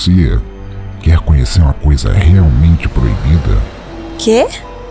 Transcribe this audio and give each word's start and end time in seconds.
Você, 0.00 0.40
quer 1.02 1.18
conhecer 1.18 1.60
uma 1.60 1.74
coisa 1.74 2.10
realmente 2.10 2.88
proibida? 2.88 3.60
Quê? 4.18 4.46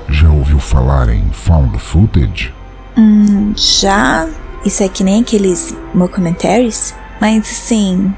Já 0.07 0.29
ouviu 0.29 0.59
falar 0.59 1.09
em 1.09 1.31
found 1.31 1.79
footage? 1.79 2.53
Hum, 2.95 3.51
já. 3.55 4.27
Isso 4.63 4.83
é 4.83 4.87
que 4.87 5.03
nem 5.03 5.21
aqueles 5.21 5.75
mockumentaries? 5.95 6.93
Mas 7.19 7.49
assim. 7.49 8.13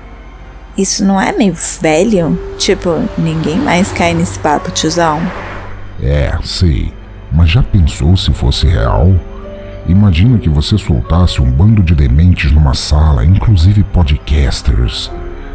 Isso 0.78 1.06
não 1.06 1.20
é 1.20 1.32
meio 1.32 1.54
velho? 1.82 2.38
Tipo, 2.58 3.02
ninguém 3.18 3.58
mais 3.58 3.90
cai 3.94 4.14
nesse 4.14 4.38
papo, 4.40 4.70
tiozão. 4.72 5.22
É, 6.04 6.38
sei. 6.44 6.92
Mas 7.32 7.52
já 7.52 7.64
pensou 7.64 8.18
se 8.18 8.34
fosse 8.34 8.68
real? 8.68 9.16
Imagina 9.88 10.38
que 10.38 10.50
você 10.50 10.78
soltasse 10.78 11.42
um 11.42 11.50
bando 11.50 11.82
de 11.82 11.96
dementes 11.96 12.52
numa 12.52 12.74
sala, 12.74 13.24
inclusive 13.24 13.82
podcasters. 13.82 15.10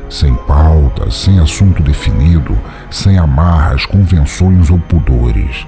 Sem 0.08 0.34
pauta, 0.34 1.10
sem 1.10 1.40
assunto 1.40 1.82
definido, 1.82 2.56
sem 2.90 3.18
amarras, 3.18 3.84
convenções 3.84 4.70
ou 4.70 4.78
pudores. 4.78 5.66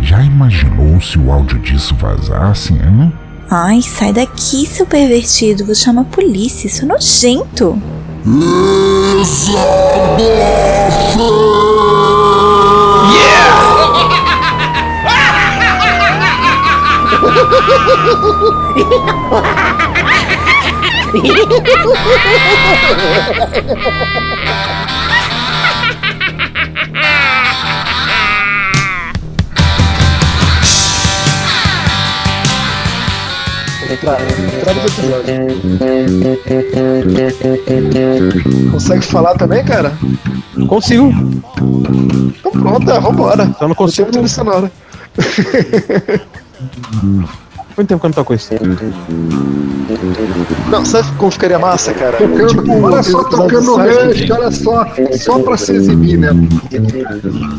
Já 0.00 0.22
imaginou 0.22 1.00
se 1.00 1.18
o 1.18 1.30
áudio 1.30 1.58
disso 1.58 1.94
vazasse, 1.94 2.72
hein? 2.72 3.12
Ai, 3.50 3.80
sai 3.80 4.12
daqui, 4.12 4.66
seu 4.66 4.84
pervertido. 4.84 5.64
Vou 5.64 5.74
chamar 5.74 6.02
a 6.02 6.04
polícia. 6.04 6.66
Isso 6.66 6.84
é 6.84 6.86
nojento. 6.86 7.80
Entrada 33.90 34.22
do 34.74 34.80
episódio. 34.86 35.34
Consegue 38.70 39.02
falar 39.02 39.34
também, 39.34 39.64
cara? 39.64 39.92
Consigo. 40.68 41.10
Então 42.38 42.52
pronto, 42.52 42.90
é, 42.90 43.00
vambora. 43.00 43.50
Só 43.58 43.66
não 43.66 43.74
consigo. 43.74 44.10
Trilha 44.10 44.28
sonora. 44.28 44.70
Quanto 47.78 47.88
tempo 47.90 48.00
que 48.00 48.06
eu 48.06 48.08
não 48.08 48.14
toco 48.14 48.34
isso? 48.34 48.50
Não, 50.68 50.84
sabe 50.84 51.12
como 51.16 51.30
ficaria 51.30 51.60
massa, 51.60 51.94
cara? 51.94 52.16
Tocando, 52.16 52.48
Tipo, 52.48 52.82
olha 52.82 53.02
só, 53.04 53.22
tocando 53.22 53.66
do 53.66 53.74
Seinfeld. 53.76 54.20
Rush, 54.20 54.30
olha 54.32 54.50
só, 54.50 54.86
só 55.16 55.38
pra 55.38 55.56
se 55.56 55.72
exibir, 55.76 56.18
né? 56.18 56.30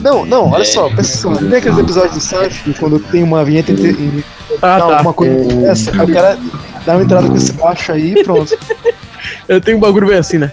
Não, 0.03 0.25
não, 0.25 0.49
olha 0.51 0.65
só, 0.65 0.89
pensa 0.89 1.17
só. 1.19 1.33
Tem 1.35 1.55
aqueles 1.59 1.77
episódios 1.77 2.15
do 2.15 2.19
Seinfeld 2.19 2.77
quando 2.77 2.99
tem 2.99 3.23
uma 3.23 3.45
vinheta 3.45 3.71
e, 3.71 3.75
e 3.91 4.25
Ah, 4.61 4.77
dá 4.77 4.87
tá. 4.87 4.93
alguma 4.97 5.13
coisa 5.13 5.67
essa, 5.69 5.91
aí 5.91 6.11
o 6.11 6.13
cara 6.13 6.37
dá 6.85 6.95
uma 6.97 7.03
entrada 7.03 7.29
com 7.29 7.37
esse 7.37 7.53
baixo 7.53 7.93
aí 7.93 8.11
e 8.15 8.21
pronto. 8.25 8.57
Eu 9.47 9.61
tenho 9.61 9.77
um 9.77 9.79
bagulho 9.79 10.07
bem 10.07 10.17
assim, 10.17 10.37
né? 10.37 10.51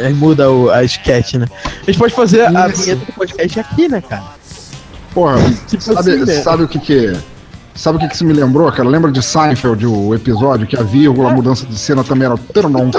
Aí 0.00 0.12
muda 0.12 0.50
o, 0.50 0.70
a 0.70 0.82
sketch, 0.82 1.34
né? 1.34 1.46
A 1.82 1.84
gente 1.86 2.00
pode 2.00 2.12
fazer 2.14 2.42
a 2.46 2.66
vinheta 2.66 3.04
do 3.04 3.12
podcast 3.12 3.60
aqui, 3.60 3.88
né, 3.88 4.00
cara? 4.00 4.37
Porra, 5.14 5.36
Tipo 5.66 5.82
sabe, 5.82 5.98
assim, 6.12 6.24
né? 6.24 6.42
sabe 6.42 6.62
o 6.64 6.68
que 6.68 6.78
que 6.78 7.16
Sabe 7.74 7.96
o 7.96 8.00
que 8.00 8.08
que 8.08 8.14
isso 8.16 8.24
me 8.24 8.32
lembrou, 8.32 8.70
cara? 8.72 8.88
Lembra 8.88 9.12
de 9.12 9.22
Seinfeld, 9.22 9.86
o 9.86 10.12
episódio, 10.12 10.66
que 10.66 10.76
a 10.76 10.82
vírgula, 10.82 11.30
a 11.30 11.32
mudança 11.32 11.64
de 11.64 11.78
cena 11.78 12.02
também 12.02 12.26
era... 12.26 12.36
Turnon. 12.36 12.90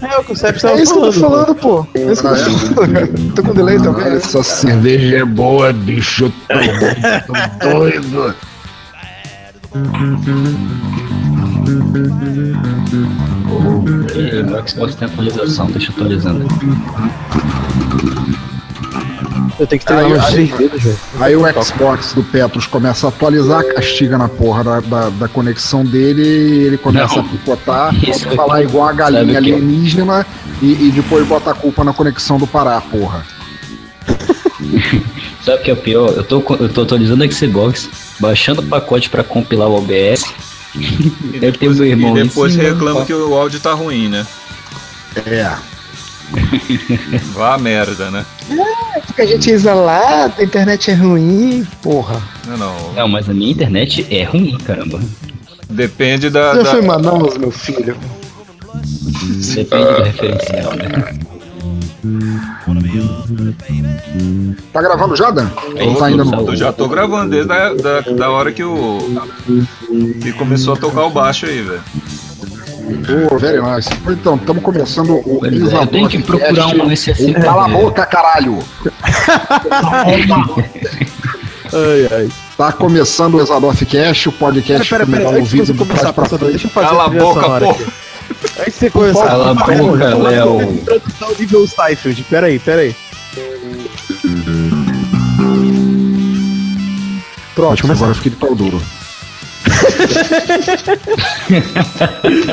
É 0.00 0.18
o 0.18 0.24
que 0.24 0.32
o 0.32 0.36
Sepp 0.36 0.54
É 0.54 0.56
estava 0.56 0.80
isso 0.80 0.94
que 0.94 0.98
eu 1.00 1.04
tô 1.04 1.12
falando. 1.12 1.44
falando, 1.44 1.54
pô. 1.56 1.86
É 1.94 2.12
isso 2.12 2.22
que 2.22 2.28
eu 2.28 2.34
tô 2.34 2.74
falando, 2.74 2.92
cara. 2.94 3.08
Tô 3.34 3.42
com 3.42 3.52
delay 3.52 3.78
também. 3.78 4.04
né? 4.06 4.16
Essa 4.16 4.42
cerveja 4.42 5.18
é 5.18 5.24
boa, 5.26 5.70
bicho. 5.70 6.32
Tô 7.60 7.68
doido. 7.68 8.34
Meu 14.46 14.66
Xbox 14.68 14.94
tem 14.94 15.08
atualização, 15.08 15.66
deixa 15.66 15.90
eu 15.90 15.94
atualizando. 15.94 16.46
Eu 19.58 19.66
tenho 19.66 19.80
que 19.80 19.86
treinar 19.86 20.06
Aí, 20.06 20.18
aí- 20.20 20.32
três 20.32 20.50
dedos, 20.58 20.82
velho. 20.82 20.98
Aí 21.20 21.36
o 21.36 21.62
Xbox 21.64 22.12
do 22.12 22.22
Petros 22.22 22.66
começa 22.66 23.06
a 23.06 23.08
atualizar, 23.08 23.64
castiga 23.74 24.18
na 24.18 24.28
porra 24.28 24.62
da, 24.64 24.80
da, 24.80 25.08
da 25.10 25.28
conexão 25.28 25.84
dele, 25.84 26.22
e 26.22 26.64
ele 26.64 26.78
começa 26.78 27.16
Não. 27.16 27.22
a 27.24 27.28
picotar, 27.28 27.94
Isso 28.04 28.28
falar 28.30 28.62
igual 28.62 28.88
a 28.88 28.92
galinha 28.92 29.34
é? 29.34 29.36
alienígena 29.36 30.26
e, 30.60 30.88
e 30.88 30.92
depois 30.94 31.26
bota 31.26 31.50
a 31.50 31.54
culpa 31.54 31.82
na 31.84 31.92
conexão 31.92 32.38
do 32.38 32.46
Pará, 32.46 32.80
porra. 32.80 33.24
Sabe 35.44 35.60
o 35.60 35.62
que 35.64 35.70
é 35.70 35.74
o 35.74 35.76
pior? 35.76 36.12
Eu 36.16 36.24
tô, 36.24 36.42
eu 36.58 36.68
tô 36.68 36.82
atualizando 36.82 37.24
o 37.24 37.32
Xbox, 37.32 37.88
baixando 38.18 38.60
o 38.60 38.66
pacote 38.66 39.08
pra 39.08 39.22
compilar 39.22 39.68
o 39.68 39.76
OBS. 39.78 40.24
Eu 41.40 41.52
tenho 41.54 41.74
meu 41.74 41.84
irmão 41.86 42.18
E 42.18 42.24
depois 42.24 42.54
reclama 42.54 43.04
que 43.06 43.14
o 43.14 43.34
áudio 43.34 43.58
tá 43.60 43.72
ruim, 43.72 44.08
né? 44.08 44.26
É. 45.24 45.56
Vá 47.32 47.54
a 47.54 47.58
merda, 47.58 48.10
né? 48.10 48.26
Porque 49.06 49.22
a 49.22 49.26
gente 49.26 49.50
é 49.50 49.54
isolado, 49.54 50.34
a 50.38 50.42
internet 50.44 50.90
é 50.90 50.94
ruim, 50.94 51.66
porra. 51.82 52.22
Não, 52.46 52.56
não. 52.56 52.92
Não, 52.94 53.08
mas 53.08 53.28
a 53.28 53.34
minha 53.34 53.50
internet 53.50 54.06
é 54.10 54.24
ruim, 54.24 54.56
caramba. 54.58 55.00
Depende 55.68 56.30
da. 56.30 56.54
Já 56.54 56.62
da- 56.62 56.70
foi 56.70 56.80
em 56.82 56.86
Manaus, 56.86 57.36
meu 57.36 57.50
filho. 57.50 57.96
Depende 59.54 59.84
do 59.84 60.02
referencial, 60.02 60.72
né? 60.76 61.18
Tá 64.72 64.80
gravando 64.82 65.16
já, 65.16 65.30
Dan? 65.30 65.48
Ou 65.80 65.94
tá 65.96 66.06
ainda 66.06 66.24
no... 66.24 66.48
Eu 66.50 66.56
já 66.56 66.72
tô 66.72 66.88
gravando 66.88 67.30
desde 67.30 67.52
a, 67.52 67.74
da, 67.74 68.00
da 68.00 68.30
hora 68.30 68.52
que 68.52 68.62
o. 68.62 68.98
que 70.22 70.32
começou 70.34 70.74
a 70.74 70.76
tocar 70.76 71.04
o 71.04 71.10
baixo 71.10 71.46
aí, 71.46 71.62
velho. 71.62 71.82
Pô, 73.28 73.38
very 73.38 73.60
nice. 73.60 73.88
Então, 74.08 74.36
estamos 74.36 74.62
começando 74.62 75.14
o 75.14 75.38
Pois 75.40 75.72
é, 75.72 75.76
eu 75.76 75.86
tenho 75.86 76.08
que 76.08 76.22
procurar 76.22 76.68
um 76.68 76.90
SSD. 76.90 77.34
Cala 77.34 77.64
a 77.66 77.68
boca, 77.68 78.06
caralho! 78.06 78.58
Ai, 81.72 82.08
ai. 82.12 82.28
Tá 82.56 82.72
começando 82.72 83.34
o 83.34 83.40
Exadoff 83.40 83.84
Cash, 83.84 84.26
o 84.28 84.32
podcast 84.32 84.88
Pera, 84.88 85.04
pera, 85.04 85.24
pera. 85.24 85.38
ouvido 85.38 85.72
de 85.72 85.78
começar, 85.78 86.12
pra 86.12 86.24
frente. 86.24 86.44
deixa 86.44 86.66
eu 86.68 86.70
fazer 86.70 86.86
Cala 86.86 87.04
a 87.04 87.08
boca, 87.08 87.60
pô. 87.60 87.70
Antes 88.60 88.64
de 88.66 88.70
você 88.70 88.90
começar. 88.90 89.26
Cala 89.26 89.50
a 89.50 89.54
boca, 89.54 90.14
Léo. 90.16 90.62
Introdução 90.62 91.28
nível 91.38 91.66
Seifeld. 91.66 92.22
Pera 92.30 92.46
aí, 92.46 92.58
pera 92.60 92.82
aí. 92.82 92.96
Pronto, 97.54 97.90
agora 97.90 98.10
eu 98.10 98.14
fiquei 98.14 98.30
de 98.30 98.36
pau 98.36 98.54
duro. 98.54 98.80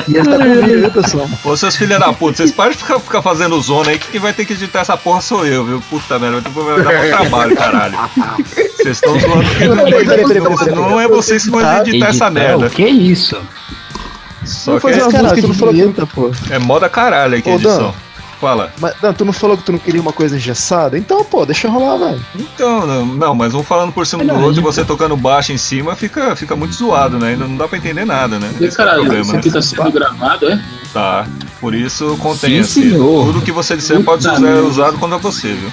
E 0.08 0.14
tá 0.22 0.38
comigo, 0.38 0.62
viu, 0.80 0.90
pessoal? 0.90 1.28
Ô, 1.44 1.56
seus 1.56 1.76
filha 1.76 1.98
da 1.98 2.12
puta, 2.12 2.36
vocês 2.36 2.52
de 2.52 2.76
ficar, 2.76 2.98
ficar 3.00 3.22
fazendo 3.22 3.60
zona 3.60 3.90
aí, 3.90 3.98
que 3.98 4.08
quem 4.08 4.20
vai 4.20 4.32
ter 4.32 4.44
que 4.44 4.52
editar 4.52 4.80
essa 4.80 4.96
porra 4.96 5.20
sou 5.20 5.46
eu, 5.46 5.64
viu? 5.64 5.82
Puta 5.90 6.18
merda, 6.18 6.40
vai 6.48 6.82
dar 6.82 6.90
pra 6.92 7.18
trabalho, 7.18 7.56
caralho. 7.56 7.98
Vocês 8.76 8.86
estão 8.96 9.18
zoando 9.18 9.44
porque 9.48 9.68
não, 9.68 9.76
Peraí, 9.84 10.06
peraí, 10.06 10.24
peraí. 10.26 10.74
não 10.74 11.00
é 11.00 11.08
vocês 11.08 11.44
que 11.44 11.50
vão 11.50 11.60
editar 11.80 12.08
essa 12.08 12.30
merda. 12.30 12.66
O 12.66 12.70
que 12.70 12.84
é 12.84 12.88
isso? 12.90 13.40
Só 14.44 14.72
Não 14.72 14.78
que 14.78 14.82
faz 14.82 14.98
é, 14.98 15.02
uma 15.02 15.10
Caralho, 15.10 15.28
música 15.42 15.64
não 15.64 15.72
de 15.72 15.80
vinheta, 15.80 16.06
pô. 16.06 16.30
é 16.50 16.58
moda 16.58 16.88
caralho 16.88 17.38
aqui 17.38 17.50
a 17.50 17.54
Ô, 17.54 17.58
Dan. 17.58 17.92
Fala. 18.40 18.72
Mas, 18.78 18.94
não, 19.02 19.12
tu 19.14 19.24
não 19.24 19.32
falou 19.32 19.56
que 19.56 19.62
tu 19.64 19.72
não 19.72 19.78
queria 19.78 20.00
uma 20.00 20.12
coisa 20.12 20.36
engessada? 20.36 20.98
Então, 20.98 21.24
pô, 21.24 21.46
deixa 21.46 21.68
rolar, 21.68 21.96
velho. 21.98 22.24
Então, 22.36 22.86
não, 22.86 23.06
não, 23.06 23.34
mas 23.34 23.54
um 23.54 23.62
falando 23.62 23.92
por 23.92 24.06
cima 24.06 24.24
do 24.24 24.34
outro 24.34 24.60
e 24.60 24.62
você 24.62 24.84
tocando 24.84 25.16
baixo 25.16 25.52
em 25.52 25.56
cima 25.58 25.94
fica, 25.96 26.34
fica 26.36 26.54
muito 26.56 26.74
zoado, 26.74 27.18
né? 27.18 27.30
Ainda 27.30 27.46
não 27.46 27.56
dá 27.56 27.66
pra 27.68 27.78
entender 27.78 28.04
nada, 28.04 28.38
né? 28.38 28.50
E 28.60 28.64
Esse 28.64 28.76
que 28.76 28.82
é 28.82 28.84
o 28.84 28.86
caralho, 28.88 29.00
problema, 29.02 29.22
isso 29.22 29.32
né? 29.32 29.38
aqui 29.38 29.50
tá 29.50 29.62
sendo 29.62 29.92
gravado, 29.92 30.48
é? 30.50 30.62
Tá. 30.92 31.26
Por 31.60 31.74
isso 31.74 32.16
contenha-se. 32.20 32.72
Sim, 32.82 32.90
senhor. 32.90 33.26
Tudo 33.26 33.40
que 33.40 33.52
você 33.52 33.76
disser 33.76 33.96
Puta 33.98 34.10
pode 34.10 34.22
ser 34.24 34.38
merda. 34.40 34.62
usado 34.64 34.98
contra 34.98 35.16
você, 35.18 35.52
viu? 35.54 35.70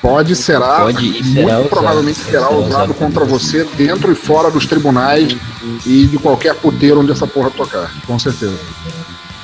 Pode, 0.00 0.36
será, 0.36 0.82
Pode 0.82 1.04
e 1.04 1.12
será 1.24 1.24
muito 1.24 1.46
usado. 1.48 1.68
provavelmente 1.68 2.18
será 2.20 2.30
Será 2.46 2.50
usado 2.50 2.68
usado. 2.68 2.94
contra 2.94 3.24
você 3.24 3.64
dentro 3.76 4.12
e 4.12 4.14
fora 4.14 4.50
dos 4.52 4.64
tribunais 4.64 5.36
e 5.84 6.06
de 6.06 6.16
qualquer 6.18 6.54
puteiro 6.54 7.00
onde 7.00 7.10
essa 7.10 7.26
porra 7.26 7.50
tocar, 7.50 7.90
com 8.06 8.16
certeza. 8.16 8.56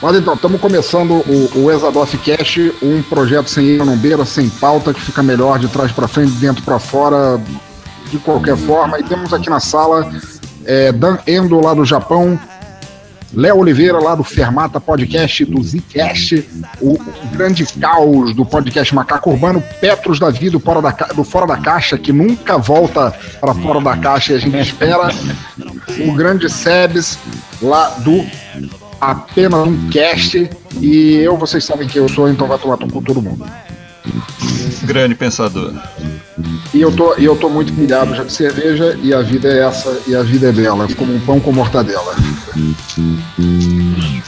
Mas 0.02 0.16
então, 0.16 0.34
estamos 0.34 0.60
começando 0.60 1.12
o, 1.12 1.50
o 1.60 1.70
Exadoff 1.70 2.18
Cash, 2.18 2.58
um 2.82 3.00
projeto 3.02 3.48
sem 3.48 3.64
ira, 3.64 3.84
não 3.84 3.96
beira, 3.96 4.24
sem 4.24 4.48
pauta, 4.48 4.92
que 4.92 5.00
fica 5.00 5.22
melhor 5.22 5.58
de 5.60 5.68
trás 5.68 5.92
para 5.92 6.08
frente, 6.08 6.32
de 6.32 6.38
dentro 6.38 6.62
para 6.64 6.78
fora, 6.80 7.40
de 8.10 8.18
qualquer 8.18 8.56
forma. 8.56 8.98
E 8.98 9.04
temos 9.04 9.32
aqui 9.32 9.48
na 9.48 9.60
sala 9.60 10.10
é, 10.64 10.90
Dan 10.90 11.18
Endo, 11.24 11.60
lá 11.60 11.72
do 11.72 11.84
Japão, 11.84 12.36
Léo 13.32 13.58
Oliveira, 13.58 13.98
lá 14.00 14.16
do 14.16 14.24
Fermata 14.24 14.80
Podcast, 14.80 15.44
do 15.44 15.62
Zcast, 15.62 16.46
o 16.80 16.98
grande 17.32 17.64
caos 17.64 18.34
do 18.34 18.44
podcast 18.44 18.92
Macaco 18.92 19.30
Urbano, 19.30 19.62
Petros 19.80 20.18
Davi, 20.18 20.50
do 20.50 20.58
Fora 20.58 20.82
da, 20.82 20.92
Ca- 20.92 21.14
do 21.14 21.22
Fora 21.22 21.46
da 21.46 21.56
Caixa, 21.58 21.96
que 21.96 22.12
nunca 22.12 22.58
volta 22.58 23.14
para 23.40 23.54
Fora 23.54 23.80
da 23.80 23.96
Caixa 23.96 24.32
e 24.32 24.36
a 24.36 24.38
gente 24.40 24.58
espera, 24.58 25.10
o 26.06 26.12
grande 26.12 26.50
Sebes, 26.50 27.16
lá 27.62 27.88
do 28.00 28.22
apenas 29.02 29.66
um 29.66 29.88
cast. 29.90 30.48
E 30.80 31.16
eu, 31.16 31.36
vocês 31.36 31.64
sabem 31.64 31.88
quem 31.88 32.00
eu 32.00 32.08
sou, 32.08 32.30
então 32.30 32.46
vai 32.46 32.58
tomar 32.58 32.78
com 32.78 33.02
todo 33.02 33.20
mundo. 33.20 33.44
Grande 34.84 35.14
pensador. 35.14 35.72
E 36.72 36.80
eu 36.80 36.90
tô, 36.90 37.14
eu 37.14 37.36
tô 37.36 37.48
muito 37.48 37.72
pilhado 37.72 38.14
já 38.14 38.24
de 38.24 38.32
cerveja, 38.32 38.98
e 39.02 39.12
a 39.12 39.20
vida 39.20 39.48
é 39.48 39.60
essa, 39.60 40.00
e 40.06 40.14
a 40.16 40.22
vida 40.22 40.48
é 40.48 40.52
bela, 40.52 40.88
como 40.96 41.14
um 41.14 41.20
pão 41.20 41.38
com 41.38 41.52
mortadela. 41.52 42.14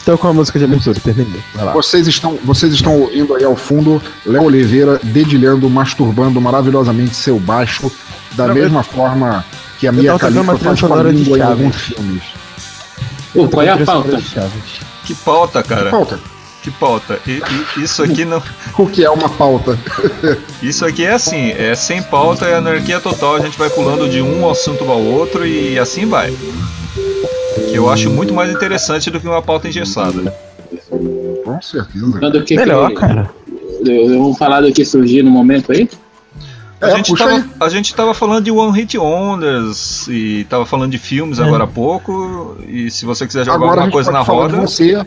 Então 0.02 0.16
com 0.16 0.28
a 0.28 0.32
música 0.32 0.58
de 0.58 0.64
abertura, 0.66 1.00
terminei. 1.00 1.40
Vocês 1.72 2.06
estão, 2.06 2.38
vocês 2.44 2.72
estão 2.74 3.00
ouvindo 3.00 3.34
aí 3.34 3.44
ao 3.44 3.56
fundo 3.56 4.02
Léo 4.26 4.44
Oliveira 4.44 5.00
dedilhando, 5.02 5.68
masturbando 5.70 6.40
maravilhosamente 6.40 7.14
seu 7.14 7.38
baixo, 7.38 7.90
da 8.32 8.48
Não, 8.48 8.54
mesma 8.54 8.82
forma 8.82 9.44
que 9.78 9.88
a 9.88 9.92
eu 9.92 10.12
tocando 10.12 10.34
Khalifa 10.34 10.58
faz 10.58 10.80
com 10.80 10.94
a 10.94 11.02
língua 11.04 11.38
em 11.38 11.42
alguns 11.42 11.76
filmes. 11.76 12.43
Pô, 13.34 13.48
qual 13.48 13.66
é 13.66 13.70
a 13.70 13.84
pauta? 13.84 14.20
Chaves. 14.20 14.80
Que 15.04 15.14
pauta, 15.14 15.62
cara. 15.62 15.90
Pauta. 15.90 16.18
Que 16.62 16.70
pauta. 16.70 17.18
E, 17.26 17.42
e 17.76 17.82
isso 17.82 18.02
aqui 18.02 18.24
não. 18.24 18.42
O 18.78 18.86
que 18.86 19.04
é 19.04 19.10
uma 19.10 19.28
pauta? 19.28 19.78
Isso 20.62 20.84
aqui 20.86 21.04
é 21.04 21.12
assim, 21.12 21.50
é 21.50 21.74
sem 21.74 22.02
pauta, 22.02 22.46
é 22.46 22.54
anarquia 22.56 22.98
total, 22.98 23.36
a 23.36 23.40
gente 23.40 23.58
vai 23.58 23.68
pulando 23.68 24.08
de 24.08 24.22
um 24.22 24.48
assunto 24.48 24.82
ao 24.90 24.98
outro 25.00 25.46
e 25.46 25.78
assim 25.78 26.06
vai. 26.06 26.34
Que 27.70 27.74
eu 27.74 27.90
acho 27.90 28.08
muito 28.10 28.32
mais 28.32 28.50
interessante 28.50 29.10
do 29.10 29.20
que 29.20 29.26
uma 29.28 29.42
pauta 29.42 29.68
engessada. 29.68 30.34
Com 31.44 31.60
certeza. 31.60 32.42
Que 32.46 32.56
Melhor, 32.56 32.88
que- 32.88 32.94
cara. 32.94 33.30
Vamos 33.84 34.38
falar 34.38 34.62
do 34.62 34.72
que 34.72 34.84
surgiu 34.84 35.22
no 35.22 35.30
momento 35.30 35.70
aí? 35.70 35.88
A, 36.80 36.88
É, 36.90 36.96
gente 36.96 37.14
tava, 37.14 37.44
a 37.60 37.68
gente 37.68 37.94
tava 37.94 38.12
falando 38.14 38.44
de 38.44 38.50
One 38.50 38.76
Hit 38.78 38.98
Wonders 38.98 40.06
e 40.08 40.44
tava 40.50 40.66
falando 40.66 40.90
de 40.90 40.98
filmes 40.98 41.40
agora 41.40 41.64
há 41.64 41.66
pouco. 41.66 42.56
E 42.68 42.90
se 42.90 43.04
você 43.06 43.26
quiser 43.26 43.44
jogar 43.44 43.56
Agora 43.56 43.70
alguma 43.82 43.90
coisa 43.90 44.10
na 44.10 44.20
roda. 44.20 44.56
você. 44.60 45.04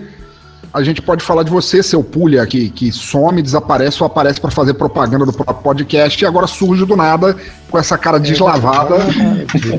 A 0.74 0.84
gente 0.84 1.02
pode 1.02 1.24
falar 1.24 1.44
de 1.44 1.50
você, 1.50 1.82
seu 1.82 2.04
pulha, 2.04 2.46
que, 2.46 2.70
que 2.70 2.92
some, 2.92 3.42
desaparece 3.42 4.02
ou 4.04 4.08
aparece 4.08 4.40
pra 4.40 4.52
fazer 4.52 4.74
propaganda 4.74 5.26
do 5.26 5.32
próprio 5.34 5.64
podcast 5.64 6.22
e 6.22 6.28
agora 6.28 6.46
surge 6.46 6.86
do 6.86 6.96
nada 6.96 7.36
com 7.70 7.78
essa 7.78 7.98
cara 7.98 8.20
deslavada. 8.20 8.96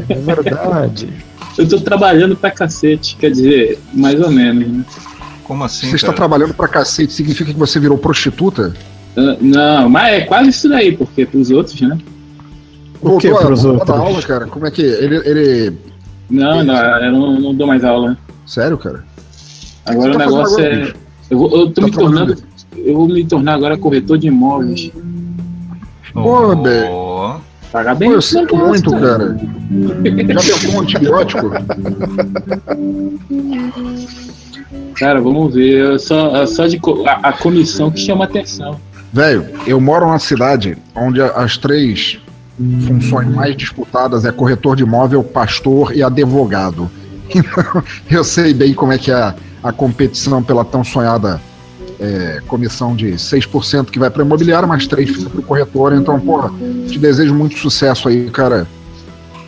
É 0.09 0.15
verdade. 0.15 1.13
Eu 1.57 1.69
tô 1.69 1.81
trabalhando 1.81 2.37
pra 2.37 2.51
cacete, 2.51 3.17
quer 3.17 3.31
dizer, 3.31 3.79
mais 3.93 4.21
ou 4.21 4.31
menos, 4.31 4.67
né? 4.69 4.85
Como 5.45 5.63
assim? 5.65 5.89
Você 5.89 5.97
está 5.97 6.09
cara? 6.09 6.17
trabalhando 6.17 6.55
pra 6.55 6.69
cacete, 6.69 7.13
significa 7.13 7.53
que 7.53 7.59
você 7.59 7.79
virou 7.79 7.99
prostituta? 7.99 8.75
Ah, 9.17 9.37
Não, 9.41 9.89
mas 9.89 10.15
é 10.15 10.21
quase 10.23 10.51
isso 10.51 10.69
daí, 10.69 10.97
porque 10.97 11.27
pros 11.27 11.51
outros, 11.51 11.81
né? 11.81 11.99
O 13.01 13.19
que 13.19 13.29
Voltou 13.29 13.39
a- 13.39 13.47
pros 13.47 13.63
voltou 13.63 13.81
outros? 13.97 13.99
aula, 13.99 14.23
cara? 14.23 14.47
Como 14.47 14.67
é 14.67 14.71
que. 14.71 14.83
Ele. 14.83 15.17
ele... 15.25 15.73
Não, 16.31 16.63
não, 16.63 16.75
eu 17.03 17.13
não, 17.13 17.41
não 17.41 17.55
dou 17.55 17.67
mais 17.67 17.85
aula. 17.85 18.17
Sério, 18.47 18.77
cara? 18.77 19.05
Agora 19.87 20.11
o 20.11 20.13
tá 20.13 20.19
negócio 20.27 20.59
agora, 20.59 20.75
é. 20.89 20.93
Eu, 21.31 21.39
vou, 21.39 21.51
eu 21.59 21.67
tô 21.71 21.81
Tá 21.81 21.87
me 21.87 21.93
tornando. 21.93 22.37
Eu 22.77 22.95
vou 22.95 23.09
me 23.09 23.25
tornar 23.25 23.55
agora 23.55 23.77
corretor 23.79 24.19
de 24.19 24.27
imóveis. 24.29 24.91
Pô, 26.13 26.55
Bé. 26.57 26.89
Ó, 26.91 27.39
Pagar 27.73 27.95
bem. 27.95 28.09
Pô, 28.09 28.15
eu 28.15 28.19
esse 28.19 28.29
sinto 28.31 28.55
negócio, 28.57 28.69
muito, 28.69 28.91
cara. 28.93 29.37
Já 30.43 30.59
tentou 30.61 30.75
um 30.77 30.81
antibiótico? 30.83 31.51
Cara, 34.95 35.21
vamos 35.21 35.55
ver. 35.55 35.95
é 35.95 35.99
Só, 35.99 36.47
só 36.47 36.67
de 36.67 36.79
co- 36.79 37.05
a, 37.07 37.13
a 37.29 37.33
comissão 37.33 37.91
que 37.91 38.01
chama 38.01 38.25
atenção. 38.25 38.79
Velho, 39.13 39.47
eu 39.67 39.81
moro 39.81 40.07
numa 40.07 40.19
cidade 40.19 40.77
onde 40.95 41.21
as 41.21 41.57
três 41.57 42.19
funções 42.87 43.29
mais 43.29 43.57
disputadas 43.57 44.25
é 44.25 44.33
corretor 44.33 44.77
de 44.77 44.83
imóvel, 44.83 45.23
pastor 45.23 45.97
e 45.97 46.03
advogado. 46.03 46.91
Então, 47.31 47.85
eu 48.11 48.25
sei 48.25 48.55
bem 48.55 48.73
como 48.73 48.91
é 48.91 48.97
que 48.97 49.11
é 49.11 49.35
a, 49.63 49.71
competição 49.71 50.43
pela 50.43 50.65
tão 50.65 50.83
sonhada 50.83 51.39
é, 52.01 52.41
comissão 52.47 52.97
de 52.97 53.09
6% 53.17 53.91
que 53.91 53.99
vai 53.99 54.09
para 54.09 54.25
imobiliário, 54.25 54.67
mas 54.67 54.89
3% 54.89 55.07
fica 55.07 55.29
para 55.29 55.41
o 55.41 55.43
corretor. 55.43 55.93
Então, 55.93 56.19
porra, 56.19 56.51
te 56.89 56.99
desejo 56.99 57.35
muito 57.35 57.59
sucesso 57.59 58.09
aí, 58.09 58.31
cara, 58.31 58.67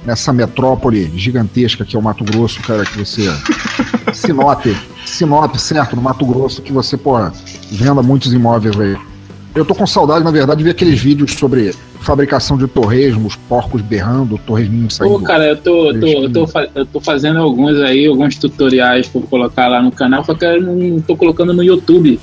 nessa 0.04 0.30
metrópole 0.30 1.10
gigantesca 1.16 1.82
que 1.82 1.96
é 1.96 1.98
o 1.98 2.02
Mato 2.02 2.22
Grosso, 2.22 2.60
cara, 2.60 2.84
que 2.84 2.98
você. 2.98 3.22
Sinop, 4.12 4.66
Sinop, 5.06 5.56
certo, 5.56 5.96
no 5.96 6.02
Mato 6.02 6.26
Grosso, 6.26 6.60
que 6.60 6.74
você, 6.74 6.98
porra, 6.98 7.32
venda 7.70 8.02
muitos 8.02 8.30
imóveis 8.34 8.78
aí. 8.78 9.09
Eu 9.54 9.64
tô 9.64 9.74
com 9.74 9.86
saudade, 9.86 10.24
na 10.24 10.30
verdade, 10.30 10.58
de 10.58 10.64
ver 10.64 10.70
aqueles 10.70 11.00
vídeos 11.00 11.32
sobre 11.32 11.74
fabricação 12.00 12.56
de 12.56 12.66
torresmos, 12.66 13.36
porcos 13.48 13.82
berrando, 13.82 14.38
torresminhos 14.38 14.94
saindo. 14.94 15.18
Pô, 15.18 15.24
cara, 15.24 15.48
eu 15.48 15.56
tô, 15.56 15.92
tô, 15.92 16.06
eu, 16.06 16.32
tô, 16.32 16.46
eu 16.74 16.86
tô 16.86 17.00
fazendo 17.00 17.40
alguns 17.40 17.76
aí, 17.80 18.06
alguns 18.06 18.36
tutoriais 18.36 19.08
pra 19.08 19.20
eu 19.20 19.26
colocar 19.26 19.68
lá 19.68 19.82
no 19.82 19.90
canal, 19.90 20.24
só 20.24 20.34
que 20.34 20.44
eu 20.44 20.62
não 20.62 21.00
tô 21.00 21.16
colocando 21.16 21.52
no 21.52 21.62
YouTube. 21.62 22.18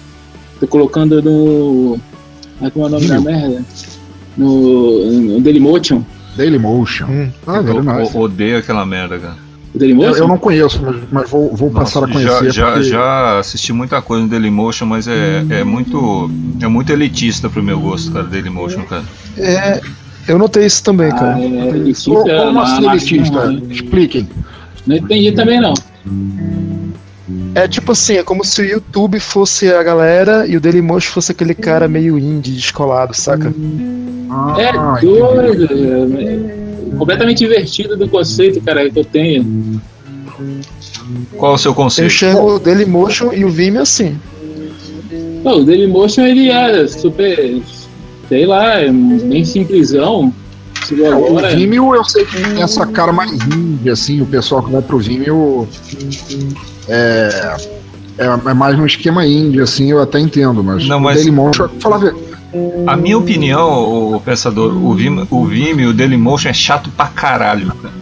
Tô 0.59 0.67
colocando 0.67 1.21
no. 1.21 1.99
Como 2.73 2.85
é 2.85 2.87
o 2.87 2.89
nome 2.89 3.07
da 3.07 3.19
merda? 3.19 3.63
No, 4.35 5.11
no 5.11 5.41
Dailymotion. 5.41 6.01
Dailymotion. 6.35 7.07
Hum. 7.07 7.29
Ah, 7.45 7.61
velho, 7.61 7.83
eu, 7.83 7.99
eu 7.99 8.19
odeio 8.19 8.57
aquela 8.57 8.85
merda, 8.85 9.19
cara. 9.19 9.46
O 9.73 9.77
Dailymotion? 9.79 10.11
Eu, 10.11 10.17
eu 10.17 10.27
não 10.27 10.37
conheço, 10.37 10.81
mas, 10.81 10.95
mas 11.11 11.29
vou, 11.29 11.55
vou 11.55 11.69
passar 11.69 12.03
a 12.03 12.07
Nossa, 12.07 12.13
conhecer. 12.39 12.51
já, 12.53 12.71
porque- 12.71 12.83
já 12.89 13.39
assisti 13.39 13.73
muita 13.73 14.01
coisa 14.01 14.23
no 14.23 14.29
Dailymotion, 14.29 14.85
mas 14.87 15.07
é, 15.07 15.45
é 15.49 15.63
muito 15.63 16.29
é 16.61 16.67
muito 16.67 16.91
elitista 16.91 17.49
pro 17.49 17.61
meu 17.61 17.79
gosto, 17.79 18.11
cara, 18.11 18.25
Dailymotion, 18.25 18.83
cara. 18.83 19.03
É, 19.37 19.79
eu 20.27 20.37
notei 20.37 20.65
isso 20.65 20.83
também, 20.83 21.07
Ah, 21.11 21.15
cara. 21.15 21.39
é, 21.39 21.45
elitista, 21.69 22.09
Como 22.11 22.59
assim, 22.61 22.81
não, 22.81 22.91
elitista? 22.91 23.45
não, 23.51 23.71
Expliquem. 23.71 24.27
Não 24.87 24.95
entendi 24.95 25.31
também, 25.33 25.59
não. 25.61 25.73
É 27.53 27.67
tipo 27.67 27.91
assim, 27.91 28.15
é 28.17 28.23
como 28.23 28.43
se 28.45 28.61
o 28.61 28.65
YouTube 28.65 29.19
fosse 29.19 29.71
a 29.73 29.83
galera 29.83 30.47
e 30.47 30.55
o 30.55 30.61
Dailymotion 30.61 31.11
fosse 31.11 31.31
aquele 31.33 31.53
cara 31.53 31.87
meio 31.87 32.17
indie, 32.17 32.51
descolado, 32.53 33.13
saca? 33.13 33.53
Ah, 34.29 34.55
É 34.57 34.71
doido. 35.01 35.67
Completamente 36.97 37.43
invertido 37.43 37.95
do 37.97 38.07
conceito, 38.07 38.61
cara, 38.61 38.89
que 38.89 38.99
eu 38.99 39.05
tenho. 39.05 39.81
Qual 41.37 41.53
o 41.53 41.57
seu 41.57 41.71
Eu 41.71 41.75
conceito? 41.75 42.07
enxergo 42.07 42.55
o 42.55 42.59
Dailymotion 42.59 43.33
e 43.33 43.43
o 43.45 43.49
Vimeo 43.49 43.81
assim. 43.81 44.17
Pô, 45.43 45.57
o 45.57 45.63
Dailymotion 45.65 46.25
ele 46.25 46.49
é 46.49 46.87
super, 46.87 47.61
sei 48.29 48.45
lá, 48.45 48.79
é 48.81 48.91
bem 48.91 49.43
simplesão. 49.45 50.33
É, 50.91 51.09
O 51.13 51.25
agora. 51.27 51.55
Vimeo 51.55 51.93
eu 51.95 52.03
sei 52.05 52.23
que 52.25 52.41
tem 52.41 52.61
essa 52.61 52.85
cara 52.85 53.11
mais 53.11 53.31
indie, 53.33 53.89
assim, 53.89 54.21
o 54.21 54.25
pessoal 54.25 54.63
que 54.63 54.71
vai 54.71 54.81
pro 54.81 54.97
Vimeo 54.99 55.67
é, 56.87 57.57
é, 58.17 58.25
é 58.25 58.53
mais 58.53 58.77
no 58.77 58.85
esquema 58.85 59.25
indie, 59.25 59.59
assim, 59.61 59.91
eu 59.91 60.01
até 60.01 60.19
entendo, 60.19 60.63
mas, 60.63 60.87
Não, 60.87 60.97
o 60.97 61.01
mas- 61.01 61.15
Dailymotion, 61.17 61.67
fala 61.79 62.13
a 62.85 62.95
minha 62.95 63.17
opinião, 63.17 64.13
o 64.15 64.19
pensador, 64.21 64.71
o 64.75 64.93
Vimeo, 64.93 65.27
o 65.29 65.45
Vimeo, 65.45 65.89
o 65.89 65.93
Dailymotion 65.93 66.49
é 66.49 66.53
chato 66.53 66.89
pra 66.95 67.07
caralho, 67.07 67.71
cara. 67.81 67.93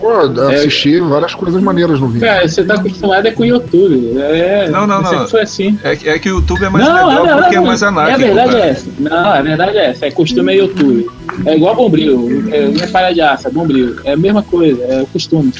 pô, 0.00 0.42
assisti 0.50 0.98
várias 1.00 1.34
coisas 1.34 1.62
maneiras 1.62 2.00
no 2.00 2.08
Vimeo. 2.08 2.22
Cara, 2.28 2.48
você 2.48 2.64
tá 2.64 2.74
acostumado 2.74 3.26
é 3.26 3.30
com 3.30 3.42
o 3.42 3.46
YouTube. 3.46 4.18
É, 4.18 4.68
Não, 4.68 4.86
não, 4.86 5.00
não. 5.02 5.28
foi 5.28 5.42
assim. 5.42 5.78
É, 5.84 5.94
que- 5.94 6.08
é 6.08 6.18
que 6.18 6.28
o 6.30 6.36
YouTube 6.36 6.64
é 6.64 6.68
mais 6.68 6.84
não, 6.84 6.94
legal 7.08 7.26
não, 7.26 7.38
porque 7.42 7.56
não, 7.56 7.62
é 7.62 7.66
mais 7.66 7.82
anárquico. 7.82 8.20
É 8.20 8.24
a 8.24 8.26
verdade 8.26 8.50
cara. 8.52 8.64
é 8.64 8.68
essa. 8.70 8.86
Não, 8.98 9.16
a 9.32 9.42
verdade 9.42 9.76
é 9.78 9.86
essa. 9.90 10.06
É 10.06 10.10
costume 10.10 10.52
é 10.52 10.56
YouTube. 10.56 11.08
É 11.46 11.56
igual 11.56 11.76
bombril. 11.76 12.44
É, 12.50 12.68
não 12.68 12.82
é 12.82 12.86
palha 12.88 13.14
de 13.14 13.20
aço, 13.20 13.46
é 13.48 13.50
bombril. 13.50 13.96
É 14.04 14.12
a 14.12 14.16
mesma 14.16 14.42
coisa, 14.42 14.82
é 14.84 15.02
o 15.02 15.06
costume. 15.06 15.52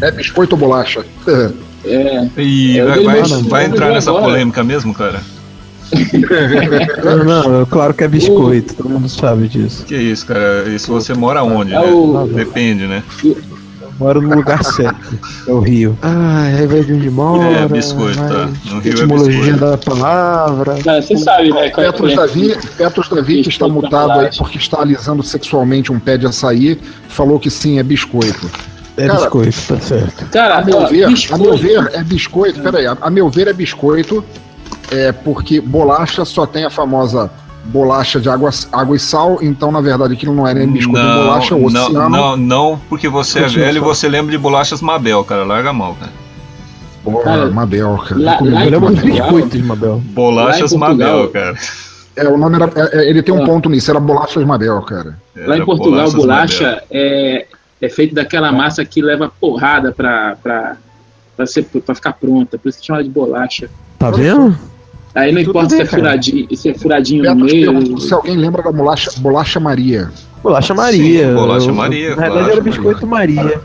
É 0.00 0.10
biscoito 0.10 0.54
ou 0.54 0.60
bolacha? 0.60 1.04
É. 1.84 2.28
E 2.38 2.78
É, 2.78 2.84
vai, 2.84 3.02
vai- 3.02 3.42
vai 3.42 3.64
entrar 3.64 3.86
agora. 3.86 3.94
nessa 3.94 4.12
polêmica 4.12 4.62
mesmo, 4.62 4.94
cara? 4.94 5.20
Não, 7.24 7.48
não, 7.50 7.66
claro 7.66 7.92
que 7.94 8.04
é 8.04 8.08
biscoito, 8.08 8.74
todo 8.74 8.88
mundo 8.88 9.08
sabe 9.08 9.48
disso. 9.48 9.84
Que 9.84 9.96
isso, 9.96 10.26
cara? 10.26 10.68
E 10.68 10.78
se 10.78 10.88
você 10.88 11.14
mora 11.14 11.42
onde, 11.42 11.74
É 11.74 11.78
né? 11.80 11.92
o- 11.92 12.26
Depende, 12.32 12.86
né? 12.86 13.02
Moro 13.98 14.20
no 14.22 14.34
lugar 14.34 14.64
certo, 14.64 15.18
é 15.46 15.52
o 15.52 15.60
Rio. 15.60 15.96
Ah, 16.02 16.44
aí 16.58 16.66
vai 16.66 16.82
de 16.82 16.94
onde 16.94 17.10
mora. 17.10 17.44
É, 17.44 17.68
biscoito, 17.68 18.18
tá. 18.18 18.48
No 18.70 18.80
Rio 18.80 18.92
é 18.92 18.94
Etimologia 18.96 19.38
biscoito. 19.52 19.60
da 19.60 19.78
palavra. 19.78 20.74
Cara, 20.82 21.02
você 21.02 21.16
sabe, 21.16 21.52
né? 21.52 21.70
qual 21.70 21.84
é 21.84 21.88
a 21.88 21.92
Petros 21.92 22.16
Davi, 22.16 22.56
Petros 22.76 23.08
Davi, 23.08 23.42
que 23.42 23.48
está 23.50 23.68
mutado 23.68 24.12
aí 24.12 24.30
porque 24.36 24.58
está 24.58 24.80
alisando 24.80 25.22
sexualmente 25.22 25.92
um 25.92 26.00
pé 26.00 26.16
de 26.16 26.26
açaí, 26.26 26.80
falou 27.08 27.38
que 27.38 27.50
sim, 27.50 27.78
é 27.78 27.82
biscoito. 27.82 28.50
É 28.96 29.06
Cara, 29.06 29.20
biscoito, 29.20 29.58
tá 29.68 29.80
certo. 29.80 30.26
Cara, 30.30 30.58
A 30.58 30.64
meu 30.64 30.78
ó, 30.78 30.86
ver, 30.86 31.04
a 31.04 31.08
biscoito. 31.08 31.42
meu 31.44 31.56
ver 31.56 31.90
é 31.92 32.02
biscoito. 32.02 32.60
Peraí, 32.60 32.86
a, 32.86 32.96
a 33.00 33.10
meu 33.10 33.30
ver 33.30 33.46
é 33.48 33.52
biscoito, 33.52 34.24
é 34.92 35.12
porque 35.12 35.60
bolacha 35.60 36.24
só 36.24 36.46
tem 36.46 36.64
a 36.64 36.70
famosa 36.70 37.30
bolacha 37.64 38.20
de 38.20 38.28
água, 38.28 38.50
água 38.72 38.96
e 38.96 38.98
sal, 38.98 39.38
então 39.40 39.70
na 39.70 39.80
verdade 39.80 40.12
aquilo 40.14 40.34
não 40.34 40.46
é 40.48 40.52
nem 40.54 40.66
biscoito 40.66 41.00
de 41.06 41.12
bolacha, 41.14 41.54
é 41.54 41.56
o 41.56 41.70
não, 41.70 41.86
oceano. 41.86 42.08
não, 42.08 42.36
não, 42.36 42.80
porque 42.88 43.08
você 43.08 43.40
é 43.40 43.46
velho 43.48 43.76
e 43.76 43.80
você 43.80 44.08
lembra 44.08 44.32
de 44.32 44.38
bolachas 44.38 44.80
Mabel, 44.82 45.22
cara. 45.24 45.44
Larga 45.44 45.70
a 45.70 45.72
mão, 45.72 45.94
cara. 45.94 46.12
Porra, 47.04 47.22
Cara, 47.24 47.50
Mabel, 47.50 47.98
cara. 48.08 48.20
lá- 48.20 48.38
Eu 48.40 48.52
lá 48.52 48.60
lembro. 48.60 48.80
Portugal? 48.80 49.12
biscoitos, 49.32 49.60
Mabel. 49.62 50.02
Bolachas. 50.06 50.72
Mabel, 50.72 51.28
cara. 51.30 51.56
É, 52.14 52.28
o 52.28 52.36
nome 52.36 52.56
era. 52.56 52.70
é, 52.76 52.98
é, 52.98 53.10
ele 53.10 53.22
tem 53.22 53.34
um 53.34 53.42
Ah. 53.42 53.46
ponto 53.46 53.68
nisso, 53.70 53.90
era 53.90 53.98
bolachas 53.98 54.44
Mabel, 54.44 54.80
cara. 54.82 55.16
Lá 55.36 55.54
em 55.54 55.56
Era 55.58 55.64
Portugal, 55.64 55.90
bolachas 56.10 56.14
bolacha 56.14 56.82
é, 56.90 57.46
é 57.80 57.88
feito 57.88 58.14
daquela 58.14 58.52
massa 58.52 58.84
que 58.84 59.00
leva 59.02 59.32
porrada 59.40 59.90
pra, 59.92 60.36
pra, 60.42 60.76
pra, 61.36 61.46
ser, 61.46 61.62
pra 61.64 61.94
ficar 61.94 62.12
pronta, 62.12 62.58
por 62.58 62.68
isso 62.68 62.78
que 62.80 62.86
chama 62.86 63.02
de 63.02 63.10
bolacha. 63.10 63.68
Tá 63.98 64.10
vendo? 64.10 64.56
Aí 65.14 65.30
não 65.32 65.40
Tudo 65.42 65.50
importa 65.50 65.70
se 65.70 65.76
bem, 65.76 65.84
é, 65.84 65.88
cara. 65.88 66.02
furadinho, 66.02 66.56
se 66.56 66.68
é 66.70 66.74
furadinho 66.74 67.24
no 67.24 67.34
Beto 67.34 67.46
te 67.46 67.54
meio. 67.54 68.00
se 68.00 68.14
alguém 68.14 68.36
lembra 68.36 68.62
da 68.62 68.72
bolacha, 68.72 69.10
bolacha 69.18 69.60
Maria. 69.60 70.10
Bolacha 70.42 70.74
Maria. 70.74 71.28
Sim, 71.28 71.34
bolacha 71.34 71.66
Eu- 71.68 71.74
Maria, 71.74 72.16
Na 72.16 72.22
verdade 72.28 72.50
era 72.50 72.60
biscoito 72.60 73.06
Maria. 73.06 73.60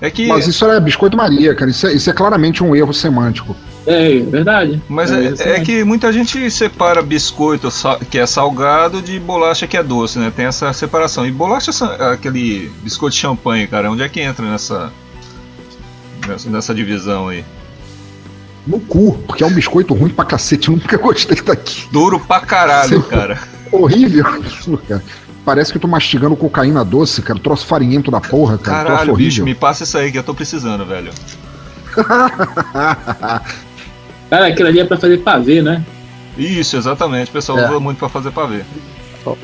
É 0.00 0.10
que. 0.10 0.26
Mas 0.28 0.46
isso 0.46 0.64
é 0.64 0.80
biscoito 0.80 1.16
Maria, 1.16 1.54
cara. 1.54 1.70
Isso 1.70 1.86
é, 1.86 1.92
isso 1.92 2.08
é 2.08 2.12
claramente 2.12 2.62
um 2.64 2.74
erro 2.74 2.92
semântico. 2.94 3.54
É, 3.86 4.18
verdade. 4.20 4.82
Mas 4.88 5.10
É, 5.10 5.14
é, 5.14 5.18
é 5.18 5.26
exatamente. 5.28 5.64
que 5.64 5.84
muita 5.84 6.12
gente 6.12 6.50
separa 6.50 7.02
biscoito 7.02 7.68
que 8.10 8.18
é 8.18 8.26
salgado 8.26 9.00
de 9.02 9.18
bolacha 9.18 9.66
que 9.66 9.76
é 9.76 9.82
doce, 9.82 10.18
né? 10.18 10.32
Tem 10.34 10.46
essa 10.46 10.72
separação. 10.72 11.26
E 11.26 11.30
bolacha, 11.30 11.70
aquele 12.12 12.70
biscoito 12.82 13.14
de 13.14 13.20
champanhe, 13.20 13.66
cara, 13.66 13.90
onde 13.90 14.02
é 14.02 14.08
que 14.08 14.20
entra 14.20 14.44
nessa, 14.44 14.92
nessa 16.46 16.74
divisão 16.74 17.28
aí? 17.28 17.44
No 18.68 18.78
cu, 18.80 19.18
porque 19.26 19.42
é 19.42 19.46
um 19.46 19.54
biscoito 19.54 19.94
ruim 19.94 20.10
pra 20.10 20.24
cacete. 20.26 20.68
Eu 20.68 20.74
nunca 20.76 20.96
gostei 20.98 21.40
daqui. 21.40 21.88
Duro 21.90 22.20
pra 22.20 22.40
caralho, 22.40 23.02
Sim. 23.02 23.08
cara. 23.08 23.38
Horrível 23.72 24.26
aquilo, 24.26 24.76
cara. 24.78 25.02
Parece 25.44 25.72
que 25.72 25.78
eu 25.78 25.82
tô 25.82 25.88
mastigando 25.88 26.36
cocaína 26.36 26.84
doce, 26.84 27.22
cara. 27.22 27.38
Troço 27.40 27.66
farinhento 27.66 28.10
da 28.10 28.20
porra, 28.20 28.58
cara. 28.58 28.84
Troço 28.84 28.98
Caralho, 28.98 29.16
bicho, 29.16 29.40
horrível. 29.40 29.44
me 29.46 29.54
passa 29.54 29.84
isso 29.84 29.96
aí 29.96 30.12
que 30.12 30.18
eu 30.18 30.22
tô 30.22 30.34
precisando, 30.34 30.84
velho. 30.84 31.10
Cara, 34.30 34.46
aquilo 34.48 34.68
ali 34.68 34.80
é 34.80 34.84
pra 34.84 34.98
fazer 34.98 35.18
pavê, 35.18 35.62
né? 35.62 35.82
Isso, 36.36 36.76
exatamente. 36.76 37.30
O 37.30 37.32
pessoal 37.32 37.58
É. 37.58 37.70
usa 37.70 37.80
muito 37.80 37.96
pra 37.98 38.08
fazer 38.10 38.30
pavê. 38.30 38.60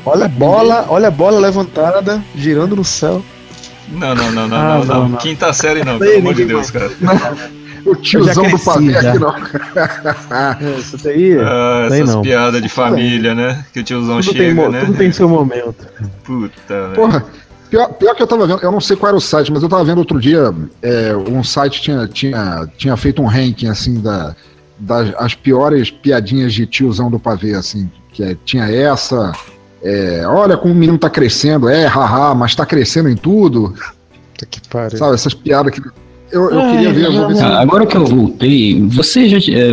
Olha 0.05 0.25
a 0.25 0.29
bola, 0.29 0.85
olha 0.89 1.07
a 1.07 1.11
bola 1.11 1.39
levantada, 1.39 2.23
girando 2.35 2.75
no 2.75 2.83
céu. 2.83 3.23
Não, 3.89 4.13
não, 4.15 4.31
não, 4.31 4.47
não, 4.47 4.57
Ah, 4.57 4.77
não, 4.77 4.85
não. 4.85 4.99
não, 5.01 5.09
não. 5.09 5.17
Quinta 5.17 5.51
série 5.53 5.83
não, 5.83 5.97
pelo 5.99 6.19
amor 6.19 6.33
de 6.35 6.45
Deus, 6.45 6.69
cara. 6.71 6.89
O 7.85 7.95
tiozão 7.95 8.49
do 8.49 8.57
pavê 8.59 8.95
aqui 8.95 9.03
já. 9.03 9.13
não. 9.15 9.35
É, 9.35 10.79
Isso 10.79 10.97
daí. 11.03 11.37
Ah, 11.39 11.87
essas 11.91 12.15
não. 12.15 12.21
piadas 12.21 12.61
de 12.61 12.69
família, 12.69 13.35
né? 13.35 13.63
Que 13.71 13.79
o 13.79 13.83
tiozão 13.83 14.19
Tudo, 14.21 14.33
tem, 14.33 14.49
chega, 14.49 14.61
mo- 14.63 14.69
né? 14.69 14.85
tudo 14.85 14.97
tem 14.97 15.11
seu 15.11 15.29
momento. 15.29 15.85
Puta, 16.23 16.81
velho. 16.81 16.93
Porra, 16.95 17.25
pior, 17.69 17.87
pior 17.93 18.15
que 18.15 18.23
eu 18.23 18.27
tava 18.27 18.47
vendo, 18.47 18.59
eu 18.61 18.71
não 18.71 18.81
sei 18.81 18.95
qual 18.95 19.09
era 19.09 19.17
o 19.17 19.21
site, 19.21 19.51
mas 19.51 19.61
eu 19.61 19.69
tava 19.69 19.83
vendo 19.83 19.99
outro 19.99 20.19
dia, 20.19 20.53
é, 20.81 21.15
um 21.15 21.43
site 21.43 21.81
tinha, 21.81 22.07
tinha, 22.07 22.67
tinha 22.77 22.97
feito 22.97 23.21
um 23.21 23.25
ranking, 23.27 23.67
assim, 23.67 23.99
da, 24.01 24.35
das 24.79 25.13
as 25.17 25.33
piores 25.35 25.91
piadinhas 25.91 26.53
de 26.53 26.65
tiozão 26.65 27.09
do 27.11 27.19
pavê, 27.19 27.53
assim, 27.53 27.89
que 28.11 28.23
é- 28.23 28.35
tinha 28.43 28.65
essa, 28.65 29.31
é, 29.83 30.23
olha 30.25 30.57
como 30.57 30.73
o 30.73 30.77
menino 30.77 30.97
tá 30.97 31.09
crescendo, 31.09 31.69
é, 31.69 31.85
haha, 31.85 32.33
mas 32.33 32.55
tá 32.55 32.65
crescendo 32.65 33.09
em 33.09 33.15
tudo, 33.15 33.75
que 34.49 34.59
pariu. 34.69 34.97
sabe, 34.97 35.13
essas 35.13 35.33
piadas 35.35 35.71
que... 35.71 35.81
Eu, 36.31 36.49
eu 36.51 36.71
queria 36.71 36.91
ver, 36.93 37.05
eu 37.05 37.11
vou 37.13 37.27
ver 37.27 37.35
se... 37.35 37.43
Agora 37.43 37.85
que 37.85 37.95
eu 37.95 38.05
voltei, 38.05 38.81
vocês 38.81 39.31
já, 39.31 39.37
é, 39.53 39.69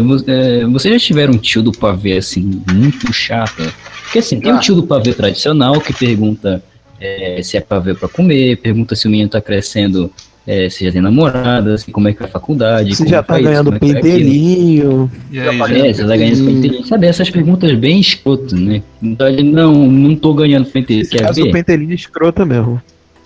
é, 0.61 0.64
vocês 0.66 0.94
já 0.94 1.00
tiveram 1.06 1.35
um 1.35 1.38
tio 1.38 1.62
do 1.62 1.73
pavê 1.73 2.18
assim, 2.18 2.62
muito 2.73 3.12
chato? 3.12 3.62
Porque 4.04 4.18
assim, 4.18 4.38
tem 4.38 4.52
Ah. 4.52 4.56
um 4.56 4.59
tio 4.61 4.75
do 4.75 4.82
pavê 4.85 5.12
tradicional 5.14 5.80
que 5.80 5.92
pergunta 5.92 6.62
é, 7.00 7.40
se 7.42 7.56
é 7.56 7.61
pavê 7.61 7.94
pra 7.94 8.09
comer, 8.09 8.56
pergunta 8.59 8.94
se 8.94 9.09
o 9.09 9.11
menino 9.11 9.28
tá 9.30 9.40
crescendo, 9.40 10.11
é, 10.47 10.68
se 10.68 10.85
já 10.85 10.92
tem 10.92 11.00
namorada, 11.00 11.76
se 11.78 11.90
como 11.90 12.06
é 12.09 12.12
que 12.12 12.21
vai 12.21 12.28
a 12.28 12.32
faculdade. 12.32 12.90
Você 12.94 12.99
como 12.99 13.11
já 13.11 13.23
que 13.23 13.28
tá 13.28 13.35
é 13.35 13.40
isso, 13.40 13.49
ganhando 13.49 13.73
é 13.73 13.76
é 13.76 13.78
pentelinho. 13.78 15.11
Já? 15.32 15.42
É, 15.73 15.92
você 15.92 16.04
tá 16.06 16.16
ganhando 16.16 16.44
pentelho. 16.44 16.87
Sabe, 16.87 17.06
essas 17.06 17.30
perguntas 17.30 17.73
bem 17.75 17.99
escrotas, 17.99 18.52
né? 18.61 18.82
Então, 19.02 19.26
ele, 19.26 19.42
não, 19.42 19.73
não 19.90 20.14
tô 20.14 20.32
ganhando 20.35 20.66
pentelho, 20.66 21.00
Esse 21.00 21.11
quer 21.11 21.23
caso 21.26 21.42
ver? 21.42 21.50
pentelinho 21.50 21.92
escrota 21.94 22.44
mesmo. 22.44 22.80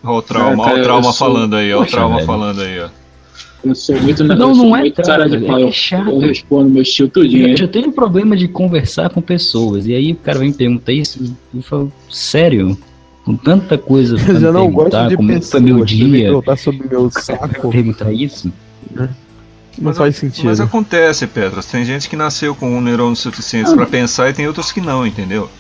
Ó 0.05 0.19
o 0.19 0.23
trauma, 0.23 0.63
É, 0.65 0.69
cara, 0.69 0.81
o 0.81 0.83
trauma 0.85 1.13
sou- 1.13 1.13
falando 1.27 1.57
aí, 1.57 1.75
ó 1.75 1.83
o 1.83 1.87
trauma 1.87 2.15
velho. 2.17 2.27
falando 2.27 2.61
aí, 2.63 2.81
ó. 2.81 2.89
Eu 3.65 3.75
sou 3.75 4.01
muito, 4.01 4.23
Não, 4.23 4.51
eu 4.51 4.57
não 4.57 4.77
é 4.77 4.81
muito 4.81 5.03
cara 5.03 5.29
de 5.29 5.39
pau. 5.39 5.59
é 5.59 5.63
Eu, 5.65 5.73
chato. 5.73 6.09
eu 6.11 6.19
respondo 6.21 6.71
meu 6.71 6.85
tio 6.85 7.09
tudinho. 7.09 7.49
Eu 7.49 7.57
já 7.57 7.67
tenho 7.69 7.91
problema 7.91 8.37
de 8.37 8.47
conversar 8.47 9.11
com 9.11 9.21
pessoas. 9.21 9.87
E 9.87 9.95
aí 9.95 10.13
o 10.13 10.17
cara 10.17 10.39
vem 10.39 10.49
me 10.49 10.55
perguntar 10.55 10.93
isso. 10.93 11.19
E 11.53 11.57
eu 11.57 11.63
falo, 11.63 11.93
sério? 12.11 12.77
Com 13.25 13.35
tanta 13.37 13.77
coisa 13.77 14.17
pra 14.17 14.35
Eu 14.35 14.41
já 14.41 14.47
me 14.53 14.59
não 14.59 14.71
gosto 14.71 15.09
de 15.09 15.17
como 15.17 15.31
é 15.31 15.35
que 15.35 15.41
pessoas. 15.41 15.51
foi 15.51 15.61
meu 15.73 15.85
dia, 15.85 16.23
perguntar 16.27 16.57
sobre 16.57 16.89
meu 16.89 17.11
saco. 17.11 17.71
perguntar 17.71 18.13
isso. 18.13 18.53
Não 18.95 19.09
Mas 19.81 19.99
faz 19.99 20.23
Mas 20.23 20.35
sentido. 20.35 20.63
acontece, 20.63 21.27
Petras. 21.27 21.67
Tem 21.67 21.85
gente 21.85 22.09
que 22.09 22.15
nasceu 22.17 22.55
com 22.55 22.71
um 22.71 22.81
neurônio 22.81 23.17
suficiente 23.17 23.75
pra 23.75 23.85
pensar 23.85 24.31
e 24.31 24.33
tem 24.33 24.47
outros 24.47 24.71
que 24.71 24.81
não, 24.81 25.05
entendeu? 25.07 25.51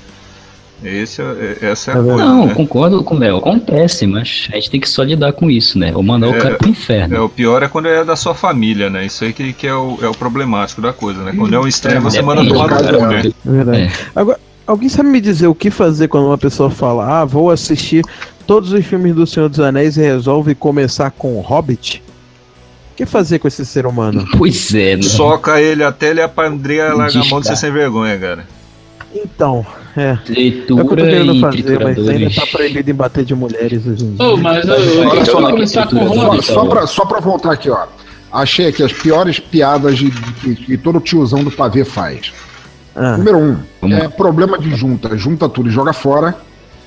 Esse 0.85 1.23
é, 1.23 1.25
é- 1.62 1.66
essa 1.71 1.90
é 1.90 1.95
a 1.95 1.97
Tá 1.97 2.02
coisa, 2.02 2.25
Não, 2.25 2.47
né? 2.47 2.54
concordo 2.54 3.02
com 3.02 3.14
o 3.14 3.18
Mel. 3.18 3.38
Acontece, 3.38 4.06
mas 4.06 4.49
a 4.52 4.56
gente 4.56 4.71
tem 4.71 4.80
que 4.80 4.88
só 4.88 5.02
lidar 5.02 5.33
com 5.33 5.50
isso, 5.50 5.78
né? 5.78 5.90
Ou 5.95 6.02
mandar 6.02 6.26
É, 6.26 6.30
o 6.30 6.38
cara 6.38 6.54
pro 6.56 6.68
É, 6.68 6.71
inferno. 6.71 7.25
o 7.25 7.28
pior 7.30 7.62
é 7.62 7.68
quando 7.68 7.88
é 7.88 8.04
da 8.04 8.14
sua 8.14 8.35
família, 8.35 8.90
né? 8.90 9.06
Isso 9.06 9.25
aí 9.25 9.33
que, 9.33 9.52
que 9.54 9.66
é, 9.66 9.75
o, 9.75 9.99
é 10.02 10.06
o 10.09 10.12
problemático 10.14 10.83
da 10.83 10.92
coisa, 10.92 11.23
né? 11.23 11.33
Quando 11.37 11.54
é 11.54 11.59
um 11.59 11.66
estranho, 11.66 11.97
É, 11.97 12.00
você 12.00 12.21
manda 12.21 12.45
tomar 12.47 12.64
no 12.64 12.68
cara, 12.68 12.99
cu, 12.99 13.04
é. 13.04 13.23
né? 13.23 13.33
É 13.47 13.50
verdade. 13.50 13.92
Agora, 14.14 14.38
alguém 14.66 14.88
sabe 14.90 15.09
me 15.09 15.21
dizer 15.21 15.47
o 15.47 15.54
que 15.54 15.71
fazer 15.71 16.09
quando 16.09 16.26
uma 16.26 16.38
pessoa 16.38 16.71
fala, 16.71 17.21
ah, 17.23 17.25
vou 17.25 17.50
assistir 17.50 18.04
todos 18.47 18.71
os 18.73 18.85
filmes 18.85 19.14
do 19.14 19.26
Senhor 19.26 19.49
dos 19.49 19.61
Anéis 19.61 19.97
e 19.97 20.02
resolve 20.02 20.54
começar 20.54 21.11
com 21.11 21.37
o 21.38 21.40
Hobbit? 21.40 22.02
O 22.92 22.97
que 22.97 23.06
fazer 23.06 23.38
com 23.38 23.49
esse 23.49 23.64
ser 23.64 23.87
humano? 23.87 24.26
Pois 24.37 24.75
é, 24.75 24.97
né? 24.97 25.02
Soca 25.02 25.59
ele 25.61 25.83
até 25.83 26.11
ele 26.11 26.21
apandreia 26.21 26.92
larga 26.95 27.18
a 27.21 27.25
mão 27.25 27.40
de 27.40 27.47
ser 27.47 27.56
sem 27.56 27.73
vergonha, 27.73 28.16
cara. 28.18 28.47
Então, 29.14 29.64
é. 29.97 30.11
É 30.11 30.12
o 30.12 30.17
que 30.17 30.59
eu 30.61 30.67
tô 30.67 30.75
Leitura 30.76 31.03
querendo 31.05 31.35
e 31.35 31.41
fazer, 31.41 31.81
mas 31.85 32.09
ainda 32.09 32.31
tá 32.35 32.47
proibido 32.47 32.91
em 32.91 32.95
bater 32.95 33.25
de 33.25 33.35
mulheres 33.35 33.87
hoje 33.87 34.05
em 34.05 34.15
dia. 34.15 34.26
Ô, 34.26 34.37
mas 34.37 34.67
eu, 34.67 34.75
eu, 34.75 35.09
Olha 35.09 35.21
eu 35.21 35.26
só, 35.26 35.41
vou 35.41 35.50
começar 35.50 35.87
com 35.87 35.97
o 35.97 36.43
Só, 36.43 36.65
pra, 36.67 36.87
só 36.87 37.05
pra 37.07 37.21
voltar 37.21 37.53
aqui, 37.53 37.71
ó. 37.71 37.87
Achei 38.33 38.67
aqui 38.69 38.83
as 38.83 38.93
piores 38.93 39.38
piadas 39.38 39.97
de, 39.97 40.11
de- 40.11 40.33
que, 40.35 40.55
que 40.57 40.76
todo 40.79 41.00
tiozão 41.00 41.43
do 41.43 41.50
pavê 41.50 41.85
faz. 41.85 42.33
Ah, 42.95 43.17
Número 43.17 43.38
um, 43.38 43.57
Vamos 43.81 43.99
é 43.99 44.09
problema 44.09 44.59
de 44.59 44.75
junta. 44.75 45.17
Junta 45.17 45.49
tudo 45.49 45.69
e 45.69 45.73
joga 45.73 45.93
fora. 45.93 46.35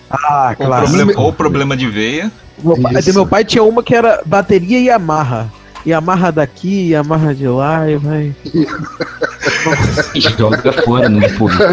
ah 0.10 0.56
Ou 0.60 0.66
claro. 0.66 0.86
problema, 0.88 1.14
ou 1.22 1.34
problema 1.34 1.78
de 1.78 1.88
veia. 1.88 2.32
Meu 2.64 2.80
pai, 2.82 2.94
meu 3.14 3.26
pai 3.26 3.46
tinha 3.46 3.64
uma 3.64 3.82
que 3.82 3.96
era 3.96 4.22
bateria 4.26 4.80
e 4.80 4.90
amarra. 4.90 5.52
E 5.86 5.94
amarra 5.94 6.32
daqui, 6.32 6.90
e 6.90 6.96
amarra 6.96 7.34
de 7.34 7.48
lá, 7.48 7.90
e 7.90 7.96
vai. 7.98 8.36
Joga 10.16 10.74
fora 10.84 11.10
no 11.10 11.22
público. 11.34 11.64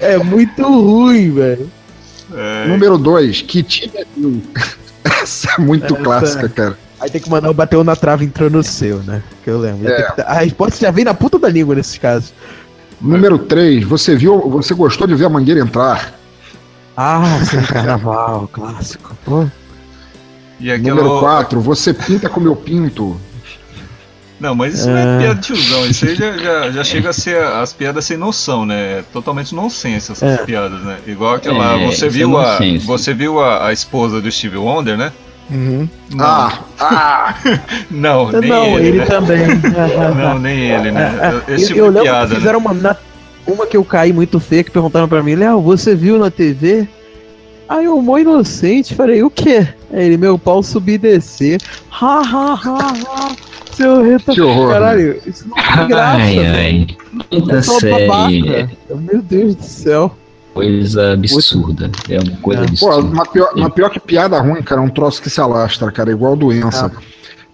É 0.00 0.16
muito 0.18 0.62
ruim, 0.62 1.32
velho. 1.32 1.70
É, 2.34 2.66
Número 2.66 2.98
dois, 2.98 3.42
que 3.42 3.62
time 3.62 3.92
é 3.96 4.04
meu? 4.16 4.42
Essa 5.04 5.50
é 5.52 5.60
muito 5.60 5.94
Essa- 5.94 6.02
clássica, 6.02 6.48
cara. 6.48 6.78
Aí 6.98 7.10
tem 7.10 7.20
que 7.20 7.28
mandar 7.30 7.50
o 7.50 7.54
bateu 7.54 7.84
na 7.84 7.94
trave 7.94 8.24
entrou 8.24 8.48
no 8.48 8.62
seu, 8.62 8.98
né? 9.02 9.22
Que 9.44 9.50
eu 9.50 9.58
lembro. 9.58 9.86
É. 9.88 10.10
Que- 10.12 10.20
A 10.22 10.34
resposta 10.40 10.80
já 10.80 10.90
vem 10.90 11.04
na 11.04 11.12
puta 11.14 11.38
da 11.38 11.48
língua 11.48 11.74
nesses 11.74 11.98
casos. 11.98 12.32
Número 13.00 13.38
três, 13.38 13.84
você 13.84 14.16
viu, 14.16 14.48
você 14.48 14.72
gostou 14.72 15.06
de 15.06 15.14
ver 15.14 15.26
a 15.26 15.28
mangueira 15.28 15.60
entrar? 15.60 16.14
Ah, 16.96 17.38
sim, 17.44 17.60
carnaval, 17.62 18.48
clássico. 18.50 19.14
Pô. 19.24 19.46
E 20.60 20.70
aquela. 20.70 20.96
Número 21.02 21.20
quatro, 21.20 21.60
você 21.60 21.92
pinta 21.94 22.28
com 22.28 22.40
meu 22.40 22.56
pinto. 22.56 23.20
Não, 24.38 24.54
mas 24.54 24.74
isso 24.74 24.88
não 24.90 24.96
é 24.98 25.14
É. 25.16 25.18
piada 25.18 25.34
de 25.36 25.40
tiozão. 25.46 25.86
Isso 25.86 26.04
aí 26.04 26.14
já, 26.14 26.32
já, 26.36 26.70
já 26.70 26.84
chega 26.84 27.08
a 27.08 27.12
ser 27.14 27.38
as 27.42 27.72
piadas 27.72 28.04
sem 28.04 28.18
noção, 28.18 28.66
né? 28.66 28.98
É 28.98 29.04
Totalmente 29.10 29.54
nonsense 29.54 30.12
essas 30.12 30.22
É. 30.40 30.44
piadas, 30.44 30.82
né? 30.82 30.98
Igual 31.06 31.36
aquela. 31.36 31.80
É, 31.80 31.86
você 31.86 32.06
isso 32.06 32.10
viu 32.10 32.38
é 32.40 32.44
a. 32.44 32.58
Você 32.84 33.14
viu 33.14 33.40
a, 33.40 33.68
a 33.68 33.72
esposa 33.72 34.20
do 34.20 34.30
Steve 34.30 34.58
Wonder, 34.58 34.98
né? 34.98 35.10
Uhum. 35.50 35.88
Não, 36.12 36.24
Ah, 36.26 36.58
ah, 36.80 37.34
não, 37.90 38.30
nem 38.32 38.50
não, 38.50 38.66
ele, 38.78 38.88
ele, 38.88 38.98
né? 38.98 39.04
também. 39.06 39.38
Não, 40.20 40.38
nem 40.40 40.58
ele, 40.72 40.90
né? 40.90 41.42
É, 41.48 41.54
Esse 41.54 41.62
eu, 41.64 41.68
tipo 41.68 41.78
eu 41.78 41.84
de 41.84 41.90
lembro 41.98 42.02
piada, 42.02 42.26
que 42.26 42.32
né? 42.34 42.38
fizeram 42.40 42.58
uma, 42.58 42.74
na- 42.74 42.96
uma 43.46 43.64
que 43.66 43.76
eu 43.76 43.84
caí 43.84 44.12
muito 44.12 44.40
feia 44.40 44.64
que 44.64 44.72
perguntaram 44.72 45.06
pra 45.08 45.22
mim, 45.22 45.36
Léo, 45.36 45.60
você 45.62 45.94
viu 45.94 46.18
na 46.18 46.30
TV? 46.32 46.88
Aí 47.68 47.84
eu, 47.84 48.02
mó 48.02 48.18
inocente, 48.18 48.92
falei, 48.94 49.22
o 49.22 49.30
quê? 49.30 49.68
Ele, 49.90 50.16
meu 50.16 50.38
pau 50.38 50.62
subir 50.62 50.94
e 50.94 50.98
descer. 50.98 51.60
Ha, 51.90 52.20
ha, 52.20 52.54
ha, 52.54 52.92
ha. 52.92 53.36
Seu 53.72 54.02
reta... 54.02 54.32
que 54.32 54.40
horror. 54.40 54.72
Caralho, 54.72 55.20
isso 55.26 55.46
não 55.48 55.56
tem 55.56 55.88
graça, 55.88 56.16
Ai, 56.22 56.38
velho. 56.38 56.86
ai. 57.30 57.58
É 57.58 57.62
só 57.62 57.78
série. 57.78 58.68
Meu 58.88 59.22
Deus 59.22 59.54
do 59.54 59.62
céu. 59.62 60.16
Coisa 60.54 61.12
absurda. 61.12 61.90
É 62.08 62.18
uma 62.18 62.36
coisa 62.38 62.62
É. 62.62 62.66
Pô, 62.66 62.90
absurda. 62.90 63.08
uma 63.08 63.26
pior, 63.26 63.50
uma 63.54 63.70
pior 63.70 63.90
que 63.90 64.00
piada 64.00 64.40
ruim, 64.40 64.62
cara, 64.62 64.80
é 64.80 64.84
um 64.84 64.88
troço 64.88 65.20
que 65.20 65.28
se 65.28 65.40
alastra, 65.40 65.92
cara, 65.92 66.10
igual 66.10 66.34
doença. 66.34 66.90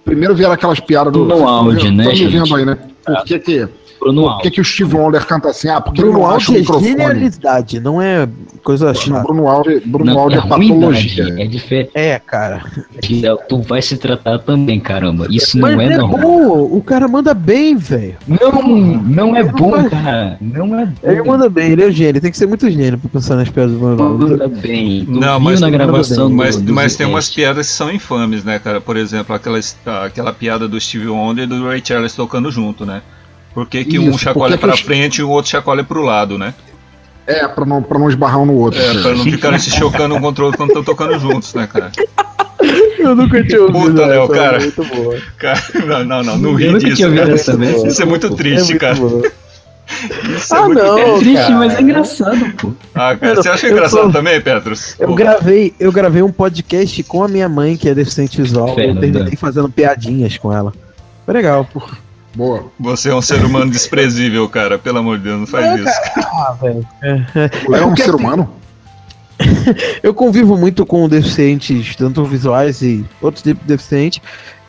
Primeiro 0.05 0.35
vieram 0.35 0.53
aquelas 0.53 0.81
piadas 0.81 1.12
do. 1.12 1.25
No 1.25 1.47
áudio, 1.47 1.91
né, 1.91 2.07
me 2.07 2.27
vendo 2.29 2.47
gente? 2.47 2.55
aí, 2.55 2.65
né? 2.65 2.79
Por 3.05 3.25
que 3.25 3.39
que. 3.39 3.69
Bruno 4.02 4.23
Por 4.23 4.28
que, 4.28 4.35
Alves. 4.35 4.50
que 4.50 4.61
o 4.61 4.64
Steve 4.64 4.97
Wonder 4.97 5.25
canta 5.26 5.49
assim? 5.50 5.68
Ah, 5.68 5.80
porque 5.80 6.00
ele 6.00 6.11
Bruno 6.11 6.25
não 6.26 6.30
acha 6.35 6.50
o 6.50 6.54
Alves 6.54 6.56
é 6.56 6.59
microfone. 6.61 6.87
genialidade, 6.88 7.80
não 7.80 8.02
é 8.02 8.28
coisa 8.64 8.87
Não, 8.87 8.94
chata. 8.94 9.23
Bruno 9.23 9.47
Alves, 9.49 9.82
Bruno 9.87 10.04
Não, 10.12 10.18
Alves 10.18 10.37
é, 10.37 10.40
é 10.40 10.47
patologia. 10.49 11.35
é 11.38 11.47
diferente. 11.47 11.90
É, 11.94 12.18
cara. 12.18 12.64
Tu 13.49 13.61
vai 13.62 13.80
se 13.80 13.97
tratar 13.97 14.38
também, 14.40 14.80
caramba. 14.80 15.26
Isso 15.30 15.59
Mas 15.59 15.75
não 15.75 15.80
é 15.80 15.87
é 15.92 15.97
normal. 15.99 16.21
bom, 16.21 16.76
o 16.76 16.82
cara 16.82 17.06
manda 17.06 17.32
bem, 17.35 17.76
velho. 17.76 18.16
Não, 18.26 18.52
não 19.02 19.37
é 19.37 19.44
bom, 19.44 19.88
cara. 19.88 20.37
Não 20.40 20.78
é 20.80 20.87
bom. 20.87 20.92
Ele 21.02 21.23
manda 21.23 21.49
bem, 21.49 21.71
ele 21.73 21.85
é 21.85 21.90
gênio, 21.90 22.21
tem 22.21 22.30
que 22.30 22.37
ser 22.38 22.47
muito 22.47 22.68
gênio 22.71 22.99
pra 22.99 23.09
pensar 23.09 23.37
nas 23.37 23.49
piadas 23.49 23.73
do 23.73 23.78
Bruno 23.78 24.02
Alves. 24.02 24.30
Manda 24.30 24.49
bem. 24.49 25.04
Tu 25.04 25.12
Não, 25.12 25.38
mas- 25.40 25.61
na 25.61 25.71
gravação 25.71 26.28
do, 26.28 26.35
Mas, 26.37 26.56
do 26.56 26.73
mas 26.73 26.97
tem 26.97 27.06
umas 27.06 27.30
piadas 27.30 27.68
que 27.68 27.73
são 27.75 27.90
infames, 27.92 28.42
né, 28.42 28.59
cara? 28.59 28.80
Por 28.80 28.97
exemplo, 28.97 29.35
aquela, 29.35 29.61
aquela 30.04 30.32
piada 30.32 30.66
do 30.66 30.80
Steve 30.80 31.06
Wonder 31.09 31.44
e 31.44 31.47
do 31.47 31.64
Ray 31.66 31.80
Charles 31.85 32.14
tocando 32.14 32.50
junto, 32.50 32.85
né? 32.85 33.00
Por 33.54 33.66
que, 33.66 33.85
que 33.85 33.99
um 33.99 34.11
Isso, 34.11 34.18
chacoalha 34.21 34.56
que 34.56 34.66
os- 34.66 34.80
frente 34.80 35.18
e 35.18 35.23
o 35.23 35.28
outro 35.30 35.50
chacoalha 35.50 35.85
pro 35.85 36.02
lado, 36.02 36.38
né? 36.38 36.54
É, 37.26 37.47
pra 37.47 37.64
não, 37.64 37.82
pra 37.82 37.99
não 37.99 38.09
esbarrar 38.09 38.40
um 38.40 38.47
no 38.47 38.54
outro. 38.54 38.80
É, 38.80 39.00
pra 39.00 39.14
não 39.14 39.25
ficarem 39.25 39.59
se 39.59 39.71
chocando 39.71 40.14
um 40.16 40.21
contra 40.21 40.42
o 40.42 40.47
outro 40.47 40.59
quando 40.59 40.71
estão 40.71 40.82
tocando 40.85 41.18
juntos, 41.18 41.54
né, 41.54 41.68
cara? 41.73 41.92
Eu 42.99 43.16
nunca 43.16 43.42
tinha 43.44 43.61
ouvido 43.62 43.80
Puta, 43.94 44.06
Léo, 44.06 44.28
cara. 44.28 44.56
é 44.59 44.61
muito 44.61 44.85
boa. 44.85 45.18
Cara, 45.37 45.61
não, 45.85 46.04
não, 46.04 46.23
não, 46.23 46.38
não 46.38 46.54
ri 46.54 46.73
disso, 46.78 46.94
tinha 46.97 47.09
ouvido 47.09 47.23
cara. 47.25 47.35
essa 47.35 47.56
vez. 47.56 47.82
Isso 47.85 48.00
é 48.00 48.04
muito 48.04 48.26
É 48.28 48.30
triste, 48.30 48.68
muito 48.68 48.80
cara. 48.80 48.94
boa. 48.94 49.23
Isso 50.37 50.54
é 50.54 50.59
Ah, 50.59 50.62
muito 50.62 50.78
não, 50.82 50.99
É 50.99 51.18
triste, 51.18 51.35
cara. 51.35 51.54
mas 51.56 51.75
é 51.75 51.80
engraçado, 51.82 52.52
pô. 52.56 52.73
Ah, 52.94 53.16
cara, 53.16 53.32
Eu 53.32 53.37
você 53.42 53.49
não- 53.49 53.54
acha 53.56 53.68
engraçado 53.68 54.02
sou- 54.02 54.12
também, 54.12 54.40
Petrus? 54.40 54.94
Eu 55.00 55.09
Pô, 55.09 55.14
gravei, 55.16 55.75
eu 55.80 55.90
gravei 55.90 56.23
um 56.23 56.30
podcast 56.30 57.02
com 57.02 57.25
a 57.25 57.28
minha 57.28 57.49
mãe, 57.49 57.76
que 57.76 57.88
é 57.88 57.94
deficiente 57.94 58.40
visual. 58.40 58.68
Eu 58.68 58.75
terminei 59.00 59.37
fazendo 59.37 59.68
piadinhas 59.68 60.38
com 60.38 60.52
ela. 60.52 60.73
Foi 61.26 61.35
legal, 61.35 61.68
pô. 61.73 61.82
Boa. 62.35 62.65
Você 62.81 63.11
é 63.11 63.15
um 63.15 63.21
ser 63.23 63.45
humano 63.45 63.71
desprezível, 63.73 64.49
cara. 64.49 64.79
Pelo 64.79 64.99
amor 64.99 65.19
de 65.19 65.25
Deus, 65.25 65.41
não 65.41 65.47
faz 65.47 65.79
isso. 65.81 66.01
Ah, 66.19 66.57
velho. 66.61 66.87
O 67.67 67.71
Léo 67.73 67.83
é 67.83 67.87
um 67.87 67.97
ser 67.97 68.15
humano? 68.15 68.49
Eu 70.03 70.15
convivo 70.15 70.57
muito 70.57 70.87
com 70.87 71.09
deficientes, 71.09 71.97
tanto 71.97 72.25
visuais 72.25 72.81
e 72.83 73.05
outros 73.21 73.43
tipos 73.43 73.61
de 73.62 73.69
deficientes. 73.69 74.21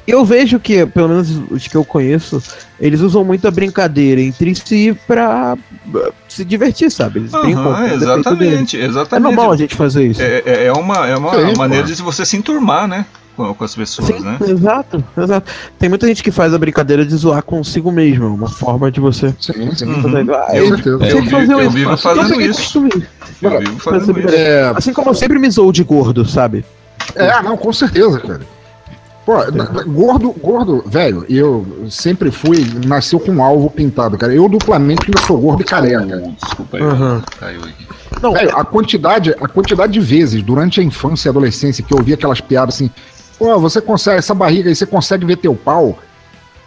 E 0.05 0.11
eu 0.11 0.25
vejo 0.25 0.59
que, 0.59 0.85
pelo 0.85 1.07
menos 1.07 1.29
os 1.49 1.65
que 1.65 1.77
eu 1.77 1.85
conheço, 1.85 2.43
eles 2.77 2.99
usam 2.99 3.23
muito 3.23 3.47
a 3.47 3.51
brincadeira 3.51 4.19
entre 4.19 4.53
si 4.53 4.97
pra 5.07 5.55
uh, 5.55 6.13
se 6.27 6.43
divertir, 6.43 6.91
sabe? 6.91 7.19
Eles 7.19 7.31
brincam. 7.31 7.71
O 7.71 7.73
defeito 7.97 7.99
deles. 7.99 8.01
exatamente, 8.03 8.81
É 8.81 8.85
exatamente. 8.85 9.23
normal 9.23 9.51
a 9.53 9.55
gente 9.55 9.75
fazer 9.75 10.05
isso. 10.07 10.21
É, 10.21 10.43
é- 10.45 10.65
é 10.65 10.73
uma, 10.73 11.07
é 11.07 11.15
uma 11.15 11.31
Sim, 11.33 11.57
maneira 11.57 11.87
pô. 11.87 11.93
de 11.93 12.01
você 12.01 12.25
se 12.25 12.35
enturmar, 12.35 12.85
né? 12.85 13.05
Com, 13.35 13.51
com 13.53 13.63
as 13.63 13.75
pessoas, 13.75 14.07
Sim, 14.09 14.19
né? 14.19 14.37
exato, 14.47 15.03
exato. 15.17 15.51
Tem 15.79 15.89
muita 15.89 16.05
gente 16.07 16.21
que 16.21 16.29
faz 16.29 16.53
a 16.53 16.57
brincadeira 16.59 17.03
de 17.03 17.15
zoar 17.15 17.41
consigo 17.41 17.91
mesmo, 17.91 18.27
uma 18.27 18.47
forma 18.47 18.91
de 18.91 18.99
você. 18.99 19.33
Sim, 19.39 19.73
sim. 19.75 19.85
Uhum. 19.85 20.33
Ah, 20.35 20.55
Eu- 20.55 20.65
eu 20.69 21.23
fazer 21.25 21.51
eu 21.53 21.61
isso, 21.61 21.69
vivo 21.71 21.89
assim, 21.91 22.03
fazendo 22.03 22.33
eu 22.41 22.41
isso. 22.51 22.77
Eu 23.41 23.59
vivo 23.59 23.79
fazendo 23.79 24.19
isso. 24.19 24.29
É, 24.29 24.71
Assim 24.75 24.93
como 24.93 25.09
eu 25.09 25.15
sempre 25.15 25.39
me 25.39 25.49
zoo 25.49 25.71
de 25.71 25.83
gordo, 25.83 26.23
sabe? 26.27 26.63
É, 27.15 27.29
ah, 27.31 27.41
não, 27.41 27.57
com 27.57 27.73
certeza, 27.73 28.19
cara. 28.19 28.41
Pô, 29.25 29.37
na- 29.51 29.63
na- 29.71 29.83
gordo, 29.83 30.31
gordo, 30.33 30.83
velho, 30.85 31.25
eu 31.29 31.65
sempre 31.89 32.29
fui, 32.29 32.67
nasceu 32.85 33.19
com 33.21 33.31
um 33.31 33.41
alvo 33.41 33.69
pintado, 33.69 34.17
cara. 34.17 34.33
Eu 34.33 34.49
duplamente 34.49 35.03
ainda 35.05 35.21
sou 35.25 35.37
gordo 35.39 35.61
e 35.61 35.65
careca. 35.65 36.21
Desculpa 36.43 36.77
aí, 36.77 36.83
Uhum. 36.83 37.21
caiu 37.39 37.61
aqui. 37.61 37.87
Não, 38.21 38.33
Velho, 38.33 38.55
a 38.55 38.63
quantidade, 38.65 39.31
a 39.31 39.47
quantidade 39.47 39.93
de 39.93 39.99
vezes 39.99 40.43
durante 40.43 40.79
a 40.79 40.83
infância 40.83 41.27
e 41.27 41.31
adolescência 41.31 41.83
que 41.83 41.93
eu 41.93 41.97
ouvia 41.97 42.15
aquelas 42.15 42.39
piadas 42.41 42.75
assim, 42.75 42.91
pô, 43.43 43.59
você 43.59 43.81
consegue, 43.81 44.17
essa 44.19 44.33
barriga 44.33 44.69
aí, 44.69 44.75
você 44.75 44.85
consegue 44.85 45.25
ver 45.25 45.37
teu 45.37 45.53
pau? 45.55 45.99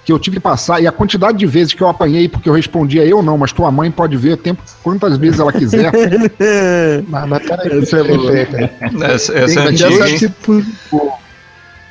Que 0.05 0.13
eu 0.13 0.19
tive 0.21 0.37
que 0.37 0.41
passar, 0.43 0.81
e 0.81 0.87
a 0.87 0.93
quantidade 0.93 1.37
de 1.37 1.47
vezes 1.47 1.73
que 1.75 1.83
eu 1.83 1.89
apanhei 1.89 2.29
porque 2.29 2.49
eu 2.49 2.53
respondia 2.53 3.05
eu 3.05 3.23
não, 3.23 3.37
mas 3.37 3.51
tua 3.53 3.73
mãe 3.73 3.91
pode 3.91 4.17
ver 4.17 4.35
o 4.35 4.37
tempo, 4.37 4.63
quantas 4.83 5.17
vezes 5.17 5.41
ela 5.41 5.53
quiser. 5.53 5.91
Mas, 7.09 7.29
mas 7.29 7.43
peraí, 7.47 7.79
Esse 7.79 7.97
é 7.99 8.05
peraí. 8.05 8.71
Essa, 9.03 9.33
essa 9.37 9.61
é 9.61 9.65
Tem 9.65 9.73
antiga, 9.73 9.89
dois 9.99 10.19
tipos 10.19 10.65
de 10.65 10.73
gordo. 10.91 11.13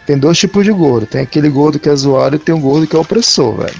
Tem 0.06 0.18
dois 0.18 0.38
tipos 0.38 0.64
de 0.64 0.72
gordo. 0.72 1.06
Tem 1.08 1.22
aquele 1.22 1.50
gordo 1.50 1.78
que 1.80 1.90
é 1.90 1.96
zoado 1.96 2.36
e 2.38 2.40
tem 2.40 2.54
um 2.56 2.62
gordo 2.62 2.88
que 2.88 2.96
é 2.96 3.00
opressor, 3.00 3.56
velho. 3.58 3.76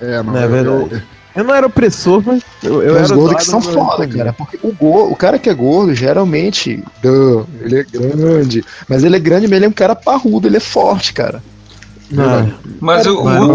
É, 0.00 0.22
não, 0.22 0.32
Não 0.32 0.38
é 0.40 0.44
eu- 0.44 0.48
verdade. 0.50 0.94
eu- 0.94 1.02
Eu 1.36 1.42
não 1.44 1.54
era 1.54 1.66
opressor, 1.66 2.22
mas 2.24 2.42
eu, 2.62 2.82
eu 2.82 2.96
era 2.96 3.08
gordos 3.14 3.36
que 3.44 3.50
são 3.50 3.58
eu 3.60 3.72
foda, 3.72 4.06
cara. 4.06 4.32
Porque 4.32 4.58
o, 4.62 4.72
go- 4.72 5.08
o 5.10 5.16
cara 5.16 5.38
que 5.38 5.50
é 5.50 5.54
gordo, 5.54 5.94
geralmente, 5.94 6.82
duh, 7.02 7.44
ele 7.60 7.80
é 7.80 7.84
grande. 7.84 8.64
Mas 8.88 9.02
ele 9.02 9.16
é 9.16 9.18
grande, 9.18 9.48
mas 9.48 9.56
ele 9.56 9.64
é 9.64 9.68
um 9.68 9.72
cara 9.72 9.96
parrudo, 9.96 10.46
ele 10.46 10.56
é 10.58 10.60
forte, 10.60 11.12
cara. 11.12 11.42
Não, 12.10 12.52
Mas 12.80 13.06
o, 13.06 13.10
é 13.28 13.40
o- 13.40 13.54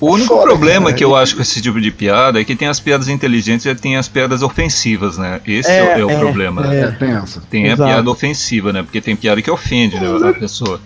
o 0.00 0.06
único 0.12 0.28
Foda, 0.28 0.42
problema 0.46 0.86
cara. 0.86 0.96
que 0.96 1.04
eu 1.04 1.14
acho 1.16 1.34
com 1.36 1.42
esse 1.42 1.60
tipo 1.60 1.78
de 1.80 1.90
piada 1.90 2.40
é 2.40 2.44
que 2.44 2.54
tem 2.56 2.68
as 2.68 2.80
piadas 2.80 3.08
inteligentes 3.08 3.66
e 3.66 3.74
tem 3.74 3.96
as 3.96 4.08
piadas 4.08 4.40
ofensivas, 4.40 5.18
né? 5.18 5.40
Esse 5.46 5.68
É, 5.68 5.78
é, 5.78 5.96
o- 5.96 6.00
é 6.00 6.04
o 6.06 6.10
é, 6.12 6.18
problema. 6.18 6.62
né? 6.62 6.80
é, 6.80 7.30
tem 7.50 7.66
Exato. 7.66 7.82
a 7.82 7.86
piada 7.86 8.10
ofensiva, 8.10 8.72
né? 8.72 8.82
Porque 8.82 9.00
tem 9.00 9.14
piada 9.16 9.42
que 9.42 9.50
ofende 9.50 9.96
né, 10.00 10.06
a 10.30 10.32
pessoa. 10.32 10.80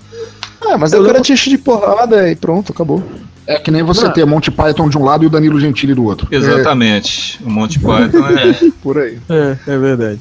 Ah, 0.65 0.77
mas 0.79 0.93
Eu 0.93 1.01
o 1.01 1.03
cara 1.03 1.19
lembro- 1.19 1.23
te 1.27 1.33
enche 1.35 1.51
de 1.51 1.59
porrada 1.59 2.29
e 2.31 2.35
pronto, 2.35 2.73
acabou. 2.73 3.03
É 3.47 3.59
que 3.59 3.71
nem 3.71 3.83
você 3.83 4.05
Não. 4.05 4.13
ter 4.13 4.25
Monty 4.25 4.51
Python 4.51 4.89
de 4.89 4.97
um 4.97 5.05
lado 5.05 5.25
e 5.25 5.27
o 5.27 5.31
Danilo 5.31 5.59
Gentili 5.61 5.95
do 5.95 6.05
outro. 6.05 6.29
Exatamente. 6.31 7.41
O 7.45 7.51
Monty 7.51 7.79
Python 7.79 8.27
é. 8.27 8.71
Por 8.83 8.99
aí. 8.99 9.19
É, 9.29 9.57
é 9.67 9.79
verdade. 9.79 10.21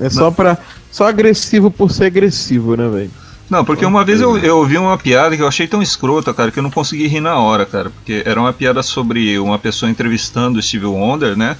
É 0.00 0.08
só 0.08 0.30
pra. 0.30 0.58
Só 0.90 1.06
agressivo 1.06 1.70
por 1.70 1.90
ser 1.90 2.04
agressivo, 2.06 2.76
né, 2.76 2.86
velho? 2.86 3.10
Não, 3.48 3.64
porque 3.64 3.84
uma 3.84 4.04
vez 4.04 4.20
eu, 4.20 4.36
eu 4.38 4.58
ouvi 4.58 4.76
uma 4.76 4.96
piada 4.98 5.36
que 5.36 5.42
eu 5.42 5.48
achei 5.48 5.66
tão 5.66 5.82
escrota, 5.82 6.32
cara, 6.32 6.50
que 6.50 6.58
eu 6.58 6.62
não 6.62 6.70
consegui 6.70 7.06
rir 7.06 7.20
na 7.20 7.36
hora, 7.36 7.64
cara. 7.66 7.90
Porque 7.90 8.22
era 8.24 8.40
uma 8.40 8.52
piada 8.52 8.82
sobre 8.82 9.38
uma 9.38 9.58
pessoa 9.58 9.90
entrevistando 9.90 10.58
o 10.58 10.62
Steve 10.62 10.86
Wonder, 10.86 11.36
né? 11.36 11.56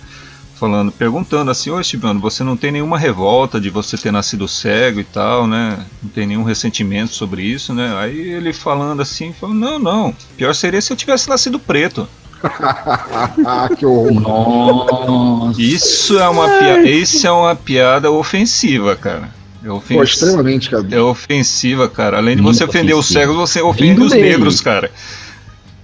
Falando, 0.63 0.93
perguntando 0.93 1.51
assim, 1.51 1.71
ô 1.71 1.75
Wonder, 1.75 2.21
você 2.21 2.45
não 2.45 2.57
tem 2.57 2.71
nenhuma 2.71 2.97
revolta 2.97 3.61
de 3.61 3.69
você 3.69 3.99
ter 3.99 4.13
nascido 4.13 4.47
cego 4.47 5.01
e 5.01 5.05
tal, 5.05 5.45
né? 5.45 5.85
Não 6.01 6.09
tem 6.09 6.25
nenhum 6.25 6.45
ressentimento 6.45 7.13
sobre 7.13 7.43
isso, 7.43 7.75
né? 7.75 7.93
Aí 7.99 8.17
ele 8.17 8.53
falando 8.53 9.03
assim, 9.03 9.33
falando, 9.33 9.59
não, 9.59 9.79
não. 9.81 10.15
Pior 10.37 10.55
seria 10.55 10.81
se 10.81 10.93
eu 10.93 10.97
tivesse 10.97 11.29
nascido 11.29 11.59
preto. 11.59 12.07
que 13.77 13.85
horror. 13.85 14.13
Nossa. 14.13 15.61
Isso 15.61 16.17
é 16.17 16.29
uma 16.29 16.49
piada. 16.49 16.89
Isso 16.89 17.27
é 17.27 17.33
uma 17.33 17.57
piada 17.57 18.13
ofensiva, 18.13 18.95
cara. 18.95 19.31
É, 19.65 19.67
Pô, 19.67 19.75
ofensiva. 19.75 20.05
extremamente, 20.05 20.71
cara. 20.71 20.87
é 20.93 21.01
ofensiva, 21.01 21.89
cara. 21.89 22.19
Além 22.19 22.37
de 22.37 22.43
Muito 22.43 22.57
você 22.57 22.63
ofender 22.63 22.95
os 22.95 23.09
cegos, 23.09 23.35
você 23.35 23.61
ofende 23.61 23.95
Vindo 23.95 24.05
os 24.05 24.13
dele. 24.13 24.29
negros, 24.29 24.61
cara. 24.61 24.93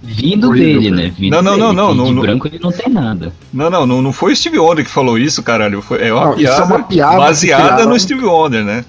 Vindo 0.01 0.47
Horrível, 0.49 0.81
dele, 0.81 0.91
né? 0.95 1.13
Vindo 1.17 1.31
Não, 1.33 1.41
não, 1.41 1.51
dele, 1.51 1.63
não, 1.63 1.73
não, 1.73 1.89
que 1.91 1.97
não, 1.97 2.05
De 2.05 2.11
não. 2.13 2.21
branco 2.21 2.47
ele 2.47 2.59
não 2.59 2.71
tem 2.71 2.89
nada. 2.91 3.33
Não, 3.51 3.69
não, 3.69 3.85
não, 3.85 4.01
não 4.01 4.13
foi 4.13 4.31
o 4.31 4.35
Steve 4.35 4.57
Wonder 4.57 4.85
que 4.85 4.91
falou 4.91 5.17
isso, 5.17 5.43
caralho. 5.43 5.81
Foi, 5.81 6.01
é 6.01 6.13
uma, 6.13 6.25
Não, 6.25 6.33
isso 6.33 6.41
piada, 6.43 6.61
é 6.61 6.65
uma 6.77 6.83
piada 6.83 7.17
baseada 7.17 7.81
que 7.83 7.89
no 7.89 7.99
Steve 7.99 8.23
Wonder, 8.25 8.63
né? 8.63 8.85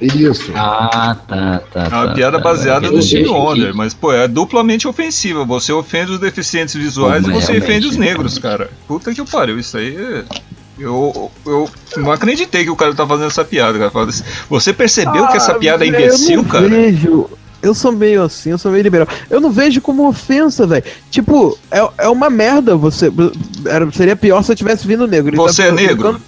Isso. 0.00 0.52
Ah, 0.54 1.16
tá, 1.26 1.60
tá. 1.72 1.84
É 1.84 1.88
uma 1.88 2.06
tá, 2.08 2.14
piada 2.14 2.38
tá. 2.38 2.44
baseada 2.44 2.86
Eu 2.86 2.92
no 2.92 3.02
Steve 3.02 3.24
que- 3.24 3.30
Wonder, 3.30 3.74
mas, 3.74 3.94
pô, 3.94 4.12
é 4.12 4.26
duplamente 4.28 4.86
ofensiva. 4.88 5.44
Você 5.44 5.72
ofende 5.72 6.12
os 6.12 6.18
deficientes 6.20 6.74
visuais 6.74 7.24
Pô, 7.24 7.30
e 7.30 7.34
você 7.34 7.58
ofende 7.58 7.86
os 7.86 7.96
negros, 7.96 8.38
cara. 8.38 8.70
Puta 8.86 9.12
que 9.14 9.24
pariu, 9.24 9.58
isso 9.58 9.76
aí 9.76 9.96
é- 9.96 10.24
Eu, 10.80 11.30
eu 11.44 11.68
não 11.96 12.12
acreditei 12.12 12.62
que 12.62 12.70
o 12.70 12.76
cara 12.76 12.94
tá 12.94 13.04
fazendo 13.04 13.26
essa 13.26 13.44
piada, 13.44 13.76
cara. 13.90 14.08
Você 14.48 14.72
percebeu 14.72 15.26
que 15.26 15.36
essa 15.36 15.50
Ah, 15.52 15.54
piada 15.56 15.84
é 15.84 15.88
imbecil, 15.88 16.30
eu 16.36 16.42
não 16.42 16.44
cara? 16.48 16.68
Vejo. 16.68 17.28
Eu 17.62 17.74
sou 17.74 17.90
meio 17.92 18.22
assim, 18.22 18.50
eu 18.50 18.58
sou 18.58 18.70
meio 18.70 18.82
liberal. 18.82 19.06
Eu 19.28 19.40
não 19.40 19.50
vejo 19.50 19.80
como 19.80 20.06
ofensa, 20.08 20.66
velho. 20.66 20.84
Tipo, 21.10 21.58
é, 21.70 21.88
é 21.98 22.08
uma 22.08 22.30
merda 22.30 22.76
você. 22.76 23.10
Era, 23.66 23.90
seria 23.92 24.14
pior 24.16 24.42
se 24.42 24.52
eu 24.52 24.56
tivesse 24.56 24.86
vindo 24.86 25.06
negro. 25.06 25.30
Ele 25.30 25.36
Você 25.36 25.62
é 25.64 25.72
negro? 25.72 26.20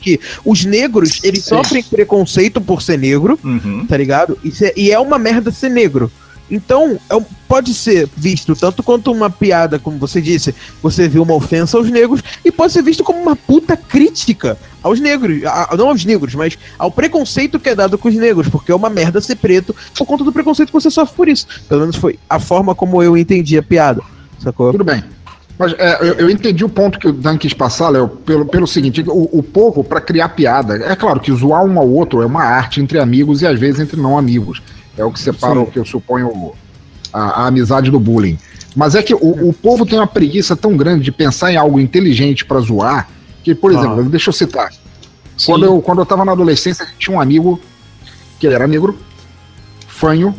que 0.00 0.20
os 0.44 0.64
negros, 0.66 1.20
eles 1.24 1.44
sofrem 1.44 1.82
preconceito 1.82 2.60
por 2.60 2.82
ser 2.82 2.98
negro, 2.98 3.38
Uhum. 3.42 3.86
tá 3.86 3.96
ligado? 3.96 4.38
E, 4.44 4.50
se- 4.50 4.72
e 4.76 4.92
é 4.92 4.98
uma 4.98 5.18
merda 5.18 5.50
ser 5.50 5.70
negro. 5.70 6.12
Então, 6.54 6.98
é 7.10 7.20
pode 7.48 7.72
ser 7.74 8.08
visto 8.16 8.56
tanto 8.56 8.82
quanto 8.82 9.12
uma 9.12 9.30
piada, 9.30 9.78
como 9.78 9.96
você 9.98 10.20
disse, 10.20 10.54
você 10.82 11.06
viu 11.08 11.22
uma 11.22 11.34
ofensa 11.34 11.76
aos 11.76 11.88
negros, 11.90 12.20
e 12.44 12.50
pode 12.50 12.72
ser 12.72 12.82
visto 12.82 13.04
como 13.04 13.20
uma 13.20 13.36
puta 13.36 13.76
crítica 13.76 14.56
aos 14.82 14.98
negros, 14.98 15.44
a- 15.44 15.74
não 15.76 15.88
aos 15.88 16.04
negros, 16.04 16.34
mas 16.34 16.58
ao 16.78 16.90
preconceito 16.90 17.60
que 17.60 17.68
é 17.68 17.74
dado 17.74 17.96
com 17.96 18.08
os 18.08 18.14
negros, 18.14 18.48
porque 18.48 18.72
é 18.72 18.74
uma 18.74 18.90
merda 18.90 19.20
ser 19.20 19.36
preto 19.36 19.74
por 19.96 20.06
conta 20.06 20.24
do 20.24 20.32
preconceito 20.32 20.68
que 20.68 20.74
você 20.74 20.90
sofre 20.90 21.14
por 21.14 21.28
isso. 21.28 21.46
Pelo 21.68 21.82
menos 21.82 21.96
foi 21.96 22.18
a 22.28 22.40
forma 22.40 22.74
como 22.74 23.02
eu 23.02 23.16
entendi 23.16 23.56
a 23.56 23.62
piada, 23.62 24.02
sacou? 24.42 24.72
Tudo 24.72 24.84
bem. 24.84 25.02
Mas 25.56 25.72
é, 25.78 25.98
eu, 26.00 26.14
eu 26.14 26.30
entendi 26.30 26.64
o 26.64 26.68
ponto 26.68 26.98
que 26.98 27.06
o 27.06 27.12
Dan 27.12 27.38
quis 27.38 27.54
passar, 27.54 27.88
Léo, 27.90 28.08
pelo, 28.08 28.44
pelo 28.44 28.66
seguinte: 28.66 29.04
o, 29.06 29.28
o 29.38 29.42
povo, 29.42 29.84
para 29.84 30.00
criar 30.00 30.30
piada, 30.30 30.74
é 30.84 30.96
claro 30.96 31.20
que 31.20 31.32
zoar 31.32 31.64
um 31.64 31.78
ao 31.78 31.88
outro 31.88 32.22
é 32.22 32.26
uma 32.26 32.42
arte 32.42 32.80
entre 32.80 32.98
amigos 32.98 33.40
e 33.42 33.46
às 33.46 33.58
vezes 33.58 33.78
entre 33.78 34.00
não 34.00 34.18
amigos. 34.18 34.60
É 34.96 35.04
o 35.04 35.10
que 35.10 35.18
separa 35.20 35.54
Sim. 35.54 35.60
o 35.60 35.66
que 35.66 35.78
eu 35.78 35.84
suponho 35.84 36.52
a, 37.12 37.42
a 37.42 37.46
amizade 37.46 37.90
do 37.90 37.98
bullying. 37.98 38.38
Mas 38.76 38.94
é 38.94 39.02
que 39.02 39.14
o, 39.14 39.48
o 39.48 39.52
povo 39.52 39.86
tem 39.86 39.98
uma 39.98 40.06
preguiça 40.06 40.56
tão 40.56 40.76
grande 40.76 41.04
de 41.04 41.12
pensar 41.12 41.52
em 41.52 41.56
algo 41.56 41.78
inteligente 41.78 42.44
para 42.44 42.58
zoar, 42.60 43.08
que, 43.42 43.54
por 43.54 43.70
Ah. 43.70 43.74
exemplo, 43.78 44.04
deixa 44.04 44.30
eu 44.30 44.32
citar. 44.32 44.70
Sim. 45.36 45.46
Quando 45.52 45.64
eu, 45.64 45.80
quando 45.82 45.98
eu 46.00 46.06
tava 46.06 46.24
na 46.24 46.32
adolescência, 46.32 46.86
tinha 46.98 47.16
um 47.16 47.20
amigo 47.20 47.60
que 48.38 48.46
ele 48.46 48.54
era 48.54 48.66
negro, 48.66 48.96
fanho, 49.88 50.34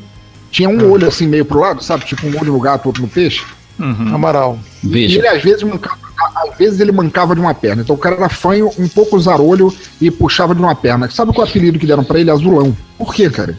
tinha 0.51 0.69
um 0.69 0.89
olho 0.91 1.07
assim 1.07 1.27
meio 1.27 1.45
pro 1.45 1.59
lado, 1.59 1.83
sabe? 1.83 2.05
Tipo 2.05 2.27
um 2.27 2.37
olho 2.39 2.53
no 2.53 2.59
gato, 2.59 2.85
outro 2.87 3.01
no 3.01 3.07
peixe. 3.07 3.43
Uhum. 3.79 4.15
Amaral. 4.15 4.57
E 4.83 4.87
Veja, 4.87 5.17
ele 5.19 5.27
às 5.27 5.43
vezes 5.43 5.63
mancava, 5.63 5.97
às 6.49 6.57
vezes 6.57 6.79
ele 6.79 6.91
mancava 6.93 7.35
de 7.35 7.41
uma 7.41 7.53
perna. 7.53 7.81
Então 7.81 7.95
o 7.95 7.99
cara 7.99 8.15
era 8.15 8.29
fanho, 8.29 8.69
um 8.79 8.87
pouco 8.87 9.19
zarolho 9.19 9.73
e 9.99 10.09
puxava 10.09 10.55
de 10.55 10.61
uma 10.61 10.73
perna. 10.75 11.09
Sabe 11.09 11.33
qual 11.33 11.45
é 11.45 11.47
o 11.47 11.49
apelido 11.51 11.77
que 11.79 11.85
deram 11.85 12.03
pra 12.03 12.19
ele? 12.19 12.31
Azulão. 12.31 12.75
Por 12.97 13.13
quê, 13.13 13.29
cara? 13.29 13.57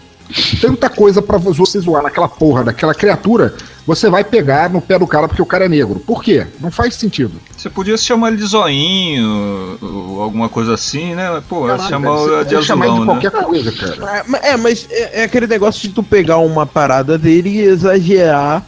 Tanta 0.61 0.89
coisa 0.89 1.23
pra 1.23 1.39
você 1.39 1.79
zoar 1.81 2.03
naquela 2.03 2.29
porra 2.29 2.65
daquela 2.65 2.95
criatura, 2.95 3.55
você 3.87 4.11
vai 4.11 4.25
pegar 4.25 4.69
no 4.69 4.81
pé 4.81 4.99
do 4.99 5.07
cara 5.07 5.29
porque 5.29 5.43
o 5.43 5.47
cara 5.47 5.67
é 5.67 5.69
negro. 5.69 6.01
Por 6.01 6.23
quê? 6.23 6.47
Não 6.61 6.71
faz 6.71 6.95
sentido. 6.95 7.33
Você 7.57 7.71
podia 7.71 7.97
chamar 7.97 8.29
ele 8.29 8.37
de 8.39 8.45
zoinho, 8.47 9.79
ou 9.81 10.21
alguma 10.23 10.49
coisa 10.49 10.75
assim, 10.75 11.15
né? 11.15 11.43
Pô, 11.49 11.67
Caralho, 11.67 11.89
chamar 11.89 12.11
você 12.17 12.45
de 12.45 12.55
pode 12.55 12.67
chamar 12.67 12.85
azulão, 12.87 13.19
de 13.19 13.25
né? 13.25 13.31
qualquer 13.31 13.45
coisa, 13.45 13.73
cara. 13.73 14.25
É, 14.43 14.51
É, 14.53 14.57
mas 14.57 14.87
é, 14.91 15.21
é 15.21 15.25
aquele 15.25 15.47
negócio 15.47 15.81
de 15.83 15.91
tu 15.95 16.03
pegar 16.03 16.39
uma 16.39 16.67
parada 16.67 17.17
dele 17.17 17.51
e 17.51 17.61
exagerar 17.61 18.65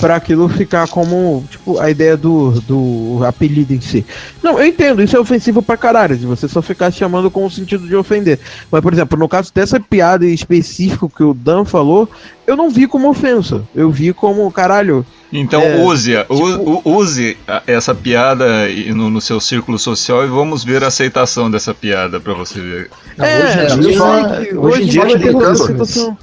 pra 0.00 0.16
aquilo 0.16 0.48
ficar 0.48 0.88
como, 0.88 1.44
tipo, 1.50 1.78
a 1.78 1.90
ideia 1.90 2.16
do, 2.16 2.52
do 2.62 3.20
apelido 3.24 3.74
em 3.74 3.80
si. 3.80 4.04
Não, 4.42 4.58
eu 4.58 4.66
entendo, 4.66 5.02
isso 5.02 5.16
é 5.16 5.20
ofensivo 5.20 5.62
pra 5.62 5.76
caralho, 5.76 6.16
de 6.16 6.24
você 6.26 6.48
só 6.48 6.62
ficar 6.62 6.90
chamando 6.90 7.30
com 7.30 7.44
o 7.44 7.50
sentido 7.50 7.86
de 7.86 7.94
ofender. 7.94 8.38
Mas, 8.70 8.80
por 8.80 8.92
exemplo, 8.92 9.18
no 9.18 9.28
caso 9.28 9.52
dessa 9.54 9.78
piada 9.78 10.24
em 10.26 10.32
específico 10.32 11.08
que 11.14 11.22
o 11.22 11.34
Dan 11.34 11.64
falou, 11.64 12.08
eu 12.46 12.56
não 12.56 12.70
vi 12.70 12.86
como 12.86 13.08
ofensa. 13.10 13.62
Eu 13.74 13.90
vi 13.90 14.12
como, 14.12 14.50
caralho, 14.50 15.04
Então 15.32 15.60
É, 15.62 15.76
use, 15.84 16.16
tipo- 16.16 16.82
use 16.84 17.36
essa 17.66 17.94
piada 17.94 18.46
no, 18.94 19.10
no 19.10 19.20
seu 19.20 19.38
círculo 19.40 19.78
social 19.78 20.24
e 20.24 20.28
vamos 20.28 20.64
ver 20.64 20.82
a 20.82 20.88
aceitação 20.88 21.50
dessa 21.50 21.72
piada 21.74 22.18
pra 22.18 22.32
você 22.34 22.60
ver. 22.60 22.90
É, 23.18 23.38
hoje 23.44 23.58
em 23.58 23.62
eu 23.62 23.80
dia, 23.80 24.60
hoje 24.60 24.82
em 24.82 24.86
dia, 24.86 25.00
vai 25.02 25.10
ter 25.12 25.18
explicando, 25.18 25.50
essa 25.52 25.66
situação. 25.66 26.18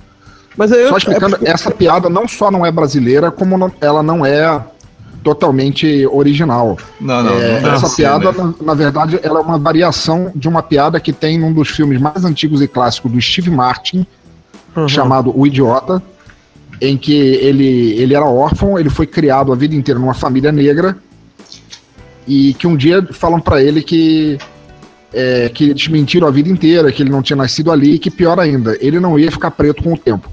Mas 0.58 0.72
eu, 0.72 0.90
Só 0.90 0.98
explicando, 0.98 1.36
é 1.36 1.38
porque- 1.38 1.52
essa 1.52 1.70
piada 1.72 2.10
não 2.10 2.28
só 2.28 2.50
não 2.50 2.66
é 2.66 2.72
brasileira, 2.72 3.30
como 3.32 3.58
não- 3.58 3.72
ela 3.80 4.02
não 4.02 4.26
é 4.26 4.60
totalmente 5.24 6.06
original. 6.08 6.78
Não, 7.00 7.22
não, 7.24 7.34
É, 7.34 7.60
não 7.62 7.74
essa 7.76 7.90
piada, 7.96 8.32
né? 8.32 8.38
na, 8.60 8.66
na 8.68 8.74
verdade, 8.74 9.20
ela 9.22 9.40
é 9.40 9.44
uma 9.44 9.60
variação 9.60 10.32
de 10.36 10.48
uma 10.48 10.64
piada 10.64 11.00
que 11.00 11.12
tem 11.14 11.38
num 11.38 11.52
dos 11.54 11.70
filmes 11.70 12.00
mais 12.00 12.24
antigos 12.26 12.62
e 12.62 12.68
clássicos 12.68 13.12
do 13.12 13.22
Steve 13.22 13.50
Martin, 13.52 14.06
Uhum. 14.76 14.88
chamado 14.88 15.32
O 15.38 15.46
Idiota, 15.46 16.02
em 16.80 16.98
que 16.98 17.14
ele, 17.14 17.92
ele 18.00 18.14
era 18.16 18.26
órfão, 18.26 18.78
ele 18.80 18.90
foi 18.90 19.06
criado 19.08 19.52
a 19.52 19.56
vida 19.56 19.76
inteira 19.76 20.00
numa 20.00 20.14
família 20.14 20.52
negra, 20.52 20.96
e 22.28 22.54
que 22.56 22.68
um 22.68 22.76
dia 22.76 23.06
falam 23.12 23.40
pra 23.40 23.62
ele 23.62 23.82
que 23.82 24.38
é, 25.14 25.50
que 25.50 25.70
eles 25.70 25.88
mentiram 25.88 26.28
a 26.28 26.32
vida 26.32 26.50
inteira, 26.50 26.92
que 26.92 27.02
ele 27.02 27.10
não 27.10 27.22
tinha 27.22 27.38
nascido 27.38 27.72
ali, 27.72 27.94
e 27.96 28.00
que 28.00 28.12
pior 28.12 28.40
ainda, 28.40 28.78
ele 28.82 29.00
não 29.00 29.18
ia 29.18 29.32
ficar 29.32 29.50
preto 29.52 29.82
com 29.82 29.94
o 29.94 29.98
tempo. 29.98 30.30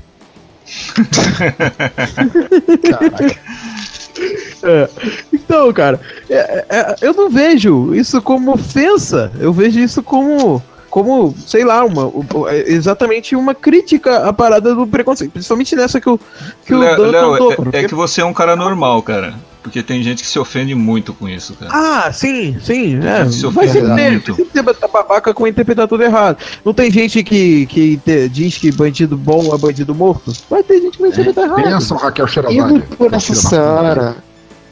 É. 4.63 4.89
Então, 5.33 5.73
cara, 5.73 6.01
é- 6.31 6.65
é- 6.69 6.97
eu 7.03 7.13
não 7.13 7.29
vejo 7.29 7.95
isso 7.95 8.21
como 8.23 8.53
ofensa. 8.53 9.31
Eu 9.39 9.53
vejo 9.53 9.79
isso 9.79 10.03
como, 10.03 10.63
como 10.89 11.35
sei 11.47 11.65
lá, 11.65 11.85
uma, 11.85 12.11
é 12.51 12.73
exatamente 12.73 13.35
uma 13.37 13.55
crítica 13.55 14.27
à 14.29 14.33
parada 14.33 14.75
do 14.75 14.87
preconceito. 14.87 15.33
Principalmente 15.33 15.77
nessa 15.77 16.01
que 16.01 16.09
o, 16.09 16.19
que 16.65 16.75
o 16.75 16.81
Dan 16.81 16.97
Léo, 17.11 17.31
contou. 17.39 17.71
é- 17.73 17.81
é, 17.81 17.89
que 17.89 17.95
você 17.95 18.21
é 18.21 18.25
um 18.25 18.33
cara 18.33 18.57
normal, 18.57 19.03
cara. 19.03 19.35
Porque 19.65 19.83
tem 19.83 20.03
gente 20.03 20.23
que 20.23 20.29
se 20.29 20.39
ofende 20.39 20.75
muito 20.75 21.13
com 21.15 21.27
isso, 21.29 21.55
cara. 21.55 21.73
Ah, 21.75 22.13
sim, 22.13 22.57
sim. 22.63 23.01
É. 23.03 23.29
Se 23.31 23.47
Vai 23.47 23.65
ofende 23.67 23.73
sempre 23.73 23.95
ter, 23.97 24.11
muito. 24.11 24.27
vai 24.27 24.37
sempre 24.37 24.53
ter 24.53 24.63
bata- 24.63 24.87
babaca 24.89 25.33
com 25.35 25.47
interpretar 25.47 25.89
tudo 25.89 26.03
errado. 26.05 26.37
Não 26.65 26.75
tem 26.75 26.91
gente 26.91 27.25
que, 27.25 27.65
que 27.67 27.97
te- 27.97 28.29
diz 28.29 28.59
que 28.59 28.71
bandido 28.71 29.17
bom 29.17 29.55
é 29.55 29.59
bandido 29.59 29.95
morto? 29.95 30.33
Vai 30.51 30.63
ter 30.63 30.83
gente 30.83 30.97
que 30.99 31.01
vai 31.03 31.11
interpretar 31.11 31.45
errado. 31.47 31.63
Benção, 31.65 31.97
Raquel 31.97 32.27
Sherazade. 32.29 32.75
Indo 32.75 32.83
por 32.97 33.13
essa. 33.15 33.35
Seara. 33.35 34.17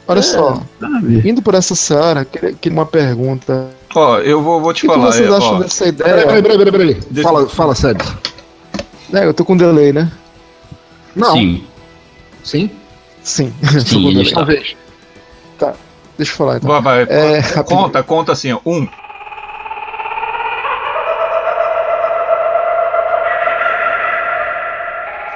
Olha 0.07 0.21
só, 0.21 0.61
Sabe? 0.79 1.27
indo 1.27 1.41
por 1.41 1.55
essa 1.55 1.73
Seara, 1.75 2.23
queria 2.23 2.53
que 2.53 2.69
uma 2.69 2.85
pergunta. 2.85 3.69
Ó, 3.95 4.19
eu 4.19 4.41
vou, 4.43 4.61
vou 4.61 4.69
O 4.69 4.73
te 4.73 4.81
que, 4.81 4.87
que 4.87 4.93
falar. 4.93 5.11
vocês 5.11 5.27
é, 5.29 5.35
acham 5.35 5.55
ó, 5.55 5.59
dessa 5.59 5.91
Peraí, 5.91 5.93
peraí, 6.25 6.39
ideia? 6.39 6.57
peraí, 6.57 6.71
peraí. 6.71 6.93
Deixa- 7.09 7.29
Fala, 7.29 7.49
fala, 7.49 7.73
Seb. 7.75 7.99
É, 9.11 9.25
eu 9.25 9.33
tô 9.33 9.43
com 9.43 9.57
delay, 9.57 9.91
né? 9.91 10.11
Não. 11.15 11.33
sim, 11.33 11.63
Sim? 12.43 12.69
Sim. 13.23 13.53
sim, 13.85 14.07
ele 14.09 14.21
está. 14.23 14.35
Talvez. 14.37 14.75
Deixa 16.17 16.31
eu 16.33 16.37
falar 16.37 16.57
então. 16.57 16.69
vai, 16.81 17.05
vai, 17.05 17.15
É, 17.15 17.41
conta, 17.63 18.03
conta, 18.03 18.31
assim, 18.33 18.51
ó. 18.51 18.59
Um, 18.65 18.87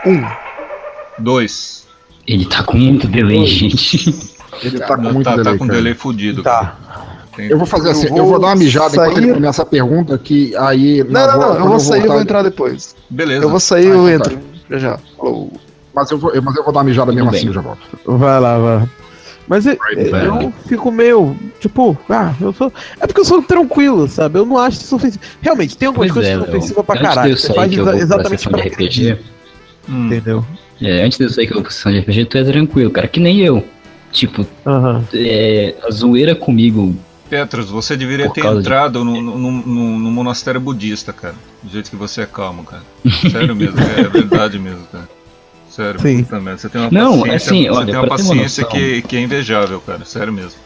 Um. 0.05 0.23
dois. 1.19 1.85
Ele 2.27 2.45
tá 2.45 2.63
com 2.63 2.77
muito 2.77 3.07
delay, 3.07 3.45
gente. 3.45 4.13
Ele 4.63 4.79
tá 4.79 4.95
com 4.95 5.01
Não, 5.01 5.13
muito 5.13 5.25
tá, 5.25 5.35
delay, 5.35 5.53
tá 5.53 5.57
com 5.59 5.65
cara. 5.67 5.77
delay 5.77 5.93
fudido. 5.93 6.43
cara. 6.43 6.65
Tá. 6.65 6.75
Tem- 7.35 7.49
Eu 7.49 7.57
vou 7.57 7.67
fazer 7.67 7.87
Eu 7.87 7.91
assim, 7.91 8.07
eu 8.07 8.15
vou 8.15 8.25
vou 8.27 8.39
dar 8.39 8.47
uma 8.47 8.55
mijada 8.55 8.95
enquanto 8.95 9.13
sair- 9.13 9.23
ele 9.25 9.33
começa 9.33 9.61
a 9.61 9.65
pergunta, 9.65 10.17
que 10.17 10.55
aí... 10.57 11.03
Não, 11.03 11.27
não, 11.27 11.39
não. 11.39 11.55
Eu 11.59 11.67
vou 11.67 11.79
sair 11.79 12.03
e 12.03 12.07
vou 12.07 12.19
entrar 12.21 12.41
depois. 12.41 12.95
Beleza. 13.09 13.43
Eu 13.45 13.49
vou 13.49 13.59
sair 13.59 13.85
e 13.85 13.91
Ah, 13.91 13.93
eu 13.93 14.09
então 14.09 14.25
tá. 14.29 14.33
entro. 14.33 14.47
Já 14.71 14.77
já. 14.79 14.99
Falou. 15.17 15.51
Mas 15.93 16.11
eu 16.11 16.17
vou, 16.17 16.31
eu- 16.31 16.41
mas 16.41 16.55
eu 16.55 16.63
vou 16.63 16.73
dar 16.73 16.79
uma 16.79 16.85
mijada 16.85 17.11
mesmo 17.11 17.29
bem. 17.29 17.39
assim, 17.39 17.47
eu 17.47 17.53
já 17.53 17.61
volto. 17.61 17.79
Vai 18.05 18.39
lá, 18.39 18.57
vai. 18.57 18.89
Mas 19.47 19.65
eu, 19.65 19.77
vai. 20.11 20.27
eu 20.27 20.53
fico 20.67 20.91
meio, 20.91 21.35
tipo, 21.59 21.97
ah, 22.09 22.33
eu 22.41 22.51
sou. 22.51 22.71
É 22.99 23.07
porque 23.07 23.21
eu 23.21 23.25
sou 23.25 23.41
tranquilo, 23.41 24.07
sabe? 24.07 24.39
Eu 24.39 24.45
não 24.45 24.57
acho 24.57 24.81
isso 24.81 24.95
ofensivo. 24.95 25.23
Realmente, 25.41 25.77
tem 25.77 25.87
algumas 25.87 26.11
Pois 26.11 26.25
coisas 26.25 26.31
é, 26.31 26.35
que 26.37 26.43
são 26.45 26.55
ofensivas 26.57 26.85
pra 26.85 26.95
Antes 26.95 27.07
de 27.09 27.15
caralho. 27.15 27.31
eu 27.33 27.37
Você 27.37 27.47
sair, 27.47 27.55
faz 27.55 27.73
eu 27.73 27.83
exa- 27.83 27.97
exatamente 27.97 28.43
de 28.43 28.49
pra 28.49 28.61
RPG, 28.61 29.17
Hum. 29.89 30.05
Entendeu? 30.07 30.45
é, 30.81 31.01
antes 31.03 31.17
de 31.17 31.23
eu 31.23 31.29
sair 31.29 31.45
que 31.47 31.53
eu 31.53 31.55
vou 31.55 31.63
pra 31.63 31.71
sessão 31.71 31.91
de 31.91 31.99
RPG, 31.99 32.25
tu 32.25 32.37
é 32.37 32.43
tranquilo, 32.43 32.91
cara, 32.91 33.07
que 33.07 33.19
nem 33.21 33.39
eu. 33.41 33.63
Tipo, 34.11 34.45
Aham. 34.65 35.03
é, 35.13 35.75
a 35.83 35.91
zoeira 35.91 36.35
comigo, 36.35 36.95
Petros, 37.29 37.69
você 37.69 37.97
deveria 37.97 38.29
ter 38.29 38.41
de- 38.41 38.47
entrado 38.47 39.03
no, 39.03 39.21
no, 39.21 39.37
no- 39.37 39.51
no- 39.51 39.99
no 39.99 40.11
monastério 40.11 40.61
budista, 40.61 41.11
cara. 41.11 41.35
Do 41.61 41.69
jeito 41.69 41.89
que 41.89 41.95
você 41.97 42.21
é 42.21 42.25
calmo, 42.25 42.63
cara. 42.63 42.83
Sério 43.31 43.53
mesmo, 43.55 43.77
é 43.79 44.03
verdade 44.09 44.57
mesmo, 44.57 44.85
cara. 44.91 45.09
Sério, 45.77 46.01
Sim. 46.01 46.23
puta 46.23 46.39
merda, 46.39 46.57
Você 46.57 46.69
tem 46.69 46.81
uma 46.81 46.89
Não, 46.89 47.19
paciência, 47.19 47.35
assim, 47.35 47.61
você 47.61 47.69
olha, 47.69 47.85
tem 47.85 47.95
uma 47.95 48.01
uma 48.01 48.07
paciência 48.07 48.63
noção. 48.63 48.79
que, 48.79 49.01
que 49.03 49.15
é 49.15 49.21
invejável, 49.21 49.79
cara. 49.79 50.03
Sério 50.05 50.33
mesmo. 50.33 50.59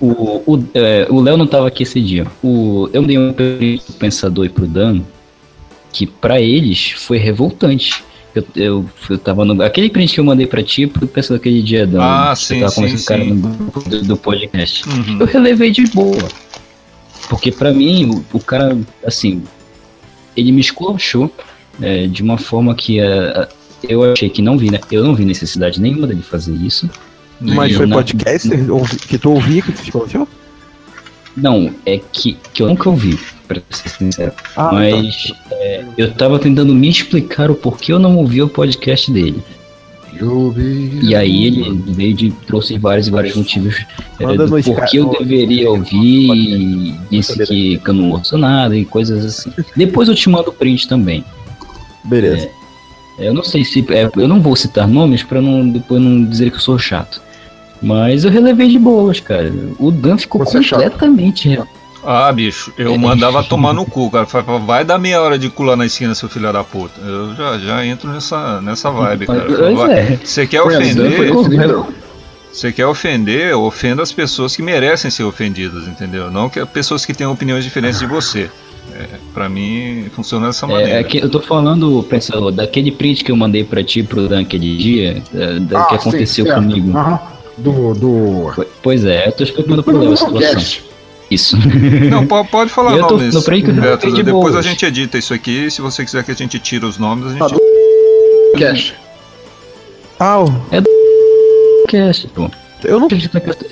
O, 0.00 0.42
o, 0.46 0.64
é, 0.72 1.06
o 1.10 1.20
Léo 1.20 1.36
não 1.36 1.46
tava 1.46 1.68
aqui 1.68 1.82
esse 1.82 2.00
dia. 2.00 2.26
O, 2.42 2.88
eu 2.94 3.02
dei 3.02 3.18
um 3.18 3.34
print 3.34 3.84
pro 3.84 3.92
Pensador 3.96 4.46
e 4.46 4.48
pro 4.48 4.66
Dan 4.66 5.02
que 5.92 6.06
pra 6.06 6.40
eles 6.40 6.92
foi 6.92 7.18
revoltante. 7.18 8.02
Eu, 8.34 8.44
eu, 8.56 8.90
eu 9.10 9.18
tava 9.18 9.44
no. 9.44 9.62
Aquele 9.62 9.90
print 9.90 10.14
que 10.14 10.20
eu 10.20 10.24
mandei 10.24 10.46
pra 10.46 10.62
ti 10.62 10.86
pro 10.86 11.06
Pensador 11.06 11.36
aquele 11.36 11.62
dia, 11.62 11.86
Dan. 11.86 12.02
Ah, 12.02 12.34
sim, 12.34 12.60
tava 12.60 12.72
sim, 12.72 12.94
o 12.94 13.04
cara 13.04 13.24
sim. 13.24 13.30
no 13.30 13.48
grupo 13.48 13.90
do, 13.90 14.02
do 14.04 14.16
podcast. 14.16 14.88
Uhum. 14.88 15.18
Eu 15.20 15.26
relevei 15.26 15.70
de 15.70 15.84
boa. 15.88 16.28
Porque 17.28 17.52
pra 17.52 17.74
mim, 17.74 18.06
o, 18.06 18.36
o 18.38 18.40
cara, 18.40 18.76
assim, 19.04 19.42
ele 20.34 20.50
me 20.50 20.62
esculachou 20.62 21.30
é, 21.82 22.06
de 22.06 22.22
uma 22.22 22.38
forma 22.38 22.74
que 22.74 22.98
é, 22.98 23.48
eu 23.88 24.12
achei 24.12 24.28
que 24.28 24.40
não 24.42 24.56
vi, 24.58 24.70
né? 24.70 24.80
Eu 24.90 25.02
não 25.04 25.14
vi 25.14 25.24
necessidade 25.24 25.80
nenhuma 25.80 26.06
dele 26.06 26.22
fazer 26.22 26.54
isso. 26.54 26.88
Mas 27.40 27.74
foi 27.74 27.86
não- 27.86 27.96
podcast 27.96 28.48
ouvi- 28.70 28.96
que 28.96 29.18
tu 29.18 29.30
ouvia 29.32 29.60
que 29.62 29.72
tu 29.72 29.82
te 29.82 29.84
escolheu? 29.90 30.28
Não, 31.36 31.70
é 31.84 31.98
que, 32.12 32.36
que 32.52 32.62
eu 32.62 32.68
nunca 32.68 32.88
ouvi, 32.88 33.18
pra 33.48 33.60
ser 33.70 33.88
sincero. 33.88 34.32
Ah, 34.56 34.70
Mas 34.72 35.32
é, 35.50 35.84
eu 35.98 36.12
tava 36.12 36.38
tentando 36.38 36.72
me 36.74 36.88
explicar 36.88 37.50
o 37.50 37.54
porquê 37.56 37.92
eu 37.92 37.98
não 37.98 38.16
ouvi 38.16 38.40
o 38.40 38.48
podcast 38.48 39.10
dele. 39.10 39.42
E 41.02 41.12
aí 41.16 41.46
ele 41.46 41.82
veio 41.88 42.14
de, 42.14 42.30
trouxe 42.46 42.78
vários 42.78 43.08
e 43.08 43.10
vários 43.10 43.34
motivos 43.34 43.84
é, 44.20 44.26
do 44.36 44.62
porquê 44.62 45.00
eu 45.00 45.10
deveria 45.18 45.68
ouvir 45.68 46.30
e 46.32 46.94
disse 47.10 47.36
que, 47.44 47.78
que 47.78 47.90
eu 47.90 47.94
não 47.94 48.10
ouço 48.12 48.38
nada 48.38 48.76
e 48.76 48.84
coisas 48.84 49.24
assim. 49.24 49.52
Depois 49.76 50.08
eu 50.08 50.14
te 50.14 50.28
mando 50.30 50.50
o 50.50 50.52
print 50.52 50.86
também. 50.86 51.24
Beleza. 52.04 52.48
Eu 53.18 53.32
não 53.32 53.42
sei 53.44 53.64
se. 53.64 53.84
é, 53.90 54.10
eu 54.16 54.28
não 54.28 54.40
vou 54.40 54.56
citar 54.56 54.88
nomes 54.88 55.22
pra 55.22 55.40
não, 55.40 55.68
depois 55.68 56.00
não 56.02 56.24
dizer 56.24 56.50
que 56.50 56.56
eu 56.56 56.60
sou 56.60 56.78
chato. 56.78 57.20
Mas 57.82 58.24
eu 58.24 58.30
relevei 58.30 58.68
de 58.68 58.78
boas, 58.78 59.20
cara. 59.20 59.52
O 59.78 59.90
Dan 59.90 60.16
ficou 60.18 60.44
Você 60.44 60.58
é 60.58 60.62
completamente. 60.62 61.48
re- 61.48 61.62
Ah, 62.06 62.30
bicho, 62.32 62.72
eu 62.78 62.94
É. 62.94 62.98
mandava 62.98 63.42
tomar 63.42 63.72
no 63.72 63.84
cu, 63.86 64.10
cara. 64.10 64.26
Vai 64.58 64.84
dar 64.84 64.98
meia 64.98 65.20
hora 65.22 65.38
de 65.38 65.48
cu 65.48 65.62
lá 65.62 65.74
na 65.76 65.86
esquina, 65.86 66.14
seu 66.14 66.28
filho 66.28 66.52
da 66.52 66.62
puta. 66.64 67.00
Eu 67.00 67.34
já, 67.34 67.58
já 67.58 67.86
entro 67.86 68.10
nessa, 68.10 68.60
nessa 68.60 68.90
vibe, 68.90 69.26
cara. 69.26 69.46
É. 69.92 70.18
Você 70.22 70.46
quer 70.46 70.58
Dan 70.60 70.66
ofender? 70.66 71.12
Você 72.52 72.72
quer 72.72 72.86
ofender, 72.86 73.56
ofenda 73.56 74.02
as 74.02 74.12
pessoas 74.12 74.54
que 74.54 74.62
merecem 74.62 75.10
ser 75.10 75.24
ofendidas, 75.24 75.88
entendeu? 75.88 76.30
Não 76.30 76.48
que 76.48 76.64
pessoas 76.66 77.04
que 77.04 77.12
têm 77.12 77.26
opiniões 77.26 77.64
diferentes 77.64 77.98
de 77.98 78.06
você. 78.06 78.48
É, 78.96 79.06
pra 79.32 79.48
mim, 79.48 80.06
funciona 80.14 80.46
dessa 80.46 80.66
maneira. 80.66 80.90
É, 80.92 81.00
é 81.00 81.04
que 81.04 81.18
eu 81.18 81.28
tô 81.28 81.40
falando, 81.40 82.02
pensador, 82.08 82.52
daquele 82.52 82.92
print 82.92 83.24
que 83.24 83.32
eu 83.32 83.36
mandei 83.36 83.64
pra 83.64 83.82
ti 83.82 84.02
pro 84.04 84.28
Dan 84.28 84.42
aquele 84.42 84.76
dia, 84.76 85.22
é, 85.34 85.58
da- 85.58 85.80
Ah, 85.80 85.84
que 85.86 85.98
sim, 85.98 86.08
aconteceu 86.08 86.44
certo. 86.46 86.60
comigo. 86.62 86.96
Aham. 86.96 87.20
Do. 87.58 87.94
do... 87.94 88.52
Po- 88.54 88.66
Pois 88.82 89.04
é, 89.04 89.28
eu 89.28 89.32
tô 89.32 89.42
explicando 89.44 89.82
pro 89.82 89.98
Léo 89.98 90.12
a 90.12 90.16
situação. 90.16 90.82
Isso. 91.30 91.56
Não, 92.10 92.26
po- 92.26 92.44
pode 92.44 92.70
falar 92.70 92.96
Eu 92.96 93.06
tô- 93.06 93.16
nomes. 93.16 93.34
no 93.34 93.40
break 93.42 93.66
eu 93.68 93.74
Beto, 93.74 93.96
fiquei 94.06 94.12
de 94.12 94.22
depois 94.22 94.52
boas. 94.52 94.56
a 94.66 94.68
gente 94.68 94.84
edita 94.84 95.18
isso 95.18 95.32
aqui. 95.34 95.68
Se 95.70 95.80
você 95.80 96.04
quiser 96.04 96.22
que 96.22 96.30
a 96.30 96.34
gente 96.34 96.58
tire 96.60 96.84
os 96.84 96.98
nomes, 96.98 97.26
a 97.26 97.30
gente. 97.30 97.38
Tá 97.40 97.48
Podcast. 98.52 98.94
Ah, 100.20 100.40
o- 100.42 100.48
Cast, 101.88 102.28
pô. 102.28 102.50
Eu 102.84 103.00
não. 103.00 103.08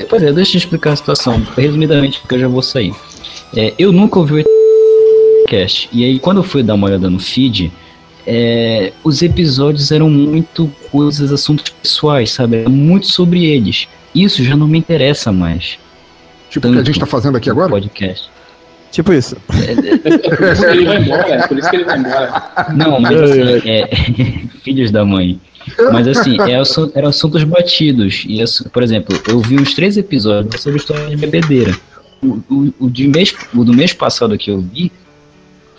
Pois 0.09 0.23
é, 0.23 0.33
deixa 0.33 0.57
eu 0.57 0.59
explicar 0.59 0.93
a 0.93 0.97
situação, 0.97 1.43
resumidamente, 1.57 2.19
porque 2.21 2.35
eu 2.35 2.41
já 2.41 2.49
vou 2.49 2.63
sair. 2.63 2.95
É, 3.55 3.75
eu 3.79 3.93
nunca 3.93 4.19
ouvi 4.19 4.35
o 4.35 4.45
cast, 5.53 5.91
e 5.93 6.03
aí 6.03 6.19
quando 6.19 6.39
eu 6.39 6.43
fui 6.43 6.63
dar 6.63 6.75
uma 6.75 6.87
olhada 6.87 7.11
no 7.11 7.19
feed, 7.19 7.71
é, 8.27 8.93
os 9.05 9.21
episódios 9.21 9.93
eram 9.93 10.09
muito 10.09 10.73
coisas, 10.91 11.31
assuntos 11.31 11.71
pessoais, 11.71 12.31
sabe? 12.31 12.59
Era 12.59 12.69
muito 12.69 13.07
sobre 13.07 13.45
eles. 13.45 13.87
Isso 14.15 14.43
já 14.43 14.57
não 14.57 14.67
me 14.67 14.79
interessa 14.79 15.31
mais. 15.31 15.79
Tipo 16.49 16.69
o 16.69 16.73
que 16.73 16.79
a 16.79 16.85
gente 16.85 17.01
tá 17.01 17.07
fazendo 17.07 17.37
aqui 17.37 17.51
agora? 17.51 17.69
Podcast. 17.69 18.31
Tipo 18.91 19.13
isso. 19.13 19.37
É 19.51 20.37
por 20.37 20.53
isso 20.53 20.63
que 20.63 20.71
ele 20.71 20.85
vai 20.85 21.03
embora, 21.03 21.29
é 21.29 21.47
por 21.47 21.59
isso 21.59 21.71
que 21.71 21.77
ele 21.77 21.85
vai 21.85 21.99
embora. 21.99 22.53
Não, 22.75 23.01
mas 23.01 23.21
assim, 23.21 23.69
é, 23.69 23.97
filhos 24.63 24.91
da 24.91 25.05
mãe. 25.05 25.39
Mas 25.93 26.09
assim, 26.09 26.37
é 26.43 26.53
eram 26.95 27.09
assuntos 27.09 27.45
batidos. 27.45 28.25
E, 28.27 28.43
por 28.71 28.83
exemplo, 28.83 29.19
eu 29.29 29.39
vi 29.41 29.57
uns 29.59 29.75
três 29.75 29.97
episódios 29.97 30.61
sobre 30.63 30.79
história 30.79 31.07
de 31.09 31.17
bebedeira. 31.17 31.75
O, 32.23 32.41
o, 32.49 32.75
o 32.81 32.91
de 32.91 33.09
mês, 33.09 33.35
o 33.55 33.65
do 33.65 33.73
mês 33.73 33.93
passado 33.93 34.37
que 34.39 34.51
eu 34.51 34.61
vi 34.61 34.93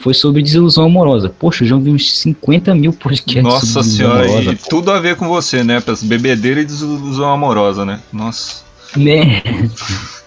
foi 0.03 0.13
sobre 0.13 0.41
desilusão 0.41 0.83
amorosa. 0.85 1.29
Poxa, 1.29 1.63
eu 1.63 1.67
já 1.69 1.77
vi 1.77 1.89
uns 1.89 2.17
50 2.19 2.75
mil 2.75 2.91
podcasts 2.91 3.41
Nossa 3.43 3.81
senhora, 3.81 4.25
amorosa. 4.25 4.51
e 4.51 4.55
tudo 4.69 4.91
a 4.91 4.99
ver 4.99 5.15
com 5.15 5.29
você, 5.29 5.63
né? 5.63 5.81
Bebedeira 6.03 6.59
e 6.61 6.65
desilusão 6.65 7.31
amorosa, 7.31 7.85
né? 7.85 7.99
Nossa. 8.11 8.63
Né? 8.97 9.41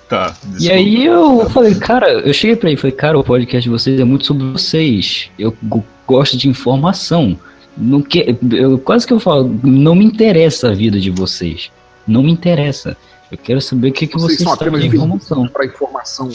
Tá. 0.08 0.36
E 0.44 0.50
desculpa. 0.50 0.74
aí 0.76 1.04
eu 1.04 1.50
falei, 1.50 1.74
cara, 1.74 2.08
eu 2.12 2.32
cheguei 2.32 2.54
pra 2.54 2.68
ele 2.70 2.78
e 2.78 2.80
falei, 2.80 2.94
cara, 2.94 3.18
o 3.18 3.24
podcast 3.24 3.64
de 3.64 3.68
vocês 3.68 3.98
é 3.98 4.04
muito 4.04 4.24
sobre 4.24 4.46
vocês. 4.52 5.30
Eu 5.36 5.52
go- 5.64 5.84
gosto 6.06 6.36
de 6.36 6.48
informação. 6.48 7.36
Não 7.76 8.00
que, 8.00 8.36
eu, 8.52 8.78
quase 8.78 9.04
que 9.04 9.12
eu 9.12 9.18
falo, 9.18 9.52
não 9.64 9.96
me 9.96 10.04
interessa 10.04 10.68
a 10.70 10.74
vida 10.74 11.00
de 11.00 11.10
vocês. 11.10 11.72
Não 12.06 12.22
me 12.22 12.30
interessa. 12.30 12.96
Eu 13.32 13.36
quero 13.36 13.60
saber 13.60 13.88
o 13.88 13.92
que, 13.92 14.06
que 14.06 14.14
Vocês 14.14 14.38
vocês, 14.38 14.42
são 14.44 14.52
apenas 14.52 14.80
de 14.80 14.86
informação. 14.86 15.48
para 15.48 15.66
informação. 15.66 16.30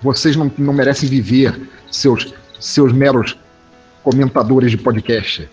Vocês 0.00 0.36
não, 0.36 0.48
não 0.56 0.72
merecem 0.72 1.08
viver 1.08 1.60
seus, 1.90 2.32
seus 2.60 2.92
meros 2.92 3.36
comentadores 4.02 4.70
de 4.70 4.76
podcast. 4.78 5.48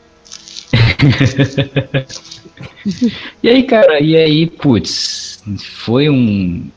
E 3.43 3.49
aí, 3.49 3.63
cara, 3.63 3.99
e 4.01 4.15
aí, 4.15 4.47
putz, 4.47 5.43
foi 5.83 6.09
um. 6.09 6.69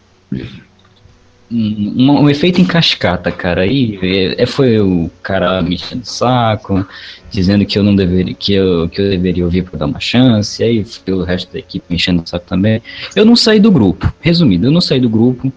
Um, 1.52 2.22
um 2.22 2.30
efeito 2.30 2.60
em 2.60 2.64
cascata, 2.64 3.32
cara. 3.32 3.62
Aí 3.62 3.98
é, 4.38 4.46
foi 4.46 4.78
o 4.78 5.10
cara 5.22 5.60
me 5.62 5.74
enchendo 5.74 6.02
o 6.02 6.06
saco, 6.06 6.86
dizendo 7.30 7.66
que 7.66 7.76
eu 7.76 7.82
não 7.82 7.96
deveria, 7.96 8.34
que 8.34 8.52
eu, 8.52 8.88
que 8.88 9.00
eu 9.00 9.10
deveria 9.10 9.44
ouvir 9.44 9.64
pra 9.64 9.78
dar 9.78 9.86
uma 9.86 9.98
chance. 9.98 10.62
Aí 10.62 10.84
foi 10.84 11.12
o 11.14 11.24
resto 11.24 11.52
da 11.52 11.58
equipe 11.58 11.84
me 11.88 11.96
enchendo 11.96 12.22
o 12.22 12.26
saco 12.26 12.46
também. 12.46 12.80
Eu 13.16 13.24
não 13.24 13.34
saí 13.34 13.58
do 13.58 13.70
grupo. 13.70 14.12
Resumindo, 14.20 14.66
eu 14.68 14.70
não 14.70 14.80
saí 14.80 15.00
do 15.00 15.08
grupo. 15.08 15.52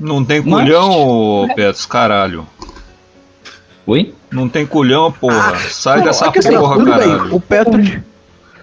Não 0.00 0.24
tem 0.24 0.40
Mas- 0.40 0.64
culhão, 0.64 1.48
Petros, 1.54 1.84
caralho. 1.86 2.46
Oi? 3.86 4.14
Não 4.30 4.48
tem 4.48 4.66
culhão, 4.66 5.12
porra. 5.12 5.56
Sai 5.70 5.98
Não, 5.98 6.04
dessa 6.04 6.26
é 6.26 6.30
porra, 6.30 6.78
tudo 6.78 6.94
bem, 6.94 7.32
o 7.32 7.40
Petro. 7.40 7.80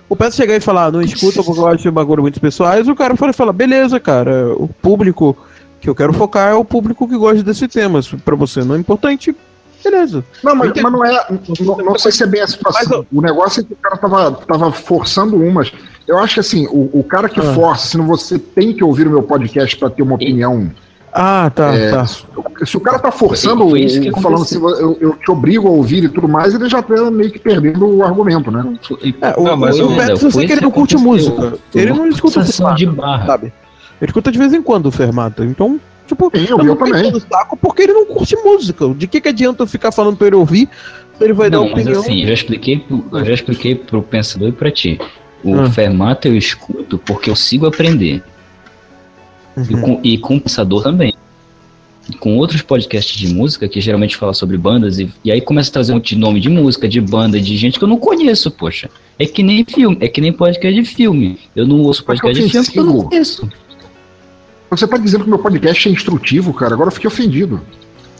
O 0.10 0.15
Petro 0.15 0.36
chegar 0.36 0.55
e 0.55 0.60
falar, 0.60 0.91
não 0.91 1.01
escuta 1.01 1.41
porque 1.43 1.60
eu 1.60 1.67
acho 1.67 1.88
um 1.88 1.91
bagulho 1.91 2.21
muito 2.21 2.41
pessoais, 2.41 2.88
o 2.88 2.95
cara 2.95 3.15
fala, 3.15 3.31
fala, 3.31 3.53
beleza, 3.53 3.99
cara, 3.99 4.53
o 4.55 4.67
público 4.67 5.38
que 5.79 5.89
eu 5.89 5.95
quero 5.95 6.12
focar 6.13 6.51
é 6.51 6.53
o 6.53 6.65
público 6.65 7.07
que 7.07 7.17
gosta 7.17 7.41
desse 7.43 7.67
tema. 7.67 8.01
Se 8.01 8.17
pra 8.17 8.36
você 8.36 8.63
não 8.63 8.75
é 8.75 8.77
importante, 8.77 9.36
beleza. 9.84 10.23
Não, 10.43 10.55
mas, 10.55 10.71
mas 10.81 10.91
não 10.91 11.05
é. 11.05 11.27
Não, 11.60 11.77
não 11.77 11.97
sei 11.97 12.12
se 12.12 12.23
é 12.23 12.27
bem 12.27 12.41
a 12.41 12.47
situação. 12.47 13.05
O 13.12 13.21
negócio 13.21 13.62
é 13.62 13.63
que 13.63 13.73
o 13.73 13.77
cara 13.77 13.97
tava, 13.97 14.31
tava 14.31 14.71
forçando 14.71 15.38
umas. 15.38 15.71
Eu 16.07 16.17
acho 16.19 16.36
que 16.36 16.39
assim, 16.41 16.67
o, 16.67 16.89
o 16.99 17.03
cara 17.03 17.29
que 17.29 17.39
Ah. 17.39 17.53
força, 17.53 17.88
se 17.88 17.97
não 17.97 18.05
você 18.05 18.38
tem 18.38 18.73
que 18.73 18.84
ouvir 18.84 19.07
o 19.07 19.12
meu 19.12 19.23
podcast 19.23 19.75
para 19.77 19.89
ter 19.89 20.03
uma 20.03 20.15
opinião. 20.15 20.69
Ah, 21.13 21.52
tá, 21.54 21.74
é, 21.76 21.91
tá. 21.91 22.06
Se 22.06 22.78
o 22.78 22.80
cara 22.80 22.97
tá 23.00 23.12
forçando, 23.12 23.69
Foi 23.69 23.82
isso 23.82 24.00
que 24.00 24.10
o- 24.12 24.21
falando 24.21 24.43
assim, 24.43 24.56
eu, 24.62 24.97
eu 25.02 25.12
te 25.13 25.30
obrigo 25.30 25.67
a 25.67 25.71
ouvir 25.71 26.06
e 26.06 26.10
tudo 26.10 26.28
mais, 26.28 26.54
ele 26.54 26.69
já 26.69 26.82
tá 26.82 27.12
meio 27.12 27.30
que 27.32 27.39
perdendo 27.39 27.86
o 27.97 28.04
argumento, 28.04 28.50
né? 28.50 28.63
Foi- 28.82 29.13
É, 29.21 29.34
o, 29.38 29.43
Não, 29.43 29.58
mas 29.58 29.78
o 29.78 29.82
eu- 29.84 29.95
Petro, 29.95 30.12
eu 30.13 30.17
foi 30.17 30.32
sei 30.32 30.45
que 30.47 30.54
ele 30.54 30.62
não 30.62 30.71
curte 30.71 30.95
música. 30.97 31.58
Foi 31.71 31.82
Ele 31.82 31.91
não 31.93 32.08
escuta 32.08 32.39
o 32.39 32.45
Fermata, 32.45 32.76
de 32.76 32.86
barra. 32.86 33.26
sabe? 33.26 33.54
Ele 34.02 34.10
escuta 34.10 34.32
de 34.32 34.38
vez 34.39 34.54
em 34.54 34.62
quando 34.62 34.86
o 34.86 34.91
Fermata. 34.91 35.43
Então, 35.43 35.80
tipo, 36.08 36.32
Sim, 36.34 36.45
eu, 36.50 36.58
eu 36.60 36.63
não 36.63 36.76
também. 36.78 37.19
saco 37.30 37.58
porque 37.58 37.82
ele 37.84 37.93
não 37.93 38.06
curte 38.06 38.36
música. 38.38 38.88
De 38.95 39.06
que, 39.08 39.19
que 39.19 39.28
adianta 39.30 39.63
eu 39.63 39.67
ficar 39.67 39.91
falando 39.91 40.15
pra 40.15 40.28
ele 40.28 40.36
ouvir? 40.38 40.69
Se 41.17 41.24
ele 41.26 41.34
vai 41.34 41.50
Não, 41.50 41.65
dar 41.65 41.71
mas 41.71 41.82
opinião. 41.86 42.02
assim, 42.02 42.21
eu 42.21 42.28
já 42.28 42.34
expliquei, 42.34 42.80
pro- 42.80 43.06
eu 43.12 43.26
já 43.26 43.34
expliquei 43.34 43.76
pro 43.76 44.02
pensador 44.02 44.47
e 44.50 44.52
pra 44.54 44.71
ti. 44.71 45.00
O 45.43 45.60
Ah. 45.60 45.69
Fermata 45.69 46.28
eu 46.28 46.36
escuto 46.38 46.97
porque 47.00 47.30
eu 47.30 47.36
sigo 47.36 47.65
aprender. 47.67 48.24
E, 49.57 49.73
Uhum. 49.73 49.81
com, 49.81 49.99
e 50.03 50.17
com 50.17 50.37
o 50.37 50.41
pensador 50.41 50.83
também. 50.83 51.13
E 52.09 52.13
com 52.15 52.37
outros 52.37 52.61
podcasts 52.61 53.15
de 53.15 53.33
música 53.33 53.67
que 53.67 53.79
geralmente 53.79 54.17
falam 54.17 54.33
sobre 54.33 54.57
bandas, 54.57 54.99
e, 54.99 55.09
e 55.23 55.31
aí 55.31 55.39
começa 55.39 55.69
a 55.69 55.73
trazer 55.73 55.91
um 55.91 55.95
monte 55.95 56.15
de 56.15 56.21
nome 56.21 56.39
de 56.39 56.49
música, 56.49 56.87
de 56.87 56.99
banda, 56.99 57.39
de 57.39 57.55
gente 57.57 57.77
que 57.77 57.83
eu 57.83 57.87
não 57.87 57.97
conheço, 57.97 58.49
poxa. 58.51 58.89
É 59.19 59.25
que 59.25 59.43
nem 59.43 59.63
filme, 59.63 59.97
é 59.99 60.07
que 60.07 60.19
nem 60.19 60.33
podcast 60.33 60.81
de 60.81 60.87
filme. 60.87 61.37
Eu 61.55 61.67
não 61.67 61.81
ouço 61.81 62.03
podcast 62.03 62.41
de 62.43 62.49
filme 62.49 62.65
porque 62.65 62.79
eu 62.79 62.85
não 62.85 63.03
conheço. 63.03 63.47
Você 64.71 64.87
tá 64.87 64.97
dizendo 64.97 65.23
que 65.25 65.29
meu 65.29 65.39
podcast 65.39 65.87
é 65.87 65.91
instrutivo, 65.91 66.53
cara? 66.53 66.73
Agora 66.73 66.87
eu 66.87 66.91
fiquei 66.93 67.07
ofendido. 67.07 67.61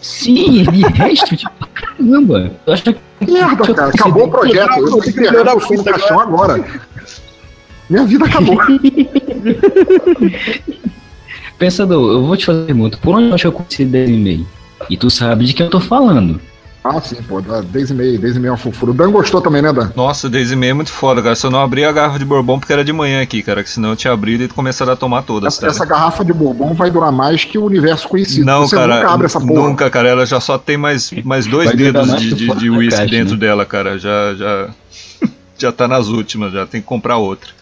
Sim, 0.02 0.60
ele 0.62 0.84
é 0.86 1.14
tipo, 1.16 1.50
caramba. 1.74 2.52
Eu 2.66 2.74
acho 2.74 2.84
que 2.84 2.96
Merda, 3.32 3.74
cara. 3.74 3.90
Acabou 3.90 4.26
o 4.26 4.30
projeto. 4.32 4.80
Eu 4.80 4.92
vou 4.92 5.02
ter 5.02 5.14
que 5.14 5.22
pegar 5.22 5.56
o 5.56 5.60
som 5.60 5.76
do 5.76 5.84
caixão 5.84 6.20
agora. 6.20 6.64
Minha 7.90 8.06
vida 8.06 8.26
acabou. 8.26 8.58
Pensador, 11.62 12.12
eu 12.14 12.26
vou 12.26 12.36
te 12.36 12.44
fazer 12.44 12.58
uma 12.62 12.66
pergunta. 12.66 12.98
Por 13.00 13.14
onde 13.16 13.28
eu 13.30 13.36
acho 13.36 13.44
que 13.44 13.48
eu 13.48 13.52
conheci 13.52 13.86
10 13.86 14.10
e 14.10 14.14
meio? 14.14 14.48
E 14.90 14.98
tu 14.98 15.12
sabe 15.12 15.46
de 15.46 15.54
quem 15.54 15.68
eu 15.68 15.70
tô 15.70 15.80
falando. 15.80 16.42
Ah, 16.84 17.00
sim, 17.00 17.18
pô. 17.22 17.40
dá 17.40 17.62
10 17.62 17.92
e 17.92 17.94
meia, 17.94 18.18
10 18.18 18.36
e 18.36 18.40
meia 18.40 18.50
é 18.50 18.52
uma 18.54 18.58
fofura. 18.58 18.90
O 18.92 18.96
Dan 18.96 19.12
gostou 19.12 19.40
também, 19.40 19.62
né, 19.62 19.72
Dan? 19.72 19.92
Nossa, 19.96 20.28
10 20.28 20.54
e 20.54 20.56
meia 20.56 20.72
é 20.72 20.74
muito 20.74 20.92
foda, 20.92 21.22
cara. 21.22 21.36
Se 21.36 21.46
eu 21.46 21.52
não 21.52 21.62
abrir 21.62 21.86
a 21.86 21.92
garrafa 21.92 22.18
de 22.18 22.26
bourbon 22.26 22.60
porque 22.60 22.74
era 22.74 22.84
de 22.84 22.92
manhã 22.92 23.22
aqui, 23.22 23.44
cara. 23.44 23.64
Que 23.64 23.70
senão 23.70 23.90
eu 23.92 23.96
tinha 23.96 24.12
abrido 24.12 24.44
e 24.44 24.48
começado 24.48 24.90
a 24.90 24.96
tomar 24.96 25.22
todas, 25.22 25.56
Essa, 25.56 25.68
essa 25.68 25.86
garrafa 25.86 26.26
de 26.26 26.34
bourbon 26.34 26.74
vai 26.74 26.90
durar 26.90 27.12
mais 27.12 27.44
que 27.46 27.60
o 27.60 27.64
universo 27.66 28.08
conhecido. 28.10 28.44
Não, 28.44 28.66
Você 28.68 28.76
cara, 28.76 28.96
nunca 28.96 29.12
abre 29.12 29.26
essa 29.28 29.40
porra. 29.40 29.70
nunca, 29.70 29.90
cara. 29.92 30.10
Ela 30.10 30.26
já 30.26 30.40
só 30.40 30.58
tem 30.58 30.78
mais, 30.78 31.12
mais 31.24 31.46
dois 31.46 31.68
Vai 31.68 31.76
dedos 31.76 32.08
mais 32.08 32.20
de, 32.20 32.34
de, 32.34 32.56
de 32.56 32.70
whisky 32.72 33.02
caixa, 33.02 33.12
dentro 33.12 33.36
né? 33.36 33.40
dela, 33.40 33.64
cara. 33.68 34.00
Já, 34.00 34.34
já, 34.34 34.70
já 35.60 35.72
tá 35.72 35.88
nas 35.88 36.08
últimas, 36.08 36.52
já 36.52 36.66
tem 36.66 36.82
que 36.82 36.88
comprar 36.88 37.18
outra. 37.18 37.61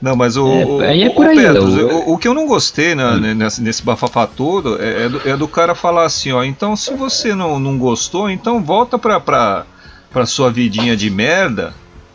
Não, 0.00 0.14
mas 0.14 0.36
o. 0.36 0.80
É, 0.82 1.02
é 1.02 1.08
o- 1.08 1.14
por 1.14 1.26
o 1.26 1.28
aí, 1.30 1.36
Petros, 1.36 1.76
eu- 1.76 1.88
o, 1.88 2.12
o 2.14 2.18
que 2.18 2.28
eu 2.28 2.34
não 2.34 2.46
gostei 2.46 2.94
né, 2.94 3.34
nesse, 3.34 3.60
nesse 3.60 3.82
bafafá 3.82 4.26
todo 4.26 4.80
é, 4.80 5.04
é 5.04 5.08
do, 5.08 5.28
é 5.30 5.36
do 5.36 5.48
cara 5.48 5.74
falar 5.74 6.04
assim, 6.04 6.30
ó. 6.32 6.44
Então, 6.44 6.76
se 6.76 6.94
você 6.94 7.34
não, 7.34 7.58
não 7.58 7.76
gostou, 7.76 8.30
então 8.30 8.62
volta 8.62 8.96
pra, 8.98 9.18
pra, 9.18 9.66
pra 10.10 10.24
sua 10.24 10.50
vidinha 10.52 10.96
de 10.96 11.10
merda, 11.10 11.74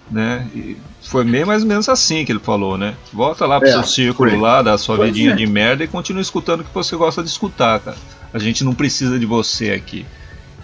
né? 0.09 0.47
E 0.55 0.77
foi 1.01 1.25
meio 1.25 1.45
mais 1.45 1.63
ou 1.63 1.67
menos 1.67 1.89
assim 1.89 2.23
que 2.23 2.31
ele 2.31 2.39
falou, 2.39 2.77
né? 2.77 2.93
Volta 3.11 3.45
lá 3.45 3.59
pro 3.59 3.67
É, 3.67 3.71
seu 3.73 3.83
círculo 3.83 4.29
foi. 4.29 4.39
lá, 4.39 4.61
da 4.61 4.77
sua 4.77 4.95
Pois 4.95 5.09
vidinha 5.11 5.33
é. 5.33 5.35
de 5.35 5.45
merda 5.45 5.83
e 5.83 5.87
continua 5.87 6.21
escutando 6.21 6.61
o 6.61 6.63
que 6.63 6.73
você 6.73 6.95
gosta 6.95 7.21
de 7.21 7.27
escutar, 7.29 7.81
cara. 7.81 7.97
A 8.33 8.39
gente 8.39 8.63
não 8.63 8.73
precisa 8.73 9.19
de 9.19 9.25
você 9.25 9.71
aqui. 9.71 10.05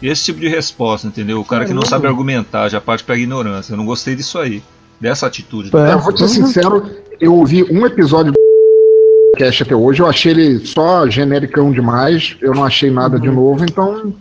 Esse 0.02 0.24
tipo 0.24 0.40
de 0.40 0.48
resposta, 0.48 1.06
entendeu? 1.08 1.42
O 1.42 1.46
cara 1.46 1.66
que 1.66 1.74
não 1.74 1.86
sabe 1.86 2.08
argumentar 2.08 2.70
já 2.70 2.80
parte 2.80 3.04
pra 3.04 3.18
ignorância. 3.18 3.74
Eu 3.74 3.78
não 3.78 3.86
gostei 3.86 4.16
disso 4.16 4.40
aí. 4.40 4.64
Dessa 5.02 5.28
atitude. 5.28 5.70
É, 5.76 5.92
É, 5.92 5.94
eu 5.94 6.00
vou 6.00 6.12
te 6.14 6.20
ser 6.20 6.28
sincero, 6.30 6.86
eu 7.20 7.34
ouvi 7.34 7.64
um 7.72 7.86
episódio 7.86 8.32
do 8.32 8.40
cast 9.38 9.64
até 9.64 9.76
hoje, 9.76 10.02
eu 10.02 10.08
achei 10.08 10.32
ele 10.32 10.66
só 10.66 11.08
genericão 11.10 11.72
demais, 11.72 12.36
eu 12.42 12.54
não 12.54 12.64
achei 12.64 12.90
nada 12.92 13.16
Uhum. 13.16 13.22
de 13.22 13.30
novo, 13.30 13.64
então 13.64 14.14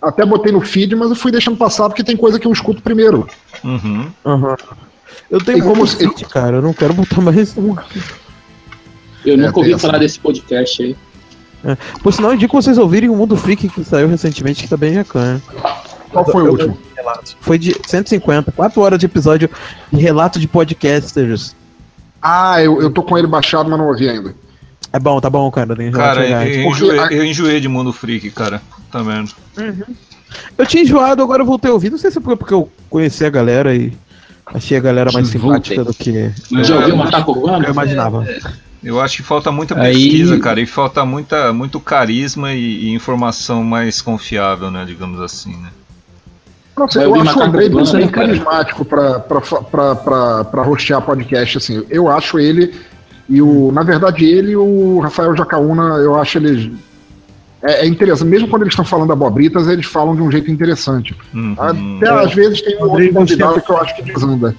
até 0.00 0.24
botei 0.24 0.52
no 0.52 0.60
feed, 0.60 0.94
mas 0.94 1.10
eu 1.10 1.16
fui 1.16 1.32
deixando 1.32 1.56
passar 1.56 1.88
porque 1.88 2.04
tem 2.04 2.16
coisa 2.16 2.38
que 2.38 2.46
eu 2.46 2.52
escuto 2.52 2.82
primeiro. 2.82 3.26
Uhum. 3.62 4.06
Aham. 4.24 4.56
Eu 5.30 5.38
tenho 5.42 5.58
E 5.58 5.62
como 5.62 5.86
feed, 5.86 6.24
cara. 6.26 6.56
Eu 6.56 6.62
não 6.62 6.72
quero 6.74 6.92
botar 6.92 7.20
mais 7.20 7.56
um. 7.56 7.74
Eu 9.24 9.36
nunca 9.38 9.52
tem 9.52 9.62
ouvi 9.62 9.72
essa. 9.72 9.86
falar 9.86 9.98
desse 9.98 10.18
podcast 10.18 10.82
aí. 10.82 10.96
Por 12.02 12.12
sinal, 12.12 12.32
eu 12.32 12.34
indico 12.34 12.60
vocês 12.60 12.76
ouvirem 12.76 13.08
o 13.08 13.16
Mundo 13.16 13.36
Freak 13.36 13.68
que 13.70 13.84
saiu 13.84 14.06
recentemente, 14.06 14.62
que 14.62 14.68
tá 14.68 14.76
bem 14.76 14.94
bacana. 14.96 15.40
Qual 16.10 16.24
foi 16.26 16.42
o 16.42 16.46
Eu- 16.46 16.52
último? 16.52 16.78
Relato. 16.94 17.36
Foi 17.40 17.58
de 17.58 17.74
150, 17.86 18.52
4 18.52 18.80
horas 18.82 18.98
de 18.98 19.06
episódio 19.06 19.48
de 19.90 19.98
relato 20.00 20.38
de 20.38 20.46
podcasters. 20.46 21.56
Ah, 22.26 22.62
eu, 22.62 22.80
eu 22.80 22.90
tô 22.90 23.02
com 23.02 23.18
ele 23.18 23.26
baixado, 23.26 23.68
mas 23.68 23.78
não 23.78 23.86
ouvi 23.88 24.08
ainda. 24.08 24.34
É 24.90 24.98
bom, 24.98 25.20
tá 25.20 25.28
bom, 25.28 25.50
cara. 25.50 25.76
Tem 25.76 25.90
Cara, 25.90 26.26
eu, 26.26 26.62
eu 26.64 26.70
enjoei, 26.70 26.98
a- 26.98 27.12
eu 27.12 27.24
enjoei 27.24 27.60
de 27.60 27.68
Mundo 27.68 27.92
Freak, 27.92 28.30
cara. 28.30 28.62
Tá 28.90 29.02
vendo? 29.02 29.30
Eu 30.56 30.66
tinha 30.66 30.82
enjoado, 30.82 31.22
agora 31.22 31.42
eu 31.42 31.46
voltei 31.46 31.70
a 31.70 31.74
ouvir. 31.74 31.90
Não 31.90 31.98
sei 31.98 32.10
se 32.10 32.20
foi 32.20 32.34
porque 32.36 32.54
eu 32.54 32.70
conheci 32.88 33.24
a 33.26 33.30
galera 33.30 33.74
e 33.74 33.92
achei 34.46 34.76
a 34.76 34.80
galera 34.80 35.12
mais 35.12 35.28
simpática 35.28 35.84
do 35.84 35.92
que 35.92 36.30
Já 36.62 36.76
ouviu 36.76 36.96
Macaco 36.96 37.32
Urbano? 37.32 37.64
eu 37.66 37.72
imaginava. 37.72 38.26
Eu 38.82 39.00
acho 39.00 39.16
que 39.18 39.22
falta 39.22 39.50
muita 39.50 39.78
Aí- 39.80 39.94
pesquisa, 39.94 40.38
cara, 40.38 40.60
e 40.60 40.66
falta 40.66 41.04
muita, 41.04 41.52
muito 41.52 41.80
carisma 41.80 42.52
e, 42.52 42.84
e 42.84 42.94
informação 42.94 43.64
mais 43.64 44.00
confiável, 44.02 44.70
né? 44.70 44.84
Digamos 44.86 45.20
assim, 45.20 45.56
né? 45.56 45.68
Não 46.76 46.88
sei, 46.88 47.04
eu 47.04 47.14
acho 47.14 47.38
o 47.38 47.50
né, 47.50 48.08
cara? 48.08 48.10
carismático 48.10 48.84
pra 48.84 50.62
rostear 50.62 51.00
podcast, 51.02 51.58
assim. 51.58 51.84
Eu 51.88 52.08
acho 52.08 52.38
ele 52.38 52.74
E 53.28 53.40
o, 53.40 53.70
na 53.72 53.82
verdade, 53.82 54.24
ele 54.24 54.52
e 54.52 54.56
o 54.56 54.98
Rafael 54.98 55.34
Jacaúna, 55.36 55.96
eu 55.98 56.16
acho 56.18 56.38
eles. 56.38 56.70
É, 57.62 57.84
é 57.84 57.86
interessante, 57.86 58.28
mesmo 58.28 58.48
quando 58.48 58.62
eles 58.62 58.72
estão 58.72 58.84
falando 58.84 59.12
abobritas, 59.12 59.66
eles 59.68 59.86
falam 59.86 60.14
de 60.14 60.20
um 60.20 60.30
jeito 60.30 60.50
interessante. 60.50 61.16
Uhum. 61.32 61.54
Até 61.56 62.10
às 62.10 62.34
vezes 62.34 62.60
tem 62.60 62.76
um 62.76 62.82
outro 62.90 63.12
convidado 63.14 63.60
que 63.62 63.70
eu 63.70 63.78
acho 63.78 63.96
que 63.96 64.02
desanda. 64.02 64.54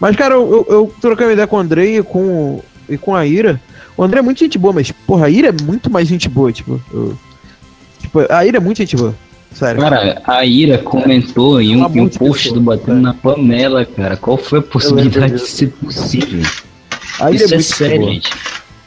Mas, 0.00 0.16
cara, 0.16 0.34
eu, 0.34 0.50
eu, 0.50 0.66
eu 0.74 0.94
troquei 1.00 1.26
uma 1.26 1.32
ideia 1.34 1.46
com 1.46 1.56
o 1.56 1.60
Andrei 1.60 1.98
e 1.98 2.02
com, 2.02 2.62
e 2.88 2.96
com 2.96 3.14
a 3.14 3.26
Ira. 3.26 3.60
O 3.96 4.02
André 4.02 4.20
é 4.20 4.22
muito 4.22 4.38
gente 4.38 4.56
boa, 4.58 4.72
mas, 4.72 4.90
porra, 4.90 5.26
a 5.26 5.30
Ira 5.30 5.48
é 5.48 5.62
muito 5.64 5.90
mais 5.90 6.08
gente 6.08 6.28
boa, 6.28 6.50
tipo. 6.50 6.80
eu- 6.92 7.16
tipo, 8.00 8.20
a 8.32 8.44
Ira 8.46 8.56
é 8.56 8.60
muito 8.60 8.78
gente 8.78 8.96
boa. 8.96 9.14
Sério. 9.54 9.80
Cara, 9.80 10.20
a 10.26 10.44
Ira 10.44 10.78
comentou 10.78 11.60
em 11.60 11.76
um, 11.76 11.86
Uma 11.86 11.96
em 11.96 12.00
um 12.02 12.08
de 12.08 12.18
post 12.18 12.42
pessoa, 12.48 12.54
do 12.54 12.60
Batendo 12.60 12.86
cara. 12.86 13.00
na 13.00 13.14
Panela, 13.14 13.84
cara. 13.86 14.16
Qual 14.16 14.36
foi 14.36 14.58
a 14.58 14.62
possibilidade 14.62 15.34
de 15.34 15.46
ser 15.48 15.68
possível? 15.68 16.42
a 17.20 17.30
Ira 17.30 17.44
Isso 17.44 17.54
é 17.54 17.60
sério, 17.62 18.00
boa. 18.00 18.12
gente. 18.12 18.30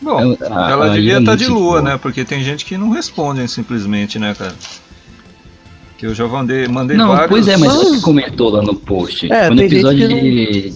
Bom, 0.02 0.18
a- 0.42 0.72
ela 0.72 0.86
a 0.86 0.90
devia 0.90 1.12
Ira 1.12 1.18
é 1.18 1.20
estar 1.22 1.32
muito 1.32 1.44
de 1.44 1.48
lua, 1.50 1.60
boa. 1.62 1.82
né? 1.82 1.98
Porque 1.98 2.24
tem 2.26 2.44
gente 2.44 2.66
que 2.66 2.78
não 2.78 2.90
responde 2.90 3.48
simplesmente, 3.48 4.20
né, 4.20 4.36
cara? 4.38 4.54
Que 5.98 6.06
eu 6.06 6.14
já 6.14 6.28
mandei, 6.28 6.68
mandei 6.68 6.96
Não, 6.98 7.08
vários. 7.08 7.30
pois 7.30 7.48
é, 7.48 7.56
mas 7.58 7.74
ela 7.74 7.96
que 7.96 8.02
comentou 8.02 8.50
lá 8.50 8.62
no 8.62 8.76
post. 8.76 9.32
É, 9.32 9.48
Foi 9.48 9.56
no 9.56 9.62
episódio 9.64 10.08
que 10.08 10.18
de 10.20 10.74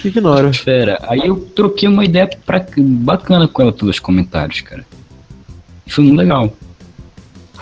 Que 0.00 0.08
ignora. 0.08 0.52
Fera. 0.54 0.98
Aí 1.08 1.20
eu 1.26 1.36
troquei 1.54 1.88
uma 1.88 2.04
ideia 2.04 2.30
pra... 2.46 2.64
bacana 2.78 3.46
com 3.48 3.60
ela 3.62 3.72
pelos 3.72 3.98
comentários, 3.98 4.60
cara. 4.62 4.86
Foi 5.88 6.04
muito 6.04 6.16
legal. 6.18 6.54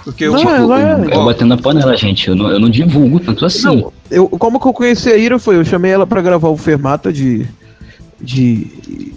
Porque 0.09 0.25
eu, 0.25 0.33
Não, 0.33 0.39
tipo, 0.39 0.51
ela 0.51 0.81
é- 0.81 1.15
Eu 1.15 1.25
batendo 1.25 1.49
na 1.51 1.59
panela, 1.59 1.95
gente. 1.95 2.29
Eu 2.29 2.35
não, 2.35 2.51
eu 2.51 2.59
não 2.59 2.71
divulgo 2.71 3.21
tanto 3.21 3.45
assim. 3.45 3.65
Não, 3.65 3.93
eu, 4.11 4.27
como 4.27 4.59
que 4.59 4.67
eu 4.67 4.73
conheci 4.73 5.11
a 5.11 5.17
Ira 5.19 5.39
foi, 5.39 5.57
eu 5.57 5.65
chamei 5.67 5.91
ela 5.91 6.07
pra 6.07 6.23
gravar 6.23 6.49
o 6.49 6.57
Fermata 6.57 7.13
de, 7.13 7.47
de 8.19 8.67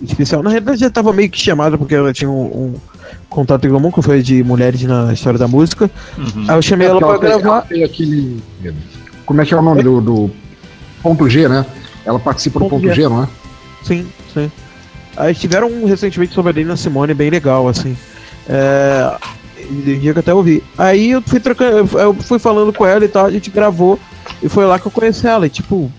especial. 0.04 0.44
Na 0.44 0.50
realidade 0.50 0.82
já 0.82 0.90
tava 0.90 1.14
meio 1.14 1.30
que 1.30 1.40
chamada 1.40 1.78
porque 1.78 1.96
ela 1.96 2.12
tinha 2.12 2.30
um, 2.30 2.42
um 2.44 2.74
contato 3.30 3.66
em 3.66 3.70
comum 3.72 3.90
que 3.90 4.02
foi 4.02 4.22
de 4.22 4.44
mulheres 4.44 4.82
na 4.84 5.14
história 5.14 5.40
da 5.40 5.48
música. 5.48 5.90
Uhum. 6.18 6.46
Aí 6.50 6.58
eu 6.58 6.62
chamei 6.62 6.88
ela 6.88 7.00
pra 7.00 7.08
ela 7.08 7.18
gravar. 7.18 7.60
aquele. 7.60 8.44
Como 9.26 9.42
é 9.42 9.46
que 9.46 9.54
é 9.54 9.58
o 9.58 9.62
nome 9.62 9.84
do, 9.84 10.02
do 10.02 10.32
ponto 11.02 11.30
G, 11.30 11.48
né? 11.48 11.66
Ela 12.06 12.20
participa 12.20 12.60
do 12.60 12.66
Ponto 12.66 12.82
ponto 12.82 12.94
G. 12.94 12.94
G, 13.04 13.08
não 13.08 13.24
é? 13.24 13.28
Sim, 13.84 14.06
sim. 14.34 14.52
Aí 15.16 15.34
tiveram 15.34 15.70
um 15.70 15.86
recentemente 15.86 16.34
sobre 16.34 16.52
a 16.52 16.54
Nina 16.54 16.76
Simone 16.76 17.14
bem 17.14 17.30
legal, 17.30 17.68
assim. 17.70 17.96
É, 18.50 19.16
dia 19.69 20.13
que 20.13 20.17
eu 20.17 20.19
até 20.19 20.34
ouvi. 20.34 20.63
Aí 20.78 21.12
eu 21.12 21.21
fui 21.21 21.39
trocando, 21.39 21.78
eu 21.97 22.13
fui 22.15 22.39
falando 22.39 22.74
com 22.74 22.86
ela 22.86 23.04
e 23.06 23.08
tal, 23.08 23.26
a 23.26 23.32
gente 23.32 23.50
gravou 23.50 24.00
e 24.41 24.50
foi 24.50 24.65
lá 24.65 24.80
que 24.80 24.88
eu 24.88 24.91
conheci 24.91 25.28
ela. 25.28 25.45
E 25.47 25.50
tipo, 25.50 25.91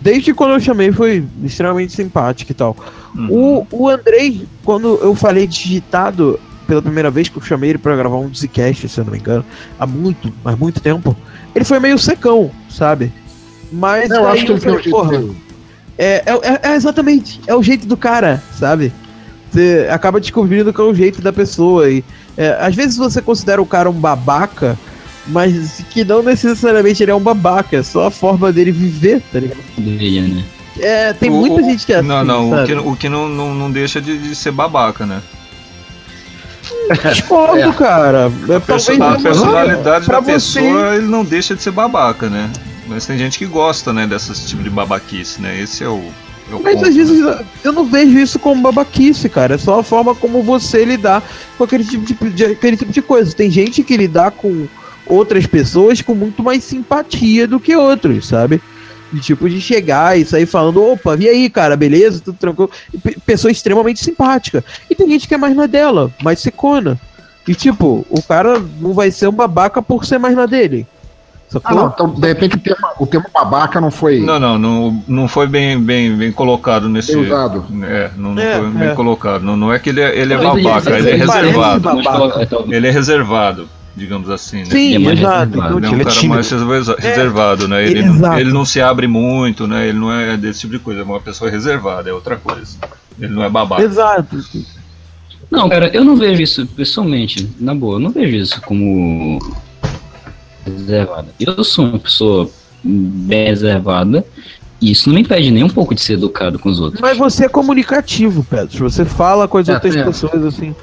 desde 0.00 0.32
quando 0.34 0.54
eu 0.54 0.60
chamei 0.60 0.92
foi 0.92 1.24
extremamente 1.44 1.92
simpática 1.92 2.52
e 2.52 2.54
tal. 2.54 2.76
Uhum. 3.14 3.28
O, 3.30 3.66
o 3.70 3.88
Andrei, 3.88 4.46
quando 4.64 4.98
eu 5.02 5.14
falei 5.14 5.46
digitado 5.46 6.38
pela 6.66 6.80
primeira 6.82 7.10
vez 7.10 7.28
que 7.28 7.36
eu 7.36 7.42
chamei 7.42 7.70
ele 7.70 7.78
pra 7.78 7.96
gravar 7.96 8.16
um 8.16 8.32
Zcast, 8.32 8.88
se 8.88 9.00
eu 9.00 9.04
não 9.04 9.12
me 9.12 9.18
engano, 9.18 9.44
há 9.78 9.86
muito, 9.86 10.32
mas 10.44 10.56
muito 10.56 10.80
tempo, 10.80 11.16
ele 11.54 11.64
foi 11.64 11.80
meio 11.80 11.98
secão, 11.98 12.50
sabe? 12.68 13.12
Mas 13.72 14.10
Eu 14.10 14.26
acho 14.28 14.46
que 14.46 14.52
ele 14.52 14.60
falei, 14.60 14.90
porra, 14.90 15.24
é, 15.98 16.22
é, 16.26 16.40
é- 16.42 16.60
é 16.70 16.74
exatamente, 16.76 17.40
é 17.46 17.54
o 17.54 17.62
jeito 17.62 17.86
do 17.86 17.96
cara, 17.96 18.42
sabe? 18.56 18.92
Você 19.50 19.88
acaba 19.90 20.20
descobrindo 20.20 20.72
que 20.72 20.80
é 20.80 20.84
o 20.84 20.94
jeito 20.94 21.20
da 21.20 21.32
pessoa. 21.32 21.90
E 21.90 22.04
é, 22.36 22.56
às 22.60 22.74
vezes 22.74 22.96
você 22.96 23.20
considera 23.22 23.60
o 23.60 23.66
cara 23.66 23.88
um 23.90 23.92
babaca, 23.94 24.78
mas 25.26 25.84
que 25.90 26.04
não 26.04 26.22
necessariamente 26.22 27.02
ele 27.02 27.10
é 27.10 27.14
um 27.14 27.20
babaca, 27.20 27.76
é 27.76 27.82
só 27.82 28.06
a 28.06 28.10
forma 28.10 28.52
dele 28.52 28.72
viver, 28.72 29.22
tá 29.32 29.38
ligado? 29.40 29.60
Dele, 29.76 30.20
né? 30.22 30.44
É, 30.78 31.12
tem 31.12 31.30
O- 31.30 31.34
muita 31.34 31.62
gente 31.62 31.84
que 31.84 31.92
é 31.92 31.96
assim. 31.98 32.08
Não, 32.08 32.24
não, 32.24 32.62
o 32.62 32.66
que, 32.66 32.74
o 32.74 32.96
que 32.96 33.08
não, 33.08 33.28
não, 33.28 33.54
não 33.54 33.70
deixa 33.70 34.00
de, 34.00 34.16
de 34.16 34.34
ser 34.34 34.50
babaca, 34.52 35.04
né? 35.04 35.20
Discordo, 37.12 37.58
É. 37.58 37.72
cara. 37.72 38.32
É, 38.48 38.56
A, 38.56 38.60
perso- 38.60 38.86
talvez 38.86 39.00
a 39.00 39.10
não- 39.10 39.22
personalidade 39.22 40.06
da 40.08 40.20
você- 40.20 40.32
pessoa, 40.32 40.96
ele 40.96 41.06
não 41.06 41.24
deixa 41.24 41.54
de 41.54 41.62
ser 41.62 41.70
babaca, 41.70 42.28
né? 42.28 42.50
Mas 42.86 43.06
tem 43.06 43.16
gente 43.18 43.38
que 43.38 43.46
gosta, 43.46 43.92
né, 43.92 44.06
desse 44.06 44.46
tipo 44.46 44.62
de 44.62 44.70
babaquice, 44.70 45.40
né? 45.40 45.60
Esse 45.60 45.84
é 45.84 45.88
o. 45.88 46.02
Mas 46.58 46.74
ponto, 46.74 46.88
às 46.88 46.96
vezes 46.96 47.20
né? 47.20 47.44
eu 47.62 47.72
não 47.72 47.84
vejo 47.84 48.18
isso 48.18 48.38
como 48.38 48.62
babaquice, 48.62 49.28
cara. 49.28 49.54
É 49.54 49.58
só 49.58 49.78
a 49.80 49.82
forma 49.84 50.14
como 50.14 50.42
você 50.42 50.84
lidar 50.84 51.22
com 51.56 51.64
aquele 51.64 51.84
tipo 51.84 52.04
de, 52.04 52.30
de- 52.30 52.44
aquele 52.46 52.76
tipo 52.76 52.90
de 52.92 53.02
coisa. 53.02 53.32
Tem 53.34 53.50
gente 53.50 53.82
que 53.82 53.96
lidar 53.96 54.30
com 54.32 54.66
outras 55.06 55.46
pessoas 55.46 56.00
com 56.02 56.14
muito 56.14 56.42
mais 56.42 56.64
simpatia 56.64 57.46
do 57.46 57.60
que 57.60 57.76
outros, 57.76 58.26
sabe? 58.26 58.60
De 59.12 59.20
tipo 59.20 59.48
de 59.48 59.60
chegar 59.60 60.18
e 60.18 60.24
sair 60.24 60.46
falando, 60.46 60.82
opa, 60.82 61.16
e 61.18 61.28
aí, 61.28 61.50
cara, 61.50 61.76
beleza? 61.76 62.20
Tudo 62.24 62.36
tranquilo. 62.38 62.70
Pe- 63.02 63.16
pessoa 63.26 63.50
extremamente 63.50 64.02
simpática. 64.04 64.64
E 64.88 64.94
tem 64.94 65.08
gente 65.08 65.26
que 65.28 65.34
é 65.34 65.38
mais 65.38 65.54
na 65.56 65.66
dela, 65.66 66.12
mais 66.22 66.38
secona. 66.40 66.98
E 67.48 67.54
tipo, 67.54 68.06
o 68.08 68.22
cara 68.22 68.62
não 68.80 68.92
vai 68.92 69.10
ser 69.10 69.26
um 69.28 69.32
babaca 69.32 69.82
por 69.82 70.04
ser 70.04 70.18
mais 70.18 70.36
na 70.36 70.46
dele. 70.46 70.86
Ah, 71.64 71.74
não. 71.74 71.88
Então, 71.88 72.08
de 72.08 72.26
repente, 72.28 72.56
o 72.56 72.60
termo, 72.60 72.86
o 73.00 73.06
termo 73.06 73.26
babaca 73.34 73.80
não 73.80 73.90
foi 73.90 74.20
Não, 74.20 74.38
não, 74.38 74.58
não, 74.58 75.04
não 75.08 75.28
foi 75.28 75.46
bem, 75.46 75.80
bem, 75.80 76.14
bem 76.16 76.30
colocado 76.32 76.88
nesse. 76.88 77.14
bem 77.14 77.24
usado. 77.26 77.64
É, 77.82 78.10
não, 78.16 78.34
não 78.34 78.42
É, 78.42 78.58
foi 78.58 78.70
bem 78.70 78.88
é. 78.88 78.94
colocado. 78.94 79.42
Não, 79.42 79.56
não 79.56 79.72
é 79.72 79.78
que 79.78 79.88
ele 79.90 80.00
é, 80.00 80.16
ele 80.18 80.32
é 80.32 80.36
babaca, 80.38 80.90
ele 80.96 81.10
é 81.10 81.14
ele 81.14 81.26
parece 81.26 81.46
reservado. 81.48 81.80
babaca. 82.02 82.48
Ele 82.68 82.86
é 82.86 82.90
reservado, 82.90 83.68
digamos 83.96 84.30
assim, 84.30 84.58
né? 84.58 84.64
Sim, 84.66 84.94
Ele 84.94 84.94
é 84.94 84.98
mais 85.00 85.18
exato. 85.18 85.38
reservado. 85.50 85.78
Então, 85.78 85.78
Ele 85.78 85.86
é 85.86 85.88
tipo, 85.88 85.90
um 85.90 85.94
ele 85.94 86.00
é 86.00 86.04
cara 86.04 86.16
tímido. 86.16 86.34
mais 86.34 86.50
reserva- 86.50 86.96
reservado, 87.00 87.68
né? 87.68 87.84
Ele, 87.84 87.98
exato. 88.00 88.38
ele 88.40 88.52
não 88.52 88.64
se 88.64 88.80
abre 88.80 89.06
muito, 89.08 89.66
né? 89.66 89.88
Ele 89.88 89.98
não 89.98 90.12
é 90.12 90.36
desse 90.36 90.60
tipo 90.60 90.72
de 90.74 90.78
coisa, 90.78 91.00
é 91.00 91.04
uma 91.04 91.20
pessoa 91.20 91.50
reservada, 91.50 92.08
é 92.08 92.12
outra 92.12 92.36
coisa. 92.36 92.76
Ele 93.20 93.32
não 93.34 93.42
é 93.42 93.48
babaca. 93.50 93.82
Exato. 93.82 94.36
Não, 95.50 95.68
cara, 95.68 95.88
eu 95.92 96.04
não 96.04 96.14
vejo 96.16 96.40
isso, 96.42 96.64
pessoalmente, 96.64 97.50
na 97.58 97.74
boa, 97.74 97.96
eu 97.96 98.00
não 98.00 98.10
vejo 98.10 98.36
isso 98.36 98.62
como 98.62 99.40
reservada. 100.64 101.28
Eu 101.38 101.62
sou 101.64 101.86
uma 101.86 101.98
pessoa 101.98 102.50
bem 102.82 103.46
reservada 103.46 104.24
isso 104.80 105.08
não 105.08 105.14
me 105.14 105.20
impede 105.20 105.50
nem 105.50 105.62
um 105.62 105.68
pouco 105.68 105.94
de 105.94 106.00
ser 106.00 106.14
educado 106.14 106.58
com 106.58 106.70
os 106.70 106.80
outros. 106.80 107.00
Mas 107.00 107.18
você 107.18 107.44
é 107.44 107.48
comunicativo, 107.48 108.44
Pedro. 108.48 108.90
Você 108.90 109.04
fala 109.04 109.46
com 109.46 109.58
as 109.58 109.68
É, 109.68 109.74
outras 109.74 109.94
é. 109.94 110.02
pessoas 110.02 110.42
assim, 110.42 110.74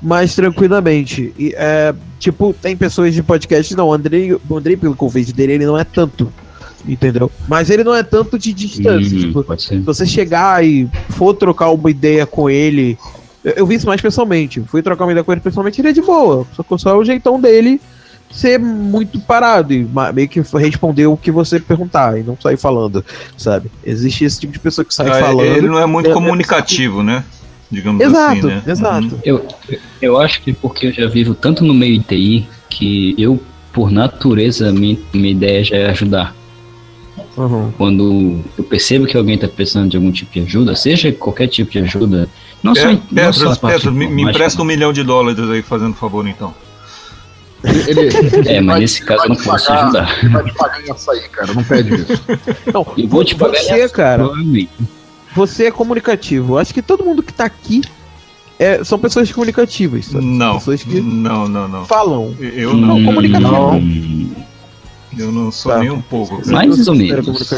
mais 0.00 0.34
tranquilamente. 0.34 1.34
E, 1.38 1.52
é, 1.54 1.94
tipo, 2.18 2.54
tem 2.62 2.74
pessoas 2.74 3.12
de 3.12 3.22
podcast, 3.22 3.76
não. 3.76 3.88
O 3.88 3.92
Andrei, 3.92 4.32
o 4.32 4.56
Andrei, 4.56 4.76
pelo 4.76 4.96
vejo 5.08 5.34
dele, 5.34 5.52
ele 5.54 5.66
não 5.66 5.76
é 5.76 5.84
tanto. 5.84 6.32
Entendeu? 6.88 7.30
Mas 7.46 7.68
ele 7.70 7.84
não 7.84 7.94
é 7.94 8.02
tanto 8.02 8.38
de 8.38 8.52
distância. 8.52 9.16
Hum, 9.16 9.20
tipo, 9.20 9.44
pode 9.44 9.62
ser. 9.62 9.76
se 9.76 9.80
você 9.80 10.06
chegar 10.06 10.64
e 10.64 10.88
for 11.10 11.34
trocar 11.34 11.70
uma 11.70 11.90
ideia 11.90 12.26
com 12.26 12.48
ele. 12.48 12.98
Eu, 13.44 13.52
eu 13.58 13.66
vi 13.66 13.74
isso 13.74 13.86
mais 13.86 14.00
pessoalmente. 14.00 14.62
Fui 14.66 14.82
trocar 14.82 15.04
uma 15.04 15.12
ideia 15.12 15.22
com 15.22 15.30
ele 15.30 15.42
pessoalmente, 15.42 15.80
ele 15.80 15.88
é 15.88 15.92
de 15.92 16.00
boa. 16.00 16.46
Só 16.54 16.62
que 16.62 16.78
só 16.78 16.90
é 16.90 16.94
o 16.94 17.04
jeitão 17.04 17.38
dele 17.38 17.80
ser 18.32 18.58
muito 18.58 19.20
parado 19.20 19.72
e 19.72 19.86
meio 20.14 20.28
que 20.28 20.40
responder 20.58 21.06
o 21.06 21.16
que 21.16 21.30
você 21.30 21.60
perguntar 21.60 22.18
e 22.18 22.22
não 22.22 22.36
sair 22.40 22.56
falando, 22.56 23.04
sabe? 23.36 23.70
Existe 23.84 24.24
esse 24.24 24.40
tipo 24.40 24.52
de 24.52 24.58
pessoa 24.58 24.84
que 24.84 24.94
sai 24.94 25.08
Ah, 25.10 25.14
falando. 25.20 25.42
ele 25.42 25.68
não 25.68 25.78
é 25.78 25.86
muito 25.86 26.08
É, 26.08 26.10
é 26.10 26.14
comunicativo, 26.14 27.02
né? 27.02 27.24
Digamos 27.70 28.02
Exato, 28.02 28.38
assim, 28.38 28.46
né? 28.46 28.62
exato. 28.66 29.14
Uhum. 29.14 29.20
Eu, 29.24 29.48
eu 30.00 30.20
acho 30.20 30.42
que 30.42 30.52
porque 30.52 30.88
eu 30.88 30.92
já 30.92 31.06
vivo 31.08 31.34
tanto 31.34 31.64
no 31.64 31.72
meio 31.72 32.02
TI 32.02 32.46
que 32.68 33.14
eu, 33.16 33.40
por 33.72 33.90
natureza, 33.90 34.70
minha, 34.72 34.98
minha 35.12 35.30
ideia 35.30 35.62
já 35.64 35.76
é 35.76 35.90
ajudar. 35.90 36.34
Uhum. 37.36 37.70
Quando 37.78 38.40
eu 38.58 38.64
percebo 38.64 39.06
que 39.06 39.16
alguém 39.16 39.36
está 39.36 39.48
precisando 39.48 39.88
de 39.90 39.96
algum 39.96 40.12
tipo 40.12 40.30
de 40.32 40.40
ajuda, 40.40 40.74
seja 40.76 41.10
qualquer 41.12 41.48
tipo 41.48 41.70
de 41.70 41.78
ajuda, 41.78 42.28
não 42.62 42.74
só, 42.74 42.88
É, 42.88 42.92
em- 42.92 43.02
não 43.10 43.32
só 43.32 43.38
Pedro, 43.40 43.52
a 43.52 43.56
parte 43.56 43.74
Pedro, 43.78 43.92
me, 43.92 44.06
me 44.06 44.22
empresta 44.22 44.60
um 44.60 44.64
milhão 44.66 44.92
de 44.92 45.02
dólares 45.02 45.48
aí, 45.48 45.62
fazendo 45.62 45.94
favor, 45.94 46.26
então. 46.28 46.54
Ele, 47.64 48.00
ele 48.00 48.48
É, 48.48 48.60
mas 48.60 48.80
nesse 48.80 49.02
caso 49.04 49.24
eu 49.24 49.28
não 49.30 49.36
posso 49.36 49.66
pagar- 49.68 49.82
ajudar. 49.84 50.18
ele 50.22 50.28
Vai 50.32 50.44
te 50.44 50.54
pagar 50.54 50.86
em 50.86 50.90
açaí, 50.90 51.20
cara. 51.28 51.52
Não 51.54 51.62
pede 51.64 51.94
isso. 51.94 52.22
Não, 52.72 52.86
E 52.96 53.06
vou 53.06 53.24
te 53.24 53.34
pagar 53.36 53.58
você, 53.62 53.88
cara, 53.88 54.24
você 55.34 55.66
é 55.66 55.70
comunicativo. 55.70 56.58
Acho 56.58 56.74
que 56.74 56.82
todo 56.82 57.04
mundo 57.04 57.22
que 57.22 57.32
tá 57.32 57.44
aqui 57.44 57.82
é- 58.58 58.82
são 58.84 58.98
pessoas 58.98 59.30
comunicativas. 59.32 60.06
sabe? 60.06 60.24
Não, 60.24 60.54
Pessoas 60.58 60.82
que 60.82 61.00
não, 61.00 61.48
não, 61.48 61.68
não. 61.68 61.84
falam. 61.86 62.34
Eu 62.40 62.74
não, 62.74 62.98
Não, 62.98 63.04
comunicativo. 63.04 63.72
Hum, 63.74 64.32
eu 65.16 65.30
não 65.32 65.50
sou 65.52 65.72
Tá. 65.72 65.78
nem 65.78 65.90
um 65.90 66.00
pouco. 66.02 66.34
Mais 66.50 66.70
ou 66.70 66.84
considera 66.94 67.22
menos. 67.22 67.48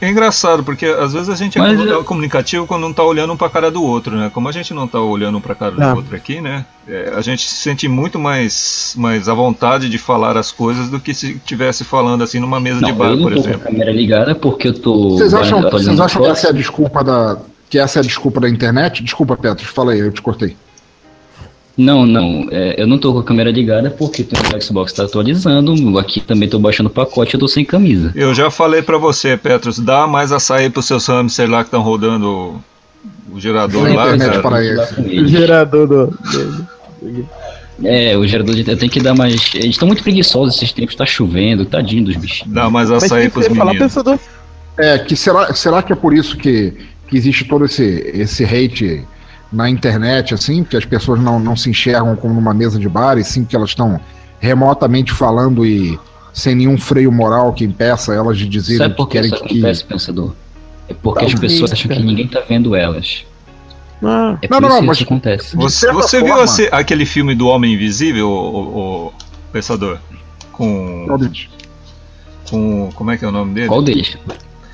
É 0.00 0.08
engraçado, 0.08 0.62
porque 0.62 0.86
às 0.86 1.12
vezes 1.12 1.28
a 1.28 1.34
gente 1.34 1.58
é 1.58 1.60
Mas 1.60 1.76
comu- 1.78 1.90
eu- 1.90 2.04
comunicativo 2.04 2.66
quando 2.66 2.82
não 2.82 2.92
tá 2.92 3.02
olhando 3.02 3.32
um 3.32 3.36
pra 3.36 3.48
cara 3.50 3.68
do 3.70 3.82
outro, 3.82 4.16
né? 4.16 4.30
Como 4.32 4.48
a 4.48 4.52
gente 4.52 4.72
não 4.72 4.86
tá 4.86 5.00
olhando 5.00 5.38
um 5.38 5.40
pra 5.40 5.54
cara 5.56 5.74
Ah. 5.78 5.90
do 5.92 5.96
outro 5.96 6.14
aqui, 6.14 6.40
né? 6.40 6.64
É, 6.86 7.12
a 7.16 7.20
gente 7.20 7.42
se 7.48 7.56
sente 7.56 7.88
muito 7.88 8.18
mais, 8.18 8.94
mais 8.96 9.28
à 9.28 9.34
vontade 9.34 9.88
de 9.88 9.98
falar 9.98 10.36
as 10.36 10.52
coisas 10.52 10.88
do 10.88 11.00
que 11.00 11.12
se 11.12 11.32
estivesse 11.32 11.82
falando 11.84 12.22
assim 12.22 12.38
numa 12.38 12.60
mesa 12.60 12.76
de 12.78 12.92
Não, 12.92 12.94
bar, 12.94 13.08
eu 13.10 13.16
não 13.16 13.22
por 13.24 13.34
tô 13.34 13.40
com 13.42 13.46
a 13.46 13.50
exemplo. 13.50 13.66
câmera 13.70 13.90
ligada 13.92 14.34
porque 14.34 14.68
eu 14.68 14.74
tô. 14.74 15.10
Vocês 15.16 15.34
acham, 15.34 15.60
vocês 15.62 15.98
acham 16.00 16.22
que 16.22 16.28
essa 16.28 16.46
é 16.46 16.50
a 16.50 16.52
desculpa 16.52 17.02
da. 17.02 17.36
Que 17.68 17.78
essa 17.78 17.98
é 17.98 18.00
a 18.00 18.02
desculpa 18.04 18.40
da 18.40 18.48
internet? 18.48 19.02
Desculpa, 19.02 19.36
Petros, 19.36 19.68
fala 19.68 19.92
aí, 19.92 19.98
eu 19.98 20.12
te 20.12 20.22
cortei. 20.22 20.56
Não, 21.78 22.04
não, 22.04 22.48
é, 22.50 22.74
eu 22.76 22.88
não 22.88 22.98
tô 22.98 23.12
com 23.12 23.20
a 23.20 23.22
câmera 23.22 23.52
ligada 23.52 23.88
porque 23.88 24.22
o 24.22 24.60
Xbox 24.60 24.92
tá 24.92 25.04
atualizando. 25.04 25.96
Aqui 25.96 26.20
também 26.20 26.48
tô 26.48 26.58
baixando 26.58 26.88
o 26.88 26.92
pacote 26.92 27.34
eu 27.34 27.40
tô 27.40 27.46
sem 27.46 27.64
camisa. 27.64 28.10
Eu 28.16 28.34
já 28.34 28.50
falei 28.50 28.82
pra 28.82 28.98
você, 28.98 29.36
Petros, 29.36 29.78
dá 29.78 30.04
mais 30.04 30.32
açaí 30.32 30.68
pros 30.68 30.86
seus 30.86 31.06
hamsters 31.06 31.48
lá 31.48 31.58
que 31.58 31.68
estão 31.68 31.80
rodando 31.80 32.60
o 33.30 33.38
gerador 33.38 33.84
lá, 33.94 34.08
internet 34.08 34.28
cara. 34.28 34.42
para 34.42 34.64
ele. 34.64 35.22
O 35.22 35.28
gerador 35.28 35.86
do. 35.86 36.18
É, 37.84 38.16
o 38.16 38.26
gerador 38.26 38.56
de. 38.56 38.68
Eu 38.68 38.76
tenho 38.76 38.90
que 38.90 39.00
dar 39.00 39.14
mais. 39.14 39.54
Eles 39.54 39.70
estão 39.70 39.86
muito 39.86 40.02
preguiçosos 40.02 40.56
esses 40.56 40.72
tempos, 40.72 40.96
tá 40.96 41.06
chovendo, 41.06 41.64
tadinho 41.64 42.06
dos 42.06 42.16
bichinhos. 42.16 42.52
Dá 42.52 42.68
mais 42.68 42.90
açaí 42.90 43.22
tem 43.22 43.30
pros 43.30 43.46
falar, 43.46 43.66
meninos. 43.66 43.94
pensador. 43.94 44.18
É, 44.76 44.98
que 44.98 45.14
será, 45.14 45.54
será 45.54 45.80
que 45.80 45.92
é 45.92 45.96
por 45.96 46.12
isso 46.12 46.36
que, 46.36 46.72
que 47.06 47.16
existe 47.16 47.44
todo 47.44 47.64
esse, 47.66 47.84
esse 48.14 48.44
hate 48.44 49.04
na 49.52 49.68
internet, 49.70 50.34
assim, 50.34 50.62
que 50.64 50.76
as 50.76 50.84
pessoas 50.84 51.20
não, 51.20 51.38
não 51.40 51.56
se 51.56 51.70
enxergam 51.70 52.14
como 52.16 52.34
numa 52.34 52.52
mesa 52.54 52.78
de 52.78 52.88
bar, 52.88 53.16
e 53.18 53.24
sim 53.24 53.44
que 53.44 53.56
elas 53.56 53.70
estão 53.70 53.98
remotamente 54.40 55.12
falando 55.12 55.64
e 55.66 55.98
sem 56.32 56.54
nenhum 56.54 56.78
freio 56.78 57.10
moral 57.10 57.52
que 57.52 57.64
impeça 57.64 58.14
elas 58.14 58.38
de 58.38 58.46
dizerem 58.48 58.78
Sabe 58.78 58.90
que 58.90 58.96
por 58.96 59.06
que 59.08 59.12
querem 59.14 59.30
isso 59.32 59.42
que. 59.44 59.58
acontece, 59.58 59.84
pensador? 59.84 60.32
É 60.88 60.94
porque 60.94 61.24
as 61.24 61.34
pessoas 61.34 61.72
acham 61.72 61.90
que 61.90 61.98
ninguém 62.02 62.28
tá 62.28 62.40
vendo 62.48 62.74
elas. 62.76 63.24
Ah, 64.02 64.38
É 64.40 64.48
Não, 64.48 64.60
não, 64.60 64.68
não, 64.68 64.80
que 64.80 64.86
mas- 64.86 64.96
isso 64.98 65.04
acontece. 65.06 65.56
Você, 65.56 65.90
você 65.92 66.18
viu 66.18 66.28
forma- 66.28 66.44
esse- 66.44 66.68
aquele 66.70 67.04
filme 67.04 67.34
do 67.34 67.48
Homem 67.48 67.74
Invisível, 67.74 68.28
o, 68.28 68.32
o- 68.32 69.06
o 69.08 69.12
Pensador? 69.52 69.98
Com, 70.52 71.06
com. 72.48 72.90
Como 72.94 73.10
é 73.10 73.16
que 73.18 73.24
é 73.24 73.28
o 73.28 73.32
nome 73.32 73.54
dele? 73.54 73.68
Qual 73.68 73.82
deles? 73.82 74.16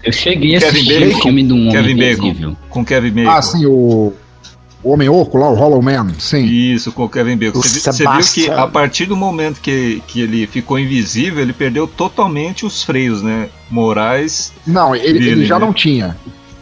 Eu 0.02 0.12
cheguei 0.12 0.56
a 0.56 0.60
Kevin 0.60 0.76
assistir 0.78 0.96
o 1.02 1.06
Bacon. 1.08 1.22
filme 1.22 1.42
de 1.42 1.52
um 1.52 1.68
homem 1.68 1.72
Kevin 1.72 1.96
Bacon. 1.96 2.26
invisível. 2.26 2.56
Com 2.68 2.84
Kevin 2.84 3.10
Bacon. 3.12 3.30
Ah, 3.30 3.42
sim, 3.42 3.66
o. 3.66 4.12
O 4.84 4.90
Homem 4.92 5.08
Oco 5.08 5.38
lá, 5.38 5.48
o 5.50 5.54
Hollow 5.54 5.80
Man, 5.80 6.08
sim. 6.18 6.44
Isso, 6.44 6.92
com 6.92 7.04
o 7.04 7.08
Kevin 7.08 7.38
Bacon. 7.38 7.60
Você, 7.62 7.80
você 7.80 8.06
viu 8.06 8.20
que 8.34 8.50
a 8.50 8.66
partir 8.66 9.06
do 9.06 9.16
momento 9.16 9.58
que, 9.60 10.02
que 10.06 10.20
ele 10.20 10.46
ficou 10.46 10.78
invisível, 10.78 11.40
ele 11.42 11.54
perdeu 11.54 11.86
totalmente 11.86 12.66
os 12.66 12.82
freios, 12.82 13.22
né? 13.22 13.48
Morais. 13.70 14.52
Não, 14.66 14.94
ele, 14.94 15.06
ele 15.18 15.18
Dele, 15.20 15.46
já 15.46 15.58
né? 15.58 15.64
não 15.64 15.72
tinha. 15.72 16.14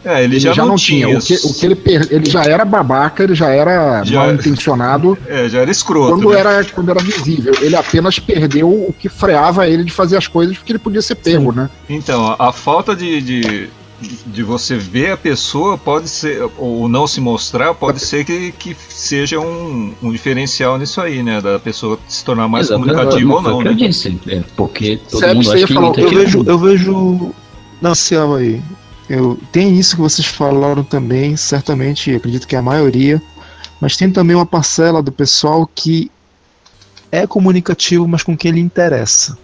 É, 0.04 0.24
ele, 0.24 0.34
Ele, 0.36 0.40
já, 0.40 0.64
não, 0.64 0.74
tinha. 0.74 1.08
O 1.08 1.20
que, 1.20 1.34
o 1.34 1.54
que 1.54 1.64
ele, 1.64 1.76
per... 1.76 2.08
ele 2.10 2.28
já 2.28 2.42
era 2.42 2.64
babaca, 2.64 3.22
ele 3.22 3.36
já 3.36 3.50
era 3.50 4.02
Já- 4.02 4.18
mal 4.20 4.34
intencionado 4.34 5.16
É, 5.28 5.48
já 5.48 5.60
era 5.60 5.70
escroto. 5.70 6.14
quando, 6.16 6.30
né? 6.30 6.40
era, 6.40 6.64
quando 6.64 6.90
era 6.90 7.00
visível. 7.00 7.54
Ele 7.60 7.76
apenas 7.76 8.18
perdeu 8.18 8.68
o 8.68 8.92
que 8.98 9.08
freava 9.08 9.68
ele 9.68 9.84
de 9.84 9.92
fazer 9.92 10.16
as 10.16 10.26
coisas 10.26 10.56
porque 10.56 10.72
ele 10.72 10.78
podia 10.80 11.00
ser 11.00 11.14
pego, 11.14 11.52
né? 11.52 11.70
Então, 11.88 12.26
a, 12.26 12.48
a 12.48 12.52
falta 12.52 12.96
de, 12.96 13.20
de, 13.20 13.68
de 14.02 14.42
você 14.42 14.76
ver 14.76 15.12
a 15.12 15.16
pessoa 15.16 15.78
pode 15.78 16.08
ser, 16.08 16.42
ou 16.58 16.88
não 16.88 17.06
se 17.06 17.20
mostrar, 17.20 17.74
pode 17.74 18.00
ser 18.00 18.24
que, 18.24 18.52
que 18.52 18.76
seja 18.88 19.38
um, 19.40 19.94
um 20.02 20.12
diferencial 20.12 20.78
nisso 20.78 21.00
aí, 21.00 21.22
né? 21.22 21.40
Da 21.40 21.58
pessoa 21.58 21.98
se 22.08 22.24
tornar 22.24 22.48
mais 22.48 22.66
Exato, 22.66 22.80
comunicativa 22.80 23.34
ou 23.34 23.42
não, 23.42 23.62
eu 23.62 23.70
né? 23.70 23.74
disse. 23.74 24.18
É 24.28 24.42
porque 24.56 24.98
todo 25.10 25.26
mundo 25.28 25.44
você 25.44 25.56
acha 25.56 25.66
que 25.66 25.74
falar, 25.74 25.98
Eu 25.98 26.10
vejo, 26.10 26.44
eu 26.46 26.58
vejo. 26.58 27.34
Não, 27.80 27.94
Cielo 27.94 28.34
aí. 28.34 28.62
Eu, 29.08 29.38
tem 29.50 29.78
isso 29.78 29.96
que 29.96 30.02
vocês 30.02 30.26
falaram 30.26 30.82
também, 30.82 31.36
certamente, 31.36 32.14
acredito 32.14 32.46
que 32.46 32.54
é 32.54 32.58
a 32.58 32.62
maioria, 32.62 33.20
mas 33.80 33.96
tem 33.96 34.10
também 34.10 34.34
uma 34.34 34.46
parcela 34.46 35.02
do 35.02 35.12
pessoal 35.12 35.68
que 35.74 36.10
é 37.10 37.26
comunicativo, 37.26 38.08
mas 38.08 38.22
com 38.22 38.36
quem 38.36 38.52
lhe 38.52 38.60
interessa. 38.60 39.36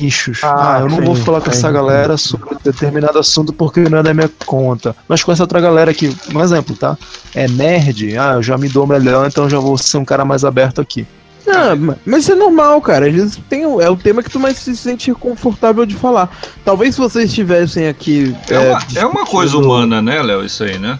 Nichos. 0.00 0.40
Ah, 0.42 0.76
Ah, 0.76 0.80
eu 0.80 0.88
não 0.88 0.98
sim, 0.98 1.04
vou 1.04 1.14
falar 1.14 1.40
com 1.40 1.50
sim. 1.50 1.58
essa 1.58 1.70
galera 1.70 2.16
sobre 2.16 2.56
determinado 2.64 3.18
assunto 3.18 3.52
porque 3.52 3.80
não 3.80 3.98
é 3.98 4.02
da 4.02 4.14
minha 4.14 4.30
conta. 4.46 4.94
Mas 5.08 5.22
com 5.22 5.30
essa 5.32 5.42
outra 5.42 5.60
galera 5.60 5.90
aqui, 5.90 6.16
um 6.34 6.40
exemplo, 6.40 6.74
tá? 6.76 6.96
É 7.34 7.46
nerd, 7.48 8.16
ah, 8.16 8.32
eu 8.34 8.42
já 8.42 8.56
me 8.56 8.68
dou 8.68 8.86
melhor, 8.86 9.26
então 9.26 9.48
já 9.48 9.58
vou 9.58 9.76
ser 9.76 9.98
um 9.98 10.04
cara 10.04 10.24
mais 10.24 10.44
aberto 10.44 10.80
aqui. 10.80 11.06
Ah, 11.48 11.74
ma- 11.74 11.96
mas 12.06 12.22
isso 12.22 12.32
é 12.32 12.34
normal, 12.36 12.80
cara. 12.80 13.06
Às 13.08 13.12
vezes 13.14 13.40
tem, 13.48 13.66
o- 13.66 13.80
é 13.80 13.90
o 13.90 13.96
tema 13.96 14.22
que 14.22 14.30
tu 14.30 14.38
mais 14.38 14.56
se 14.58 14.76
sente 14.76 15.12
confortável 15.12 15.84
de 15.84 15.96
falar. 15.96 16.30
Talvez 16.64 16.94
se 16.94 17.00
vocês 17.00 17.26
estivessem 17.28 17.88
aqui. 17.88 18.34
É, 18.48 18.58
uma, 18.58 18.78
é 18.96 19.06
uma 19.06 19.26
coisa 19.26 19.56
humana, 19.56 20.00
né, 20.00 20.22
Léo? 20.22 20.44
Isso 20.44 20.62
aí, 20.62 20.78
né? 20.78 20.98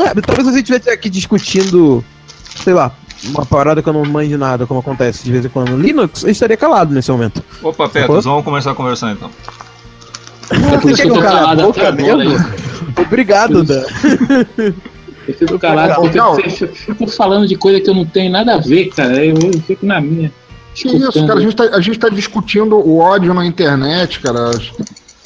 É, 0.00 0.20
talvez 0.20 0.46
você 0.48 0.58
estivesse 0.60 0.88
aqui 0.90 1.08
discutindo, 1.10 2.04
sei 2.62 2.72
lá, 2.72 2.92
uma 3.24 3.44
parada 3.46 3.82
que 3.82 3.88
eu 3.88 3.92
não 3.92 4.04
manjo 4.04 4.36
nada, 4.38 4.66
como 4.66 4.80
acontece 4.80 5.24
de 5.24 5.32
vez 5.32 5.44
em 5.44 5.48
quando 5.48 5.70
no 5.70 5.78
Linux, 5.78 6.24
eu 6.24 6.30
estaria 6.30 6.56
calado 6.56 6.92
nesse 6.94 7.10
momento. 7.10 7.42
Opa, 7.62 7.88
Petros, 7.88 8.24
vamos 8.24 8.44
começar 8.44 8.72
a 8.72 8.74
conversar 8.74 9.12
então. 9.12 9.30
É 10.50 10.78
por 10.78 10.90
isso 10.90 11.02
que 11.02 11.08
eu 11.08 11.14
Quer 11.14 11.22
calar 11.22 11.36
a 11.36 11.40
calado 11.40 11.62
boca 11.62 11.92
mesmo? 11.92 12.44
Obrigado, 13.06 13.62
Dan. 13.64 13.82
Eu 15.28 15.34
fico 15.34 15.58
calado 15.58 16.00
porque 16.02 16.18
eu 16.18 16.34
fico- 16.50 16.74
fico 16.74 17.06
falando 17.06 17.46
de 17.46 17.54
coisa 17.56 17.80
que 17.80 17.88
eu 17.88 17.94
não 17.94 18.04
tenho 18.04 18.30
nada 18.30 18.54
a 18.54 18.58
ver, 18.58 18.86
cara. 18.86 19.24
Eu, 19.24 19.36
eu 19.36 19.60
fico 19.62 19.86
na 19.86 20.00
minha. 20.00 20.32
Que 20.74 20.88
isso, 20.88 21.26
cara? 21.26 21.38
A 21.38 21.42
gente, 21.42 21.54
tá, 21.56 21.64
a 21.64 21.80
gente 21.80 21.98
tá 21.98 22.08
discutindo 22.08 22.76
o 22.76 22.98
ódio 22.98 23.32
na 23.32 23.46
internet, 23.46 24.20
cara. 24.20 24.50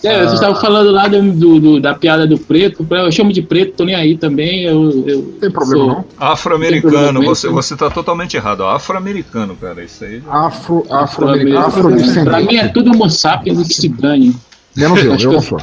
É, 0.05 0.15
Ah. 0.15 0.19
vocês 0.21 0.35
estavam 0.35 0.61
falando 0.61 0.91
lá 0.91 1.09
do, 1.09 1.23
do- 1.33 1.59
do- 1.61 1.81
da 1.81 1.95
piada 1.95 2.27
do 2.27 2.39
preto. 2.39 2.87
Eu 2.91 3.11
chamo 3.11 3.33
de 3.33 3.41
preto, 3.43 3.77
tô 3.79 3.85
nem 3.85 3.95
aí 3.95 4.17
também. 4.17 4.63
Eu, 4.65 5.05
eu 5.07 5.23
Não 5.23 5.33
tem 5.41 5.51
problema, 5.51 5.85
sou- 5.85 5.95
não. 5.95 6.05
Afro-americano, 6.19 7.23
você, 7.25 7.49
você 7.49 7.75
tá 7.77 7.91
totalmente 7.91 8.37
errado. 8.37 8.63
Afro-americano, 8.65 9.57
cara, 9.57 9.83
isso 9.83 10.05
aí. 10.05 10.23
Afro, 10.29 10.81
afro, 10.91 11.29
Afro-americano. 11.29 11.67
afro, 11.67 12.25
Pra 12.25 12.41
mim 12.41 12.57
é 12.57 12.69
tudo 12.69 12.91
homo 12.93 13.09
sapiens 13.11 13.67
que 13.67 13.75
se 13.75 13.89
dane. 13.89 14.37
Menos 14.77 14.99
eu, 15.03 15.15
eu 15.17 15.19
não 15.19 15.33
eu- 15.33 15.43
sou. 15.43 15.59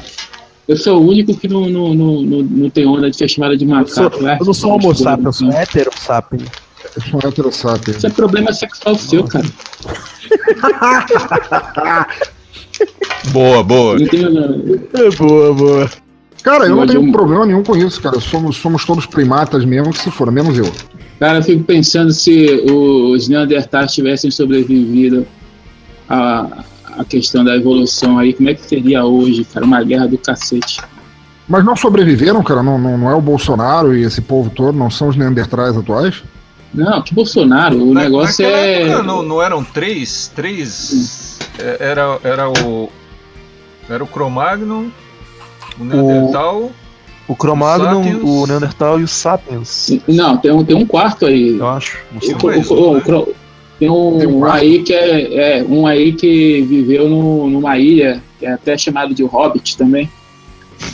Eu 0.67 0.77
sou 0.77 1.01
o 1.01 1.07
único 1.09 1.35
que 1.37 1.47
não, 1.47 1.69
não, 1.69 1.93
não, 1.93 2.21
não, 2.21 2.41
não 2.41 2.69
tem 2.69 2.85
onda 2.87 3.09
de 3.11 3.17
ser 3.17 3.27
chamado 3.29 3.55
de 3.57 3.65
Eu, 3.69 3.87
sou, 3.87 4.03
macaco. 4.05 4.23
né? 4.23 4.37
eu 4.39 4.45
não 4.45 4.53
sou 4.53 4.71
homo 4.71 4.95
sapiens, 4.95 5.25
eu 5.25 5.33
sou 5.33 5.51
hétero 5.51 5.91
sapiens. 5.95 6.43
Eu 6.95 7.01
sou 7.01 7.19
um 7.21 7.27
hétero 7.27 7.51
sapiens. 7.51 7.97
Isso 7.97 8.07
é 8.07 8.09
problema 8.09 8.51
sexual 8.53 8.95
seu, 8.95 9.23
cara. 9.25 9.45
Boa, 13.31 13.63
boa. 13.63 13.97
Não 13.99 14.07
tenho, 14.07 14.29
não. 14.31 14.79
É 14.93 15.09
boa, 15.15 15.53
boa. 15.53 15.89
Cara, 16.43 16.65
eu 16.65 16.75
não 16.75 16.85
tenho 16.85 17.11
problema 17.11 17.45
nenhum 17.45 17.63
com 17.63 17.75
isso, 17.75 18.01
cara. 18.01 18.19
Somos, 18.19 18.57
somos 18.57 18.83
todos 18.83 19.05
primatas 19.05 19.63
mesmo, 19.63 19.93
que 19.93 19.99
se 19.99 20.11
for, 20.11 20.29
menos 20.31 20.57
eu. 20.57 20.69
Cara, 21.19 21.39
eu 21.39 21.43
fico 21.43 21.63
pensando 21.63 22.11
se 22.11 22.63
os 22.69 23.29
Neandertais 23.29 23.93
tivessem 23.93 24.29
sobrevivido 24.29 25.25
à, 26.09 26.63
à 26.97 27.05
questão 27.05 27.45
da 27.45 27.55
evolução 27.55 28.17
aí, 28.19 28.33
como 28.33 28.49
é 28.49 28.53
que 28.55 28.65
seria 28.67 29.05
hoje, 29.05 29.45
cara? 29.45 29.65
Uma 29.65 29.81
guerra 29.83 30.07
do 30.07 30.17
cacete. 30.17 30.81
Mas 31.47 31.63
não 31.63 31.75
sobreviveram, 31.77 32.43
cara? 32.43 32.61
Não, 32.61 32.77
não, 32.77 32.97
não 32.97 33.09
é 33.09 33.15
o 33.15 33.21
Bolsonaro 33.21 33.95
e 33.95 34.03
esse 34.03 34.21
povo 34.21 34.49
todo, 34.49 34.77
não 34.77 34.89
são 34.91 35.07
os 35.07 35.15
neandertais 35.15 35.77
atuais? 35.77 36.23
Não, 36.73 37.01
que 37.01 37.13
Bolsonaro, 37.13 37.77
o 37.81 37.93
Na- 37.93 38.01
negócio 38.01 38.45
é. 38.45 38.81
época 38.83 39.03
não, 39.03 39.21
não 39.23 39.41
eram 39.41 39.63
três? 39.63 40.29
Três. 40.35 41.37
é, 41.59 41.77
Era, 41.79 42.19
era 42.23 42.49
o. 42.49 42.89
Era 43.89 44.03
o 44.03 44.07
Cromagnon, 44.07 44.85
o 45.79 45.83
Neandertal. 45.83 46.71
O 47.25 47.37
Cro-Magnon, 47.37 48.03
Sapiens. 48.03 48.21
o 48.23 48.47
Neandertal 48.47 48.99
e 48.99 49.03
o 49.03 49.07
Sapiens, 49.07 50.01
Não, 50.09 50.35
tem 50.37 50.51
um, 50.51 50.63
tem 50.65 50.75
um 50.75 50.85
quarto 50.85 51.25
aí. 51.25 51.57
eu 51.57 51.67
acho. 51.69 51.97
O- 52.11 52.45
mais 52.47 52.69
o- 52.69 52.73
um, 52.75 52.77
o- 52.89 52.93
né? 52.95 53.01
o 53.07 53.33
tem 53.79 53.89
um, 53.89 54.17
Tem 54.19 54.51
aí 54.51 54.83
que 54.83 54.93
é, 54.93 55.59
é, 55.59 55.63
um 55.63 55.87
aí 55.87 56.11
que 56.13 56.61
viveu 56.63 57.07
no- 57.09 57.49
numa 57.49 57.77
ilha, 57.77 58.21
que 58.39 58.45
é 58.45 58.51
até 58.51 58.77
chamado 58.77 59.13
de 59.15 59.23
Hobbit 59.23 59.77
também. 59.77 60.09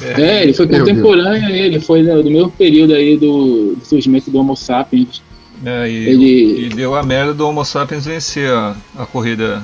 É. 0.03 0.21
É, 0.21 0.43
ele 0.43 0.53
foi 0.53 0.67
Meu 0.67 0.79
contemporâneo 0.79 1.47
a 1.47 1.51
ele, 1.51 1.79
foi 1.79 2.03
do, 2.03 2.21
do 2.21 2.29
mesmo 2.29 2.51
período 2.51 2.93
aí 2.93 3.17
do, 3.17 3.73
do 3.75 3.83
surgimento 3.85 4.29
do 4.29 4.37
Homo 4.39 4.55
sapiens. 4.55 5.23
É, 5.65 5.89
e, 5.89 5.95
Ele- 6.09 6.65
e 6.67 6.69
deu 6.69 6.95
a 6.95 7.01
merda 7.01 7.33
do 7.33 7.47
Homo 7.47 7.65
sapiens 7.65 8.05
vencer 8.05 8.51
a, 8.51 8.75
a 8.97 9.05
corrida. 9.07 9.63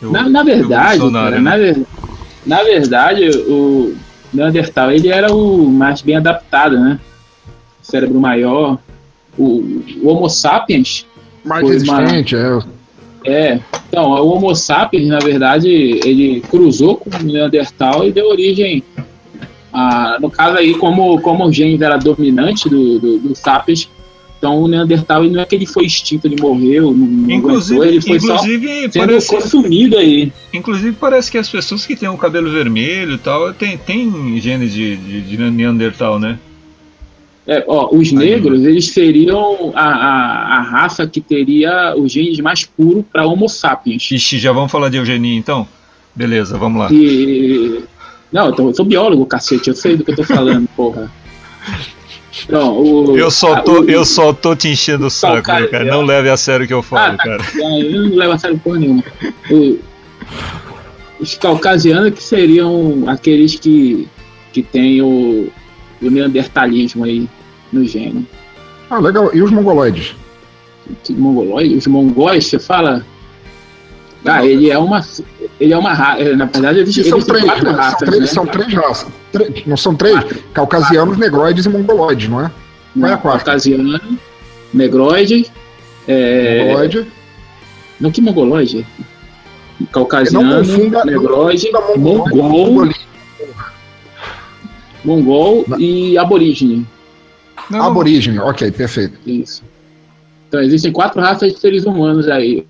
Na, 0.00 0.28
na 0.28 0.42
verdade, 0.44 1.00
cara, 1.12 1.40
né? 1.40 1.74
na, 1.74 1.84
na 2.46 2.62
verdade, 2.62 3.28
o 3.30 3.94
Neandertal 4.32 4.90
ele 4.90 5.08
era 5.08 5.32
o 5.32 5.66
mais 5.68 6.02
bem 6.02 6.16
adaptado, 6.16 6.78
né? 6.78 6.98
Cérebro 7.82 8.18
maior. 8.20 8.78
O, 9.38 9.80
o 10.02 10.08
Homo 10.08 10.28
sapiens 10.28 11.06
Mais 11.44 11.66
Foi 11.66 11.78
uma- 11.82 12.00
resistente, 12.00 12.36
é. 12.36 12.58
É, 13.24 13.60
então, 13.88 14.10
o 14.10 14.26
Homo 14.28 14.54
sapiens, 14.54 15.06
na 15.06 15.18
verdade, 15.20 15.68
ele 15.68 16.40
cruzou 16.50 16.96
com 16.96 17.08
o 17.08 17.22
Neandertal 17.22 18.06
e 18.06 18.12
deu 18.12 18.26
origem 18.28 18.82
a, 19.72 20.18
no 20.20 20.30
caso 20.30 20.58
aí, 20.58 20.74
como, 20.74 21.20
como 21.20 21.46
o 21.46 21.52
gene 21.52 21.82
era 21.82 21.96
dominante 21.96 22.68
do, 22.68 22.98
do, 22.98 23.18
do 23.18 23.34
sapiens, 23.34 23.88
então 24.42 24.60
o 24.60 24.66
Neandertal 24.66 25.22
não 25.22 25.40
é 25.40 25.44
que 25.46 25.54
ele 25.54 25.66
foi 25.66 25.84
extinto, 25.86 26.26
ele 26.26 26.34
morreu, 26.42 26.90
não, 26.92 27.30
Inclusive, 27.30 27.76
aguentou, 27.78 27.84
ele 27.84 28.00
foi 28.00 28.16
inclusive, 28.16 28.82
só 28.86 28.90
sendo 28.90 29.06
parece, 29.06 29.28
consumido 29.28 29.96
aí. 29.96 30.32
inclusive 30.52 30.96
parece 30.98 31.30
que 31.30 31.38
as 31.38 31.48
pessoas 31.48 31.86
que 31.86 31.94
têm 31.94 32.08
o 32.08 32.16
cabelo 32.16 32.50
vermelho 32.50 33.14
e 33.14 33.18
tal 33.18 33.54
tem, 33.54 33.78
tem 33.78 34.40
gene 34.40 34.68
de, 34.68 34.96
de, 34.96 35.20
de 35.20 35.36
Neandertal, 35.36 36.18
né? 36.18 36.40
É, 37.46 37.64
ó, 37.68 37.94
os 37.94 38.10
negros, 38.10 38.64
eles 38.64 38.88
seriam 38.88 39.72
a, 39.76 39.84
a, 39.84 40.56
a 40.58 40.60
raça 40.62 41.06
que 41.06 41.20
teria 41.20 41.94
os 41.96 42.10
genes 42.10 42.40
mais 42.40 42.64
puros 42.64 43.04
para 43.12 43.24
Homo 43.24 43.48
sapiens. 43.48 44.10
Ixi, 44.10 44.40
já 44.40 44.50
vamos 44.50 44.72
falar 44.72 44.88
de 44.88 44.96
eugenia 44.96 45.38
então? 45.38 45.68
Beleza, 46.16 46.58
vamos 46.58 46.80
lá. 46.80 46.88
E... 46.92 47.80
Não, 48.32 48.46
eu, 48.46 48.52
tô- 48.52 48.68
eu 48.70 48.74
sou 48.74 48.84
biólogo, 48.84 49.24
cacete, 49.24 49.68
eu 49.68 49.74
sei 49.76 49.96
do 49.96 50.02
que 50.04 50.10
eu 50.10 50.16
tô 50.16 50.24
falando, 50.24 50.66
porra. 50.76 51.08
Não, 52.48 52.78
o, 52.78 53.18
Eu 53.18 53.30
só 53.30 53.54
ah, 53.54 53.60
tô, 53.60 53.80
o- 53.82 53.90
eu 53.90 54.04
só 54.04 54.32
tô 54.32 54.56
te 54.56 54.68
enchendo 54.68 55.06
o 55.06 55.10
saco, 55.10 55.42
cara, 55.42 55.68
cara. 55.68 55.84
Não 55.84 56.02
leve 56.02 56.30
a 56.30 56.36
sério 56.36 56.64
o 56.64 56.66
que 56.68 56.72
eu 56.74 56.82
falo, 56.82 57.14
Ah, 57.14 57.16
tá. 57.16 57.24
cara. 57.24 57.42
Eu 57.78 58.08
não 58.08 58.16
levo 58.16 58.32
a 58.32 58.38
sério 58.38 58.58
porra 58.58 58.78
nenhuma. 58.78 59.04
O- 59.50 59.78
os 61.20 61.34
caucasianos 61.36 62.14
que 62.14 62.22
seriam 62.22 63.04
aqueles 63.06 63.56
que, 63.56 64.08
que 64.52 64.62
têm 64.62 65.00
o, 65.02 65.48
do 66.00 66.10
neandertalismo 66.10 67.04
aí 67.04 67.28
no 67.72 67.84
gênero. 67.84 68.26
Ah, 68.90 68.98
legal. 68.98 69.30
E 69.34 69.40
os 69.42 69.50
mongoloides? 69.50 70.14
Que 71.04 71.12
mongolóide? 71.12 71.76
Os 71.76 71.86
mongóis, 71.86 72.46
você 72.46 72.58
fala? 72.58 73.06
Ah, 74.24 74.44
ele 74.46 74.70
é 74.70 74.78
uma. 74.78 75.04
Ele 75.60 75.72
é 75.72 75.76
uma 75.78 75.92
raça. 75.92 76.36
Na 76.36 76.44
verdade, 76.46 76.78
eles, 76.80 76.94
são 76.94 77.02
eles 77.02 77.24
têm 77.24 77.34
três, 77.34 77.44
quatro 77.44 77.64
né? 77.64 77.72
raças. 77.72 77.98
são 77.98 78.06
três, 78.06 78.20
né? 78.20 78.26
são 78.26 78.46
três 78.46 78.74
raças. 78.74 79.08
Tre- 79.32 79.62
não 79.66 79.76
são 79.76 79.94
três? 79.94 80.18
Caucasianos, 80.54 81.18
negroides 81.18 81.66
e 81.66 81.68
mongoloides, 81.68 82.28
não 82.28 82.40
é? 82.44 82.50
Qual 82.98 83.10
é 83.10 83.14
a 83.14 83.16
quarta? 83.16 83.44
Caucasiano, 83.44 84.00
negroide. 84.72 85.46
É, 86.06 86.64
Mongoloide. 86.64 87.06
Não, 88.00 88.10
que 88.10 88.20
mongoloide? 88.20 88.86
Caucasiano, 89.90 90.48
Não 90.48 90.58
confunda- 90.64 90.98
não 90.98 91.04
negroide, 91.06 91.70
confunda 91.72 91.92
com 91.92 91.98
mongol, 92.00 92.42
mongoli. 92.48 92.94
mongol 95.04 95.64
Na- 95.66 95.78
e 95.78 96.16
aborígene. 96.18 96.86
Não, 97.70 97.78
não, 97.78 97.86
Aborígene, 97.86 98.38
ok, 98.38 98.70
perfeito. 98.70 99.18
Isso. 99.26 99.62
Então 100.48 100.60
existem 100.60 100.92
quatro 100.92 101.20
raças 101.20 101.52
de 101.52 101.58
seres 101.58 101.84
humanos 101.84 102.28
aí. 102.28 102.66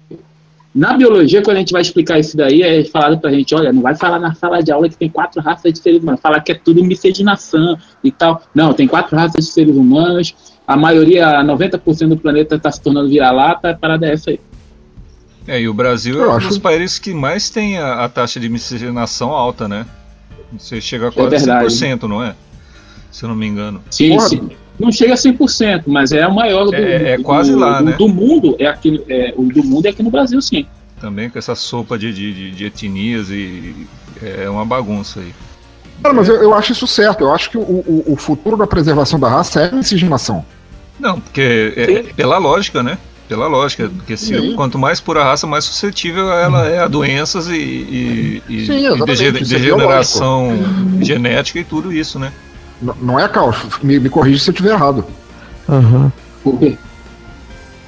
Na 0.75 0.95
biologia, 0.95 1.43
quando 1.43 1.59
a 1.59 1.61
gente 1.61 1.73
vai 1.73 1.83
explicar 1.83 2.19
isso 2.19 2.35
daí, 2.37 2.63
é 2.63 2.83
falado 2.85 3.19
pra 3.21 3.31
gente, 3.31 3.55
olha, 3.55 3.73
não 3.73 3.83
vai 3.83 3.95
falar 3.95 4.19
na 4.19 4.35
sala 4.35 4.63
de 4.63 4.73
aula 4.73 4.89
que 4.89 4.97
tem 4.97 5.09
quatro 5.09 5.43
raças 5.43 5.71
de 5.73 5.79
seres 5.79 6.03
humanos, 6.03 6.21
falar 6.21 6.41
que 6.41 6.53
é 6.53 6.55
tudo 6.55 6.83
miscigenação 6.83 7.77
e 8.03 8.11
tal. 8.11 8.43
Não, 8.55 8.73
tem 8.73 8.89
quatro 8.89 9.15
raças 9.15 9.45
de 9.45 9.53
seres 9.53 9.77
humanos, 9.77 10.35
a 10.67 10.75
maioria, 10.75 11.27
90% 11.45 12.09
do 12.09 12.17
planeta 12.17 12.55
está 12.57 12.71
se 12.73 12.81
tornando 12.81 13.11
vira-lata, 13.11 13.71
a 13.71 13.75
parada 13.75 14.07
é 14.07 14.13
essa 14.13 14.31
aí. 14.31 14.41
É, 15.47 15.61
e 15.61 15.69
o 15.69 15.75
Brasil 15.75 16.15
Eu 16.19 16.25
é 16.25 16.29
um 16.29 16.37
acho- 16.37 16.49
dos 16.49 16.59
países 16.59 16.99
que 16.99 17.13
mais 17.13 17.51
tem 17.51 17.77
a, 17.77 18.05
a 18.05 18.09
taxa 18.09 18.41
de 18.41 18.49
miscigenação 18.49 19.31
alta, 19.31 19.69
né? 19.69 19.85
Você 20.57 20.81
chega 20.81 21.09
a 21.09 21.13
quase 21.13 21.31
verdade. 21.31 21.67
100%, 21.67 22.03
não 22.09 22.23
é? 22.23 22.35
Se 23.11 23.25
eu 23.25 23.29
não 23.29 23.37
me 23.37 23.47
engano. 23.47 23.83
Sim, 23.91 24.11
Porra. 24.17 24.29
sim. 24.29 24.49
Não 24.79 24.91
chega 24.91 25.13
a 25.15 25.17
100%, 25.17 25.83
mas 25.87 26.13
é 26.13 26.27
o 26.27 26.35
maior 26.35 26.65
do, 26.67 26.75
É- 26.75 27.13
é 27.13 27.17
do- 27.17 27.23
quase 27.23 27.53
do- 27.53 27.59
lá, 27.59 27.79
do- 27.79 27.85
né? 27.85 27.93
do 27.93 28.09
mundo. 28.09 28.57
É 28.59 28.67
aqui, 28.67 29.03
é, 29.09 29.33
o 29.37 29.43
do 29.45 29.63
mundo 29.63 29.87
é 29.87 29.91
aqui 29.91 30.03
no 30.03 30.11
Brasil, 30.11 30.41
sim. 30.41 30.67
Também 31.01 31.29
com 31.29 31.39
essa 31.39 31.55
sopa 31.55 31.99
de, 31.99 32.13
de, 32.13 32.33
de- 32.33 32.51
de 32.53 32.65
etnias 32.65 33.29
e 33.31 33.75
é 34.23 34.49
uma 34.49 34.65
bagunça 34.65 35.21
aí. 35.21 35.35
Cara, 36.03 36.15
mas 36.15 36.29
eu, 36.29 36.37
eu 36.37 36.55
acho 36.55 36.73
isso 36.73 36.87
certo. 36.87 37.23
Eu 37.23 37.33
acho 37.33 37.51
que 37.51 37.59
o, 37.59 37.61
o, 37.61 38.05
o 38.09 38.17
futuro 38.17 38.57
da 38.57 38.67
preservação 38.67 39.21
da 39.21 39.29
raça 39.29 39.61
é 39.63 39.69
a 39.69 39.73
miscigenação. 39.73 40.45
Não, 40.99 41.21
porque 41.21 41.73
é, 41.77 41.93
é 41.93 42.03
pela 42.15 42.39
lógica, 42.39 42.83
né? 42.83 42.99
Pela 43.29 43.47
lógica, 43.47 43.89
porque 43.89 44.17
se, 44.17 44.53
quanto 44.55 44.79
mais 44.79 45.01
pura 45.01 45.23
raça, 45.25 45.47
mais 45.47 45.65
suscetível 45.65 46.31
ela 46.33 46.69
é 46.69 46.79
a 46.81 46.89
doenças 46.89 47.47
e, 47.49 47.55
e, 47.55 48.43
e- 48.49 48.67
Sim, 48.67 48.79
e 48.81 48.87
é 48.87 49.33
degeneração 49.33 50.51
genética 51.01 51.59
e 51.59 51.65
tudo 51.65 51.93
isso, 51.93 52.19
né? 52.19 52.33
N- 52.83 52.93
não 53.01 53.19
é 53.19 53.29
caos. 53.29 53.57
Me, 53.83 53.99
me 54.01 54.09
corrija 54.09 54.43
se 54.43 54.51
eu 54.51 54.53
estiver 54.53 54.73
errado. 54.73 55.05
Aham. 55.69 56.13
Por 56.43 56.59
quê? 56.59 56.77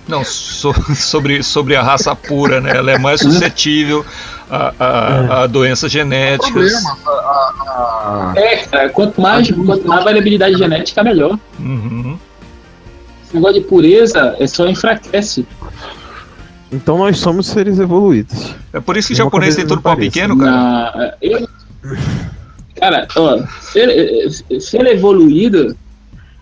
Não, 0.07 0.23
so- 0.25 0.75
sobre, 0.95 1.43
sobre 1.43 1.75
a 1.77 1.83
raça 1.83 2.15
pura, 2.15 2.61
né? 2.61 2.71
Ela 2.77 2.93
é 2.93 2.99
mais 2.99 3.21
suscetível 3.21 4.05
a, 4.51 4.73
a, 4.79 5.43
a 5.43 5.47
doenças 5.47 5.91
genéticas. 5.91 6.73
A, 7.07 7.11
a- 7.11 8.33
É, 8.37 8.57
cara, 8.59 8.89
quanto 8.91 9.21
mais, 9.21 9.51
quanto 9.51 9.89
mais 9.89 10.05
variabilidade 10.05 10.57
genética, 10.57 11.03
melhor. 11.03 11.39
Uhum. 11.59 12.19
Esse 13.25 13.35
negócio 13.35 13.61
de 13.61 13.67
pureza 13.67 14.37
é 14.39 14.47
só 14.47 14.67
enfraquece. 14.69 15.47
Então 16.71 16.99
nós 16.99 17.19
somos 17.19 17.47
seres 17.47 17.79
evoluídos. 17.79 18.55
É 18.73 18.81
por 18.81 18.97
isso 18.97 19.09
que 19.09 19.15
É 19.15 19.17
japonês 19.17 19.55
tem 19.57 19.65
que 19.65 19.69
tudo 19.69 19.77
não 19.77 19.83
pau 19.83 19.97
pequeno, 19.97 20.37
cara. 20.37 20.51
Na- 20.51 21.15
eu- 21.23 21.49
cara, 22.85 23.09
ó, 23.17 23.39
ser, 23.61 24.31
ser 24.61 24.87
evoluído 24.87 25.77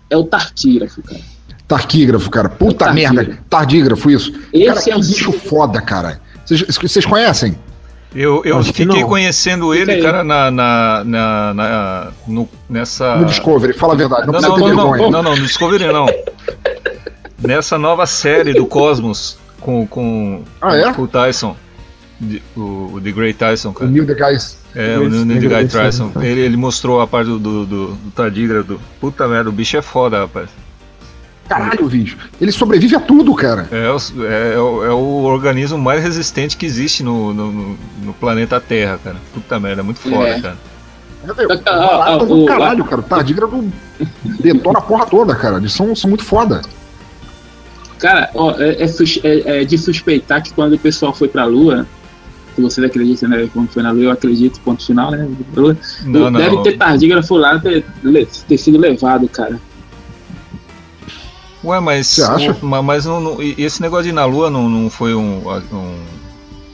é 0.09 0.17
o 0.17 0.23
tartígrafo, 0.23 1.01
cara. 1.01 1.21
Tarquígrafo, 1.67 2.29
cara. 2.29 2.49
Puta 2.49 2.85
Tardígrafo. 2.85 3.15
merda. 3.15 3.39
Tardígrafo, 3.49 4.11
isso. 4.11 4.33
Esse 4.51 4.65
cara, 4.65 4.91
é 4.91 4.95
um 4.97 4.99
bicho 4.99 5.31
foda, 5.31 5.81
cara. 5.81 6.19
Vocês- 6.45 7.05
conhecem? 7.05 7.57
Eu, 8.13 8.43
eu 8.45 8.59
Acho 8.59 8.67
fiquei 8.67 8.85
não. 8.85 9.07
conhecendo 9.09 9.73
ele, 9.73 9.99
cara, 10.01 10.23
na, 10.23 10.51
na, 10.51 11.03
na, 11.03 11.53
na- 11.55 12.11
no- 12.27 12.47
nessa. 12.69 13.15
No 13.15 13.25
Discovery, 13.25 13.73
fala 13.73 13.93
a 13.93 13.95
verdade. 13.97 14.27
Não, 14.27 14.33
Não, 14.33 14.39
precisa 14.39 14.49
não, 14.49 14.55
ter 14.55 14.75
não, 14.75 14.75
não, 14.83 14.91
vergonha. 14.91 15.11
não, 15.11 15.23
não, 15.23 15.35
no 15.35 15.41
Discovery 15.41 15.87
não. 15.87 16.05
Nessa 17.41 17.77
nova 17.79 18.05
série 18.05 18.53
do 18.53 18.65
Cosmos 18.67 19.37
com, 19.59 19.87
com 19.87 20.43
Ah, 20.61 20.75
é? 20.77 20.93
com 20.93 21.01
o 21.01 21.07
Tyson. 21.07 21.55
o, 22.55 22.59
o 22.93 23.01
The 23.03 23.11
Great 23.11 23.39
Tyson, 23.39 23.69
O 23.69 23.73
cara. 23.73 23.89
Neil 23.89 24.05
deGrasse. 24.05 24.57
É, 24.75 24.97
o 24.97 25.07
Neil 25.07 25.25
deGrasse 25.39 25.67
Tyson. 25.67 26.07
Tyson. 26.09 26.21
Ele, 26.25 26.41
ele 26.41 26.57
mostrou 26.57 26.99
a 27.01 27.07
parte 27.07 27.27
do, 27.27 27.37
do, 27.39 27.65
do, 27.65 27.87
do 27.93 28.11
tardígrado. 28.11 28.79
Puta 28.99 29.27
merda, 29.27 29.49
o 29.49 29.53
bicho 29.53 29.77
é 29.77 29.81
foda, 29.81 30.19
rapaz. 30.21 30.49
Caralho, 31.47 31.87
bicho. 31.87 32.17
Ele 32.41 32.51
sobrevive 32.51 32.95
a 32.95 32.99
tudo, 32.99 33.35
cara. 33.35 33.67
É, 33.71 33.89
o- 33.91 34.25
é, 34.25 34.59
o- 34.59 34.85
é 34.85 34.89
o 34.91 35.23
organismo 35.23 35.77
mais 35.77 36.01
resistente 36.01 36.55
que 36.57 36.65
existe 36.65 37.03
no, 37.03 37.33
no, 37.33 37.51
no- 38.03 38.13
planeta 38.13 38.59
Terra, 38.59 38.97
cara. 39.03 39.17
Puta 39.33 39.59
merda, 39.59 39.81
é 39.81 39.83
muito 39.83 39.99
foda, 39.99 40.27
É. 40.29 40.39
cara. 40.41 40.57
É, 41.27 41.33
velho, 41.33 41.61
Ah, 41.67 42.13
ah, 42.13 42.17
do 42.17 42.45
caralho, 42.45 42.83
cara. 42.85 43.01
O 43.01 43.03
tardígrado 43.03 43.71
detona 44.39 44.79
a 44.79 44.81
porra 44.81 45.05
toda, 45.05 45.35
cara. 45.35 45.57
Eles 45.57 45.73
são, 45.73 45.95
são 45.95 46.09
muito 46.09 46.23
foda. 46.23 46.61
Cara, 47.99 48.29
ó, 48.33 48.51
é, 48.59 48.83
é 48.83 48.85
é- 49.23 49.61
é 49.61 49.65
de 49.65 49.77
suspeitar 49.77 50.41
que 50.43 50.53
quando 50.53 50.73
o 50.73 50.79
pessoal 50.79 51.13
foi 51.13 51.27
pra 51.27 51.45
Lua, 51.45 51.85
que 52.53 52.61
vocês 52.61 52.85
acreditam, 52.85 53.29
né? 53.29 53.49
Quando 53.53 53.67
foi 53.69 53.83
na 53.83 53.91
Lua, 53.91 54.03
eu 54.03 54.11
acredito, 54.11 54.59
ponto 54.61 54.85
final, 54.85 55.11
né? 55.11 55.27
Não, 56.05 56.29
não. 56.29 56.39
Deve 56.39 56.63
ter 56.63 56.77
tardígrafo 56.77 57.35
lá 57.35 57.59
ter, 57.59 57.85
ter 58.47 58.57
sido 58.57 58.77
levado, 58.77 59.27
cara. 59.27 59.59
Ué, 61.63 61.79
mas. 61.79 62.07
Você 62.07 62.23
acha? 62.23 62.57
ma- 62.61 62.81
Mas 62.81 63.05
não, 63.05 63.19
não- 63.21 63.41
e 63.41 63.55
esse 63.57 63.81
negócio 63.81 64.03
de 64.03 64.09
ir 64.09 64.13
na 64.13 64.25
Lua 64.25 64.49
não, 64.49 64.69
não 64.69 64.89
foi 64.89 65.15
um. 65.15 65.41
um- 65.71 66.03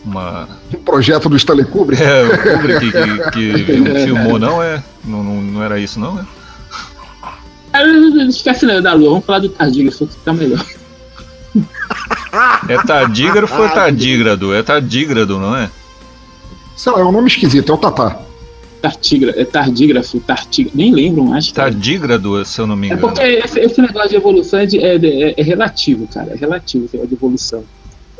uma. 0.06 0.48
Um 0.74 0.78
projeto 0.84 1.30
do 1.30 1.36
Stanley 1.38 1.66
Kubrick. 1.66 2.02
É, 2.02 2.24
o 2.24 2.30
Kubrick 2.42 2.92
que, 2.92 3.32
que, 3.32 3.64
que 3.64 4.00
filmou, 4.06 4.40
não 4.40 4.62
é? 4.64 4.84
Não, 5.06 5.24
não, 5.24 5.42
não 5.42 5.64
era 5.64 5.80
isso, 5.80 6.00
não? 6.00 6.20
É? 6.20 6.26
Esquece 8.28 8.66
da 8.82 8.94
Lua, 8.94 9.10
vamos 9.12 9.26
falar 9.26 9.40
do 9.40 9.50
tardígrafo 9.50 10.08
que 10.08 10.16
tá 10.18 10.34
melhor. 10.34 10.66
É 12.68 12.78
tardígrafo 12.86 13.56
ou 13.58 13.66
é 13.66 13.70
tardígrado? 13.70 14.54
É 14.54 14.62
tardígrado, 14.64 15.40
não 15.40 15.56
é? 15.56 15.70
Sei 16.76 16.92
lá, 16.92 17.00
é 17.00 17.04
um 17.04 17.12
nome 17.12 17.28
esquisito. 17.28 17.72
É 17.72 17.76
o 17.76 17.78
Tatá. 17.78 18.20
Tartigra, 18.82 19.34
é 19.36 19.44
tardígrafo, 19.44 20.22
tartigra, 20.22 20.72
nem 20.74 20.94
lembro 20.94 21.22
mais. 21.26 21.52
Cara. 21.52 21.70
Tardígrado, 21.70 22.46
se 22.46 22.62
eu 22.62 22.66
não 22.66 22.78
me 22.78 22.88
É 22.90 22.94
engano. 22.94 23.02
porque 23.10 23.22
esse, 23.22 23.60
esse 23.60 23.82
negócio 23.82 24.10
de 24.10 24.16
evolução 24.16 24.60
é, 24.60 24.66
de- 24.66 24.80
é- 24.80 24.96
é- 24.96 25.34
é 25.38 25.44
relativo, 25.44 26.08
cara. 26.08 26.32
É 26.32 26.36
relativo 26.38 26.86
esse 26.86 26.94
negócio 26.96 27.10
de 27.10 27.16
evolução. 27.16 27.64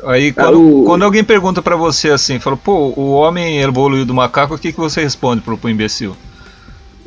Aí 0.04 0.34
Cara, 0.34 0.50
quando, 0.50 0.82
o- 0.82 0.84
quando 0.84 1.04
alguém 1.04 1.24
pergunta 1.24 1.62
pra 1.62 1.78
você 1.78 2.10
assim, 2.10 2.40
fala, 2.40 2.58
pô, 2.58 2.92
o 2.98 3.12
homem 3.12 3.62
evoluiu 3.62 4.06
do 4.06 4.14
macaco, 4.14 4.56
o 4.56 4.58
que, 4.58 4.74
que 4.74 4.80
você 4.80 5.02
responde 5.02 5.42
pro, 5.42 5.58
pro 5.58 5.70
imbecil? 5.70 6.14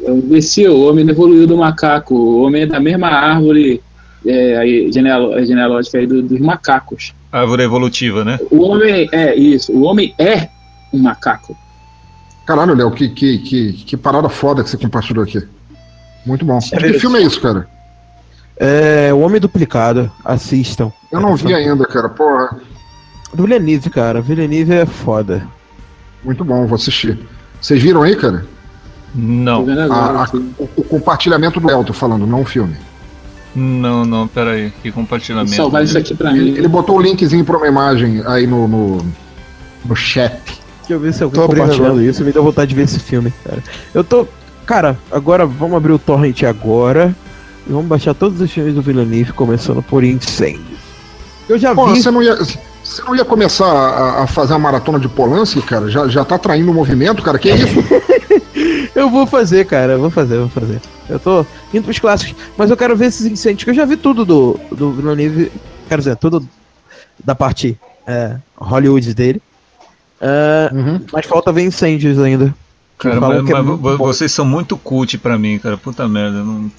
O 0.01 0.13
imbecil, 0.13 0.73
o 0.75 0.89
homem 0.89 1.07
evoluiu 1.07 1.47
do 1.47 1.57
macaco, 1.59 2.15
o 2.15 2.43
homem 2.43 2.63
é 2.63 2.67
da 2.67 2.81
mesma 2.81 3.09
árvore 3.09 3.83
é, 4.27 4.57
aí, 4.57 4.89
é 4.89 5.45
genealógica 5.45 5.99
aí 5.99 6.07
do- 6.07 6.23
dos 6.23 6.39
macacos. 6.41 7.12
Árvore 7.31 7.62
evolutiva, 7.62 8.25
né? 8.25 8.39
O 8.51 8.62
homem 8.62 9.09
é 9.12 9.35
isso, 9.35 9.73
o 9.73 9.83
homem 9.83 10.14
é 10.18 10.49
um 10.93 10.99
macaco. 10.99 11.57
Caralho, 12.47 12.75
Léo, 12.75 12.91
que, 12.91 13.09
que, 13.09 13.39
que, 13.39 13.73
que 13.73 13.97
parada 13.97 14.29
foda 14.29 14.62
que 14.64 14.70
você 14.70 14.77
compartilhou 14.77 15.25
aqui. 15.25 15.43
Muito 16.27 16.45
bom. 16.45 16.59
Que 16.59 16.93
filme 16.99 17.18
é 17.18 17.23
isso, 17.23 17.41
cara? 17.41 17.66
É, 18.57 19.12
O 19.14 19.20
Homem 19.20 19.41
Duplicado. 19.41 20.11
Assistam. 20.25 20.93
Eu 21.11 21.20
não 21.20 21.35
vi 21.37 21.55
ainda, 21.55 21.85
cara. 21.87 22.09
Porra, 22.09 22.59
Do 23.33 23.45
Villeneuve, 23.45 23.91
cara. 23.91 24.20
Villeneuve 24.20 24.73
é 24.75 24.87
foda. 24.87 25.47
muito 26.25 26.45
bom, 26.45 26.66
vou 26.66 26.75
assistir. 26.77 27.18
Vocês 27.61 27.83
viram 27.83 28.03
aí, 28.03 28.14
cara? 28.16 28.45
Não, 29.14 29.61
agora, 29.62 29.93
A- 29.93 30.25
a- 30.25 30.31
o, 30.59 30.68
o 30.77 30.85
compartilhamento 30.85 31.59
do 31.61 31.66
Léo, 31.66 31.85
tô 31.85 31.93
falando, 31.93 32.27
não 32.27 32.43
o 32.43 32.45
filme. 32.45 32.77
Não, 33.55 34.05
não, 34.05 34.27
peraí, 34.29 34.73
que 34.83 34.91
Vou 34.91 35.03
compartilhamento. 35.03 35.55
salvar 35.55 35.85
isso 35.85 35.97
aqui 35.99 36.15
pra 36.15 36.31
Ele, 36.31 36.53
mim. 36.53 36.57
ele 36.59 36.69
botou 36.69 36.97
o 36.97 37.01
linkzinho 37.01 37.45
pra 37.45 37.57
uma 37.57 37.67
imagem 37.67 38.23
aí 38.27 38.47
no, 38.47 38.67
no, 38.67 39.07
no 39.85 39.95
chat. 39.97 40.41
Deixa 40.81 40.95
eu 40.95 41.01
ver 41.01 41.13
se 41.15 41.23
alguém 41.23 41.47
compartilhando 41.47 42.03
isso. 42.03 42.25
Me 42.25 42.33
deu 42.33 42.43
vontade 42.43 42.71
de 42.71 42.75
ver 42.75 42.83
esse 42.83 42.99
filme, 42.99 43.33
cara. 43.45 43.63
Eu 43.95 44.03
tô. 44.03 44.27
Cara, 44.67 44.99
agora 45.11 45.45
vamos 45.47 45.77
abrir 45.77 45.93
o 45.93 45.99
torrent 45.99 46.43
agora. 46.45 47.15
E 47.67 47.73
vamos 47.73 47.87
baixar 47.87 48.15
todos 48.15 48.41
os 48.41 48.51
filmes 48.51 48.75
do 48.75 48.83
Villeneuve, 48.83 49.33
começando 49.33 49.83
por 49.83 50.03
Incêndio. 50.03 50.61
Eu 51.49 51.59
já 51.59 51.75
Pô, 51.75 51.87
vi. 51.89 52.01
você 52.03 52.11
não 52.11 52.21
ia, 52.23 52.35
você 52.37 53.03
não 53.07 53.15
ia 53.15 53.25
começar 53.25 53.67
a, 53.67 54.23
a 54.25 54.27
fazer 54.27 54.55
a 54.55 54.59
maratona 54.59 54.99
de 54.99 55.09
Polanski, 55.09 55.63
cara? 55.63 55.89
Já, 55.89 56.09
já 56.09 56.25
tá 56.25 56.37
traindo 56.39 56.71
o 56.73 56.75
movimento, 56.75 57.23
cara? 57.23 57.39
Que 57.39 57.51
isso? 57.51 57.79
Eu 58.95 59.09
vou 59.11 59.27
fazer, 59.27 59.64
cara. 59.66 59.93
Eu 59.95 60.01
vou 60.01 60.11
fazer, 60.11 60.35
eu 60.37 60.41
vou 60.41 60.49
fazer. 60.49 60.81
Eu 61.09 61.18
tô 61.18 61.45
indo 61.73 61.85
pros 61.85 61.99
clássicos. 61.99 62.35
Mas 62.57 62.70
eu 62.70 62.77
quero 62.77 62.97
ver 62.97 63.07
esses 63.07 63.27
incêndios, 63.27 63.64
que 63.64 63.70
eu 63.70 63.75
já 63.75 63.85
vi 63.85 63.97
tudo 63.97 64.25
do, 64.25 64.59
do 64.70 64.93
Villeneuve. 64.93 65.51
Quero 65.89 66.01
dizer, 66.01 66.16
tudo 66.16 66.47
da 67.25 67.35
parte 67.35 67.79
é, 68.07 68.37
Hollywood 68.57 69.12
dele. 69.14 69.41
É, 70.20 70.70
Uhum. 70.73 71.01
mas 71.12 71.27
falta 71.27 71.53
ver 71.53 71.62
incêndios 71.62 72.18
ainda. 72.18 72.55
Cara, 72.99 73.20
mas, 73.20 73.39
é 73.39 73.53
mas 73.53 73.64
bom. 73.81 73.97
vocês 73.97 74.31
são 74.31 74.45
muito 74.45 74.77
cult 74.77 75.18
pra 75.18 75.37
mim, 75.37 75.59
cara. 75.59 75.77
Puta 75.77 76.07
merda. 76.09 76.39
eu 76.39 76.45
Não... 76.45 76.70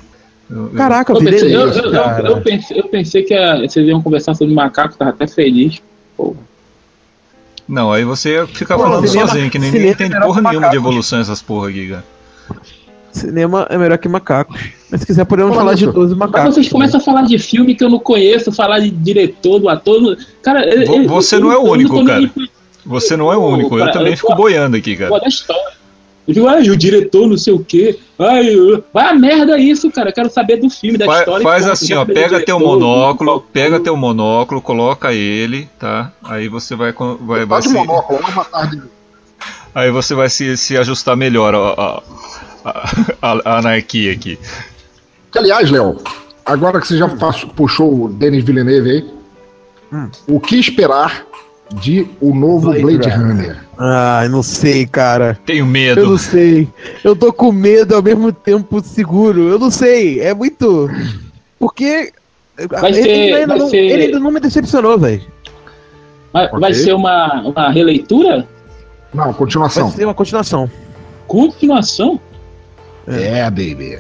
Eu- 0.50 0.64
eu- 0.68 0.70
Caraca, 0.72 1.12
Eu 1.14 1.20
pensei, 1.20 1.56
eu, 1.56 1.68
é 1.68 1.70
isso, 1.70 1.80
eu- 1.80 1.86
eu- 1.86 1.92
cara. 1.92 2.28
eu 2.30 2.42
pensei, 2.42 2.80
eu 2.80 2.84
pensei 2.88 3.24
que 3.24 3.34
a- 3.34 3.58
vocês 3.60 3.88
iam 3.88 4.02
conversar 4.02 4.34
sobre 4.36 4.54
macaco, 4.54 4.96
tava 4.96 5.12
até 5.12 5.26
feliz. 5.28 5.82
Pô, 6.16 6.36
Não, 7.68 7.92
aí 7.94 8.04
você 8.04 8.34
ia 8.34 8.48
ficar 8.48 8.76
Pô, 8.78 8.84
falando 8.84 9.08
cinema- 9.08 9.28
sozinho, 9.30 9.50
que 9.50 9.58
nem 9.60 9.72
ninguém 9.72 9.92
entende 9.92 10.16
é 10.16 10.20
porra 10.20 10.42
nenhuma 10.42 10.70
de 10.70 10.76
evolução 10.76 11.20
essas 11.20 11.42
porra 11.42 11.70
aqui, 11.70 11.90
cara. 11.90 12.04
Cinema 13.12 13.68
é 13.70 13.78
melhor 13.78 13.98
que 14.00 14.10
macacos. 14.10 14.60
Mas 14.90 15.02
se 15.02 15.06
quiser, 15.08 15.24
podemos 15.26 15.52
Fala 15.52 15.62
falar 15.66 15.76
de 15.76 15.84
isso. 15.84 15.94
12 15.94 16.16
Mas 16.16 16.30
macacos. 16.32 16.56
vocês 16.56 16.70
começam 16.70 17.00
a 17.00 17.04
falar 17.04 17.22
de 17.24 17.38
filme 17.38 17.76
que 17.76 17.84
eu 17.84 17.90
não 17.90 18.00
conheço, 18.00 18.52
falar 18.52 18.80
de 18.80 18.90
diretor, 18.90 19.60
do 19.60 19.70
ator. 19.70 20.18
Cara, 20.42 20.62
você 21.08 21.36
eu- 21.36 21.40
não 21.42 21.52
é 21.52 21.58
o 21.58 21.62
único, 21.64 22.04
cara. 22.06 22.30
Você 22.86 23.16
não 23.16 23.32
é 23.32 23.38
o 23.38 23.40
Pô, 23.42 23.48
único, 23.50 23.80
eu 23.80 23.92
também 23.92 24.12
eu 24.12 24.18
fico 24.18 24.36
boiando 24.36 24.76
aqui, 24.76 24.96
cara. 24.98 25.10
Pô, 25.12 25.20
da 25.20 25.28
história. 25.28 25.83
Eu 26.28 26.34
digo, 26.34 26.48
ai, 26.48 26.70
o 26.70 26.78
diretor, 26.78 27.28
não 27.28 27.38
sei 27.38 27.52
o 27.54 27.60
quê. 27.64 28.00
Ai, 28.18 28.48
eu- 28.56 28.82
vai 28.94 29.08
a 29.10 29.14
merda 29.14 29.58
isso, 29.58 29.92
cara. 29.92 30.10
Eu 30.10 30.14
quero 30.14 30.30
saber 30.32 30.56
do 30.58 30.70
filme, 30.70 30.98
da 30.98 31.06
Fa- 31.06 31.20
história. 31.20 31.44
faz 31.44 31.64
ponto. 31.64 31.74
assim, 31.74 31.94
ó, 31.94 32.06
pega 32.06 32.30
teu 32.30 32.58
diretor, 32.58 32.60
monóculo, 32.60 33.34
do- 33.34 33.42
pega 33.42 33.80
teu 33.80 33.98
monóculo, 33.98 34.62
coloca 34.62 35.12
ele, 35.14 35.68
tá? 35.78 36.14
Aí 36.24 36.48
você 36.48 36.76
vai, 36.76 36.94
vai, 37.20 37.46
vai 37.46 37.62
se, 37.62 37.70
monóculo, 37.74 38.20
uma 38.20 38.46
tarde. 38.46 38.82
aí 39.76 39.92
você 39.92 40.16
vai 40.16 40.30
se, 40.30 40.56
se 40.56 40.78
ajustar 40.78 41.18
melhor 41.18 41.54
a, 41.54 42.02
a, 42.64 42.84
a- 43.22 43.42
a 43.44 43.58
anarquia 43.60 44.14
aqui. 44.14 44.40
Que, 45.30 45.40
aliás, 45.40 45.70
Léo, 45.70 45.98
agora 46.46 46.80
que 46.80 46.88
você 46.88 46.98
já 46.98 47.10
passou- 47.10 47.50
puxou 47.50 48.06
o 48.06 48.08
Denis 48.10 48.46
Villeneuve 48.46 48.90
aí, 48.92 49.14
Hum. 49.92 50.10
o 50.28 50.40
que 50.40 50.56
esperar 50.58 51.26
de 51.82 52.08
o 52.22 52.34
novo 52.36 52.68
Blade 52.72 52.82
Blade, 52.84 53.10
Runner. 53.10 53.28
Runner? 53.36 53.58
Ai, 53.78 54.28
não 54.30 54.44
sei, 54.44 54.86
cara. 54.86 55.38
Tenho 55.46 55.62
Eu 55.64 55.66
medo. 55.66 56.06
não 56.10 56.18
sei. 56.18 56.68
Eu 57.04 57.16
tô 57.16 57.34
com 57.34 57.52
medo 57.52 57.96
ao 57.96 58.02
mesmo 58.04 58.32
tempo 58.32 58.82
seguro. 58.82 59.48
Eu 59.50 59.58
não 59.60 59.72
sei. 59.72 60.20
É 60.20 60.34
muito. 60.34 60.90
Porque. 61.60 62.12
Vai 62.70 62.92
ele, 62.92 63.02
ser- 63.04 63.10
ainda 63.36 63.48
vai 63.48 63.58
não, 63.58 63.70
ser- 63.70 63.78
ele 63.78 64.04
ainda 64.06 64.20
não 64.20 64.32
me 64.32 64.40
decepcionou, 64.40 64.98
velho. 65.00 65.22
Vai, 66.32 66.50
vai 66.50 66.74
ser 66.74 66.94
uma, 66.94 67.42
uma 67.42 67.70
releitura? 67.72 68.48
Não, 69.14 69.26
Vai 69.26 69.34
continuação. 69.34 69.92
ser 69.92 70.06
uma 70.06 70.14
continuação. 70.14 70.70
Continuação? 71.28 72.20
É, 73.08 73.44
baby. 73.50 74.00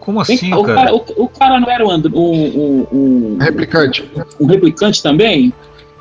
Como 0.00 0.20
assim, 0.20 0.50
cá, 0.50 0.58
o, 0.58 0.62
cara? 0.64 0.76
cara, 0.76 0.94
o, 0.94 1.04
o 1.24 1.28
cara 1.28 1.60
não 1.60 1.70
era 1.70 1.84
um, 1.86 1.90
and- 1.90 2.12
um, 2.14 2.86
um, 2.92 3.38
Replicante. 3.40 4.08
um, 4.40 4.44
um 4.44 4.46
replicante 4.46 5.02
também? 5.02 5.52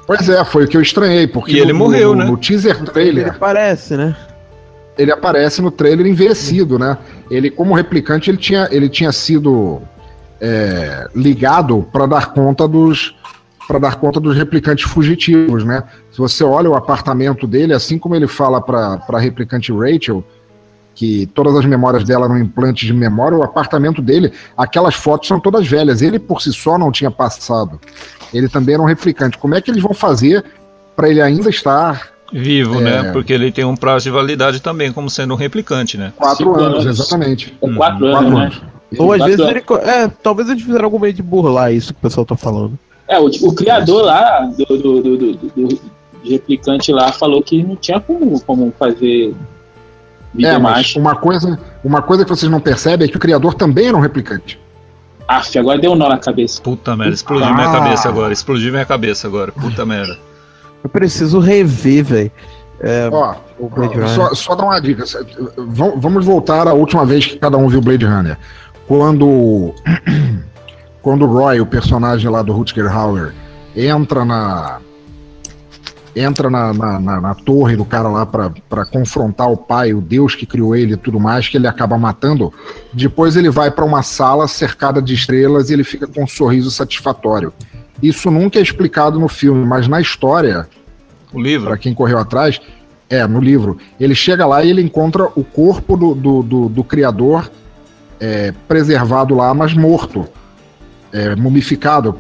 Pois 0.08 0.30
é, 0.30 0.44
foi 0.46 0.66
o 0.66 0.68
que 0.68 0.78
eu 0.78 0.82
estranhei, 0.82 1.28
porque 1.28 1.54
E 1.54 1.60
ele 1.60 1.74
no, 1.74 1.80
morreu, 1.80 2.14
no, 2.14 2.24
né? 2.24 2.26
no 2.26 2.38
teaser 2.38 2.78
Ele 2.78 2.86
trailer, 2.86 3.38
parece, 3.40 3.98
né? 3.98 4.16
ele 4.98 5.12
aparece 5.12 5.62
no 5.62 5.72
trailer 5.72 6.06
envelhecido, 6.06 6.80
né? 6.80 6.98
Ele, 7.30 7.50
como 7.50 7.74
replicante, 7.74 8.30
ele 8.30 8.38
tinha, 8.38 8.68
ele 8.72 8.88
tinha 8.88 9.12
sido 9.12 9.82
é, 10.40 11.08
ligado 11.16 11.86
para 11.92 12.06
dar 12.06 12.34
conta 12.34 12.68
dos 12.68 13.16
para 13.68 13.80
dar 13.80 13.96
conta 13.96 14.20
dos 14.20 14.36
replicantes 14.36 14.86
fugitivos, 14.86 15.64
né? 15.64 15.84
Se 16.12 16.20
você 16.20 16.44
olha 16.44 16.70
o 16.70 16.76
apartamento 16.76 17.48
dele, 17.48 17.74
assim 17.74 17.98
como 17.98 18.16
ele 18.16 18.28
fala 18.28 18.62
para 18.62 19.02
a 19.10 19.20
replicante 19.20 19.74
Rachel, 19.74 20.24
que 20.96 21.26
todas 21.28 21.56
as 21.58 21.66
memórias 21.66 22.04
dela 22.06 22.26
eram 22.26 22.40
implantes 22.40 22.88
de 22.88 22.94
memória, 22.94 23.38
o 23.38 23.44
apartamento 23.44 24.02
dele, 24.02 24.32
aquelas 24.58 24.96
fotos 24.96 25.28
são 25.28 25.40
todas 25.40 25.68
velhas. 25.68 26.02
Ele 26.02 26.18
por 26.18 26.42
si 26.42 26.52
só 26.54 26.78
não 26.78 26.92
tinha 26.92 27.12
passado. 27.12 27.80
Ele 28.34 28.48
também 28.50 28.74
era 28.76 28.82
um 28.82 28.88
replicante. 28.88 29.38
Como 29.38 29.54
é 29.54 29.62
que 29.62 29.70
eles 29.70 29.84
vão 29.84 29.94
fazer 29.94 30.44
para 30.96 31.10
ele 31.10 31.22
ainda 31.22 31.50
estar 31.50 32.16
Vivo, 32.34 32.80
É. 32.80 32.84
né? 33.04 33.12
Porque 33.12 33.32
ele 33.32 33.52
tem 33.52 33.64
um 33.64 33.76
prazo 33.76 34.06
de 34.06 34.10
validade 34.10 34.60
também, 34.60 34.92
como 34.92 35.10
sendo 35.12 35.36
um 35.36 35.38
replicante, 35.38 35.96
né? 35.96 36.12
quatro 36.18 36.38
Cinco 36.48 36.60
anos, 36.60 36.84
anos. 36.86 37.00
exatamente. 37.00 37.56
Com 37.62 37.70
Hum, 37.70 37.76
quatro 37.76 38.00
Quatro 38.10 38.28
anos, 38.28 38.34
né? 38.34 38.46
anos. 38.46 38.62
Ou 38.98 39.14
às 39.14 39.24
vezes 39.24 39.40
ele. 39.42 39.64
É, 39.84 40.08
talvez 40.08 40.50
eles 40.50 40.64
fizeram 40.64 40.86
algum 40.86 40.98
meio 40.98 41.14
de 41.14 41.22
burlar 41.22 41.72
isso 41.72 41.94
que 41.94 42.00
o 42.00 42.02
pessoal 42.02 42.26
tá 42.26 42.36
falando. 42.36 42.80
É, 43.08 43.20
o, 43.20 43.26
o 43.28 43.54
criador 43.54 44.04
lá 44.06 44.50
do, 44.58 44.66
do, 44.66 45.02
do, 45.02 45.34
do, 45.36 45.80
replicante 46.24 46.92
lá 46.92 47.12
falou 47.12 47.44
que 47.44 47.62
não 47.64 47.76
tinha 47.76 48.00
como, 48.00 48.40
como 48.42 48.74
fazer 48.80 49.36
É, 50.44 50.58
mas 50.58 50.96
uma 50.96 51.16
coisa, 51.16 51.60
uma 51.84 52.02
coisa 52.02 52.24
que 52.24 52.30
vocês 52.30 52.52
não 52.52 52.60
percebem 52.60 53.08
é 53.08 53.12
que 53.12 53.18
o 53.18 53.20
criador 53.20 53.54
também 53.54 53.88
era 53.88 53.96
um 53.98 54.00
replicante. 54.02 54.60
Aff, 55.28 55.58
agora 55.58 55.80
deu 55.80 55.92
um 55.92 55.96
nó 55.96 56.08
na 56.10 56.18
cabeça. 56.20 56.62
Puta 56.62 56.96
merda, 56.96 57.14
explodiu 57.14 57.54
minha 57.54 57.68
Ah. 57.70 57.72
cabeça 57.72 58.10
agora, 58.10 58.32
explodiu 58.34 58.72
minha 58.72 58.86
cabeça 58.86 59.28
agora, 59.28 59.52
puta 59.52 59.86
merda. 59.86 60.18
Eu 60.84 60.90
preciso 60.90 61.40
rever, 61.40 62.04
velho. 62.04 62.32
É, 62.80 63.10
Ó, 63.12 63.34
só, 64.14 64.36
só 64.36 64.54
dar 64.56 64.66
uma 64.66 64.80
dica. 64.80 65.04
Vam- 65.58 65.94
Vamos 65.98 66.26
voltar 66.26 66.68
à 66.68 66.74
última 66.74 67.06
vez 67.06 67.26
que 67.26 67.38
cada 67.38 67.58
um 67.58 67.68
viu 67.68 67.82
Blade 67.82 68.06
Runner. 68.06 68.38
Quando, 68.88 69.74
quando 71.02 71.24
o 71.24 71.28
Roy, 71.28 71.60
o 71.62 71.66
personagem 71.66 72.30
lá 72.30 72.42
do 72.42 72.54
Rutger 72.54 72.92
Hauer, 72.96 73.34
entra 73.76 74.24
na 74.26 74.80
entra 76.16 76.50
na, 76.50 76.74
na, 76.74 77.00
na- 77.00 77.22
na 77.22 77.36
torre 77.36 77.76
do 77.76 77.84
cara 77.86 78.08
lá 78.08 78.26
pra 78.26 78.86
confrontar 78.86 79.52
o 79.52 79.58
pai, 79.58 79.94
o 79.94 80.00
Deus 80.02 80.34
que 80.36 80.46
criou 80.46 80.76
ele 80.76 80.94
e 80.94 80.98
tudo 80.98 81.20
mais, 81.20 81.48
que 81.50 81.58
ele 81.58 81.68
acaba 81.68 81.98
matando. 81.98 82.54
Depois 82.94 83.36
ele 83.36 83.50
vai 83.50 83.70
pra 83.70 83.84
uma 83.84 84.02
sala 84.02 84.48
cercada 84.48 85.02
de 85.02 85.14
estrelas 85.14 85.70
e 85.70 85.74
ele 85.74 85.84
fica 85.84 86.08
com 86.08 86.24
um 86.24 86.28
sorriso 86.28 86.72
satisfatório. 86.72 87.52
Isso 88.02 88.30
nunca 88.32 88.60
é 88.60 88.62
explicado 88.62 89.20
no 89.20 89.28
filme, 89.28 89.66
mas 89.66 89.88
na 89.88 90.00
história, 90.02 90.68
O 91.34 91.42
livro? 91.42 91.68
Pra 91.68 91.78
quem 91.78 91.94
correu 91.94 92.18
atrás, 92.18 92.60
é, 93.10 93.26
no 93.28 93.40
livro. 93.40 93.78
Ele 94.00 94.16
chega 94.16 94.46
lá 94.46 94.64
e 94.64 94.70
ele 94.70 94.82
encontra 94.82 95.26
o 95.36 95.44
corpo 95.44 95.96
do, 95.98 96.16
do, 96.16 96.42
do- 96.44 96.70
do 96.70 96.84
criador 96.84 97.52
é, 98.20 98.54
preservado 98.68 99.36
lá, 99.36 99.54
mas 99.54 99.74
morto. 99.74 100.26
É, 101.12 101.36
mumificado. 101.36 102.18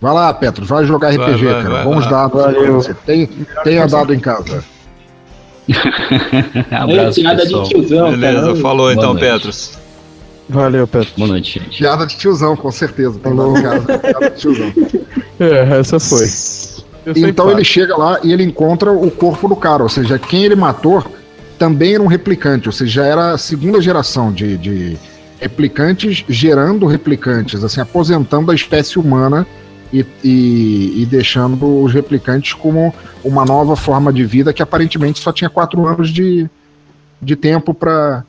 Vai 0.00 0.14
lá, 0.14 0.32
Petro, 0.32 0.64
vai 0.64 0.84
jogar 0.84 1.16
Vai, 1.16 1.32
RPG, 1.32 1.44
vai, 1.44 1.54
cara. 1.62 1.74
vai, 1.74 1.84
Bons 1.84 2.04
vai. 2.04 2.10
dados. 2.10 2.66
Você 2.86 2.94
tem, 2.94 3.26
tenha 3.64 3.86
dado 3.86 4.14
em 4.14 4.20
casa. 4.20 4.64
É, 5.68 6.74
Abraço, 6.76 7.20
piada 7.20 7.42
pessoal. 7.42 7.62
de 7.64 7.68
tiozão, 7.70 8.10
Beleza, 8.10 8.40
cara. 8.40 8.56
falou 8.56 8.92
então. 8.92 9.16
Petros. 9.16 9.72
Valeu, 10.48 10.86
Pedro. 10.86 11.08
Boa 11.16 11.28
noite, 11.28 11.60
gente. 11.60 11.78
Piada 11.78 12.06
de 12.06 12.16
tiozão, 12.16 12.56
com 12.56 12.70
certeza. 12.72 13.18
Tem 13.18 13.36
dado 13.36 13.58
em 13.58 13.62
casa. 13.62 13.98
Piada 13.98 14.30
de 14.30 14.36
tiozão. 14.36 14.72
É, 15.40 15.78
essa 15.78 16.00
foi. 16.00 16.26
Eu 17.06 17.28
Então 17.28 17.48
ele 17.52 17.62
chega 17.62 17.96
lá 17.96 18.18
e 18.24 18.32
ele 18.32 18.42
encontra 18.42 18.90
o 18.90 19.08
corpo 19.08 19.46
do 19.46 19.54
cara, 19.54 19.84
ou 19.84 19.88
seja, 19.88 20.18
quem 20.18 20.42
ele 20.44 20.56
matou 20.56 21.04
também 21.56 21.94
era 21.94 22.02
um 22.02 22.08
replicante, 22.08 22.68
ou 22.68 22.72
seja, 22.72 23.02
já 23.02 23.06
era 23.06 23.30
a 23.34 23.38
segunda 23.38 23.80
geração 23.80 24.32
de, 24.32 24.58
de 24.58 24.98
replicantes 25.40 26.24
gerando 26.28 26.86
replicantes, 26.86 27.62
assim, 27.62 27.80
aposentando 27.80 28.50
a 28.50 28.54
espécie 28.54 28.98
humana 28.98 29.46
e, 29.92 30.04
e- 30.22 31.02
e 31.02 31.06
deixando 31.06 31.82
os 31.82 31.92
replicantes 31.92 32.52
como 32.54 32.94
uma 33.24 33.44
nova 33.44 33.74
forma 33.76 34.12
de 34.12 34.24
vida 34.24 34.52
que 34.52 34.62
aparentemente 34.62 35.18
só 35.20 35.32
tinha 35.32 35.48
quatro 35.50 35.86
anos 35.86 36.10
de, 36.10 36.48
de 37.20 37.36
tempo 37.36 37.72
para 37.74 38.24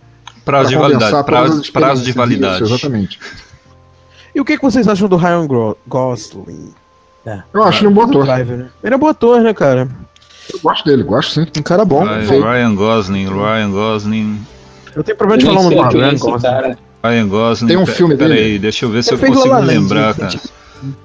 Prazo 0.46 0.70
de 0.70 0.76
validade. 0.78 1.24
Prazo, 1.26 1.72
prazo 1.72 2.04
de 2.04 2.12
validade. 2.12 2.64
exatamente. 2.64 3.20
E 4.34 4.40
o 4.42 4.46
que, 4.46 4.58
que 4.58 4.64
vocês 4.64 4.88
acham 4.88 5.08
do 5.08 5.16
Ryan 5.16 5.46
Gosling? 5.88 6.74
Eu 7.54 7.64
acho 7.64 7.82
ele 7.82 7.88
um 7.90 7.94
bom 7.94 8.04
ator. 8.04 8.24
Driver, 8.26 8.58
né? 8.58 8.70
Ele 8.84 8.94
é 8.94 8.98
um 8.98 9.00
bom 9.00 9.08
ator, 9.08 9.42
né, 9.42 9.54
cara? 9.54 9.88
Eu 10.52 10.60
gosto 10.62 10.86
dele, 10.86 11.04
gosto 11.04 11.34
sim. 11.34 11.46
Um 11.58 11.62
cara 11.62 11.86
bom. 11.86 12.04
Ryan. 12.04 12.42
Ryan 12.52 12.76
Gosling, 12.76 13.28
Ryan 13.28 13.70
Gosling. 13.72 14.40
Eu 14.96 15.04
tenho 15.04 15.18
problema 15.18 15.38
de 15.40 15.46
falar 15.46 15.60
o 15.60 15.64
nome 15.64 15.76
do 15.76 15.82
é 16.02 16.06
Ryan 16.06 16.18
Gosling. 16.18 16.42
cara. 16.42 16.78
Ryan 17.04 17.28
Gosling. 17.28 17.68
Tem 17.68 17.78
um 17.78 17.86
filme 17.86 18.16
dele. 18.16 18.34
Peraí, 18.34 18.60
deixa 18.60 18.86
eu 18.86 18.90
ver 18.90 19.04
se 19.04 19.14
eu 19.14 19.20
consigo 19.20 19.60
lembrar, 19.60 20.16
cara. 20.16 20.40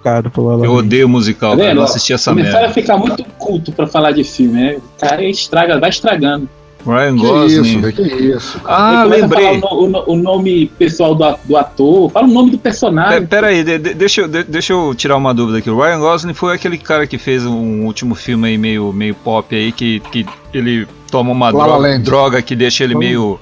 Cara, 0.03 0.31
Eu 0.37 0.43
Land. 0.45 0.66
odeio 0.68 1.09
musical, 1.09 1.53
Tá 1.53 1.57
cara. 1.59 1.70
Eu 1.70 1.75
não 1.75 1.83
assisti 1.83 2.12
essa 2.12 2.31
Começaram 2.31 2.59
a 2.59 2.61
merda. 2.61 2.75
ficar 2.75 2.97
muito 2.97 3.25
culto 3.39 3.72
pra 3.72 3.87
falar 3.87 4.12
de 4.12 4.22
filme, 4.25 4.53
né? 4.61 4.77
O 4.77 5.01
cara 5.01 5.22
estraga, 5.25 5.79
vai 5.81 5.91
estragando. 5.91 6.49
Ryan 6.87 7.16
Que 7.16 7.22
Gosling. 7.22 7.62
isso, 7.62 7.81
velho, 7.81 7.93
que 7.95 8.03
isso. 8.03 8.61
Ah, 8.66 9.05
lembrei. 9.05 9.59
falar 9.59 9.72
O, 9.75 9.89
no- 9.89 10.05
o 10.07 10.16
nome 10.16 10.66
pessoal 10.79 11.14
do, 11.14 11.25
do 11.45 11.57
ator, 11.57 12.11
fala 12.11 12.27
o 12.29 12.31
nome 12.31 12.51
do 12.51 12.59
Pe- 12.59 12.64
personagem. 12.64 13.27
Pera 13.27 13.47
aí, 13.47 13.64
de- 13.64 13.79
de- 13.79 13.95
deixa, 13.95 14.20
eu- 14.20 14.29
de- 14.29 14.45
deixa 14.45 14.75
eu 14.75 14.95
tirar 14.95 15.16
uma 15.16 15.33
dúvida 15.33 15.59
aqui. 15.59 15.70
O 15.70 15.81
Ryan 15.81 15.99
Gosling 15.99 16.35
foi 16.35 16.55
aquele 16.55 16.77
cara 16.77 17.07
que 17.07 17.16
fez 17.16 17.47
um 17.47 17.87
último 17.87 18.14
filme 18.14 18.49
aí 18.49 18.59
meio, 18.59 18.93
meio 18.93 19.14
pop 19.14 19.57
aí, 19.57 19.72
que, 19.72 20.01
que 20.12 20.27
ele 20.53 20.87
toma 21.11 21.33
uma 21.33 21.51
droga, 21.51 21.99
droga 22.01 22.43
que 22.43 22.55
deixa 22.55 22.85
ele 22.85 22.95
meio 22.95 23.41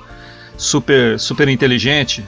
super, 0.57 1.19
super 1.19 1.49
inteligente. 1.49 2.25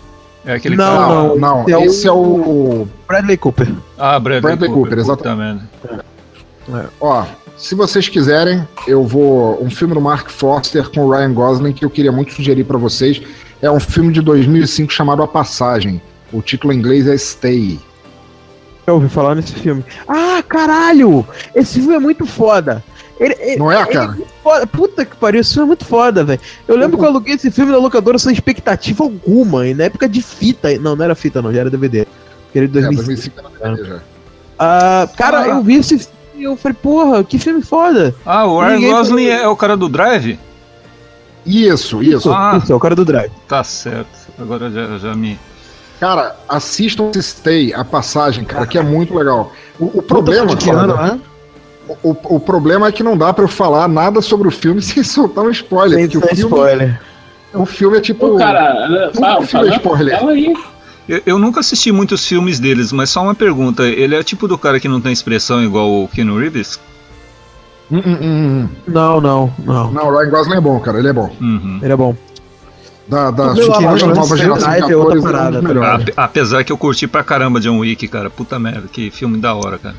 É 0.47 0.55
aquele 0.55 0.77
Não, 0.77 0.85
cara. 0.85 1.09
Não, 1.09 1.37
não, 1.37 1.63
esse 1.63 1.73
é 1.75 1.87
esse 1.87 2.07
é 2.09 2.13
o. 2.13 2.87
Bradley 3.09 3.37
Cooper. 3.37 3.73
Ah, 3.99 4.19
Bradley, 4.19 4.41
Bradley 4.41 4.71
Cooper, 4.71 4.99
Cooper, 4.99 5.17
puta 5.17 5.37
merda. 5.37 5.63
Ó, 7.01 7.25
se 7.57 7.75
vocês 7.75 8.09
quiserem, 8.09 8.67
eu 8.87 9.05
vou. 9.05 9.63
Um 9.63 9.71
filme 9.71 9.95
do 9.95 10.01
Mark 10.01 10.29
Foster 10.31 10.91
com 10.91 11.07
o 11.07 11.11
Ryan 11.11 11.33
Gosling 11.33 11.73
que 11.73 11.85
eu 11.85 11.91
queria 11.91 12.13
muito 12.13 12.33
sugerir 12.33 12.65
pra 12.65 12.79
vocês. 12.79 13.23
É 13.63 13.71
um 13.71 13.81
filme 13.81 14.13
de 14.13 14.21
2005 14.21 14.93
chamado 14.93 15.23
A 15.23 15.29
Passagem. 15.29 16.01
O 16.33 16.43
título 16.43 16.73
em 16.73 16.77
inglês 16.77 17.07
é 17.07 17.17
Stay. 17.17 17.79
Eu 18.87 18.95
ouvi 18.95 19.09
falar 19.09 19.35
nesse 19.35 19.55
filme. 19.55 19.83
Ah, 20.07 20.43
caralho! 20.47 21.27
Esse 21.55 21.81
filme 21.81 21.95
é 21.95 21.99
muito 21.99 22.27
foda. 22.27 22.85
Ele, 23.21 23.57
Não 23.57 23.71
é, 23.71 23.81
ele 23.83 23.87
cara? 23.93 24.17
Puta 24.73 25.05
que 25.05 25.15
pariu, 25.17 25.41
esse 25.41 25.53
filme 25.55 25.67
é 25.67 25.69
muito 25.69 25.85
foda, 25.85 26.25
velho. 26.25 26.41
Eu 26.67 26.77
lembro 26.77 26.99
que 26.99 27.05
eu 27.05 27.09
aluguei 27.09 27.35
esse 27.35 27.51
filme 27.51 27.71
na 27.71 27.79
locadora 27.79 28.19
sem 28.19 28.33
expectativa 28.33 29.05
alguma. 29.05 29.67
E 29.69 29.75
na 29.75 29.85
época 29.85 30.09
de 30.09 30.21
fita. 30.21 30.77
Não, 30.79 30.97
não 30.97 31.05
era 31.05 31.15
fita, 31.15 31.41
não, 31.41 31.53
já 31.53 31.61
era 31.61 31.71
DVD. 31.71 32.07
Era 32.55 32.67
de 32.69 32.79
É, 32.79 32.83
2005. 32.83 33.41
2005 33.41 33.41
era 33.61 33.75
DVD 33.77 33.89
já. 33.89 34.01
Ah, 34.59 35.09
cara, 35.17 35.41
Ah. 35.43 35.49
eu 35.49 35.63
vi 35.63 35.77
esse 35.77 35.99
filme 35.99 36.13
e 36.37 36.43
eu 36.43 36.57
falei, 36.57 36.77
porra, 36.83 37.23
que 37.25 37.39
filme 37.39 37.63
foda. 37.63 38.15
Ah, 38.27 38.47
o 38.47 38.61
Ryan 38.61 38.81
Gosling 38.91 39.29
falou- 39.29 39.43
é 39.45 39.49
o 39.49 39.57
cara 39.57 39.77
do 39.77 39.89
Drive? 39.89 40.39
Isso, 41.47 42.03
isso. 42.03 42.33
Ah. 42.33 42.59
Isso, 42.63 42.73
é 42.73 42.77
o 42.77 42.81
cara 42.81 42.95
do 42.95 43.05
Drive. 43.05 43.31
Tá 43.47 43.63
certo. 43.63 44.09
Agora 44.39 44.71
já, 44.71 44.99
já 44.99 45.15
me. 45.15 45.39
Cara, 46.01 46.35
assistam 46.49 47.11
esse 47.15 47.23
Stay, 47.23 47.73
a 47.73 47.85
passagem, 47.85 48.45
cara, 48.45 48.67
que 48.67 48.77
é 48.77 48.83
muito 48.83 49.15
legal. 49.15 49.53
O, 49.79 49.99
o 49.99 50.03
problema, 50.03 50.57
Que 50.57 50.71
ano, 50.71 50.97
né? 50.97 51.21
O, 52.03 52.17
o 52.37 52.41
problema 52.41 52.87
é 52.89 52.93
que 52.93 53.03
não 53.03 53.17
dá 53.17 53.33
pra 53.33 53.45
eu 53.45 53.49
falar 53.49 53.89
nada 53.89 54.21
sobre 54.21 54.49
o 54.49 54.51
filme 54.51 54.81
sem 54.83 55.03
soltar 55.03 55.45
um 55.45 55.51
spoiler. 55.51 55.99
Sem 55.99 56.07
o 56.07 56.23
filme, 56.23 56.43
spoiler. 56.45 57.01
o 57.53 57.67
filme 57.67 57.99
é 57.99 58.01
tipo. 58.01 58.31
Pô, 58.31 58.37
cara, 58.37 59.11
fala, 59.15 59.41
um 59.41 59.47
filme 59.47 59.67
fala, 59.67 59.77
spoiler. 59.77 60.19
fala 60.19 60.33
aí. 60.33 60.55
Eu, 61.09 61.23
eu 61.27 61.39
nunca 61.39 61.61
assisti 61.61 61.93
muitos 61.93 62.27
filmes 62.27 62.59
deles, 62.59 62.91
mas 62.91 63.11
só 63.11 63.23
uma 63.23 63.35
pergunta. 63.35 63.83
Ele 63.85 64.15
é 64.15 64.23
tipo 64.23 64.49
do 64.49 64.57
cara 64.57 64.81
que 64.81 64.89
não 64.89 65.01
tem 65.01 65.13
expressão 65.13 65.63
igual 65.63 65.91
o 65.91 66.09
Keanu 66.09 66.39
Reeves? 66.39 66.81
Hum, 67.91 67.99
hum, 67.99 68.19
hum, 68.21 68.21
hum. 68.23 68.69
Não, 68.89 69.21
não, 69.21 69.53
não. 69.59 69.91
Não, 69.91 70.09
o 70.09 70.19
Ryan 70.19 70.31
Gosling 70.31 70.57
é 70.57 70.61
bom, 70.61 70.81
cara, 70.81 70.99
ele 70.99 71.09
é 71.09 71.13
bom. 71.13 71.31
Uhum. 71.41 71.79
Ele 71.83 71.93
é 71.93 71.97
bom. 71.97 72.17
Da, 73.07 73.31
da, 73.31 73.55
nova 73.55 74.37
geração 74.37 74.71
de 74.71 74.79
é 74.79 74.83
atores, 74.83 75.17
é 75.17 75.19
um 75.19 75.23
parada, 75.23 75.63
tá. 75.63 75.95
Ape- 75.95 76.15
Apesar 76.17 76.65
que 76.65 76.73
eu 76.73 76.79
curti 76.79 77.07
pra 77.07 77.23
caramba 77.23 77.61
John 77.61 77.79
Wick, 77.79 78.09
cara. 78.09 78.31
Puta 78.31 78.59
merda, 78.59 78.89
que 78.91 79.11
filme 79.11 79.37
da 79.37 79.55
hora, 79.55 79.77
cara. 79.77 79.97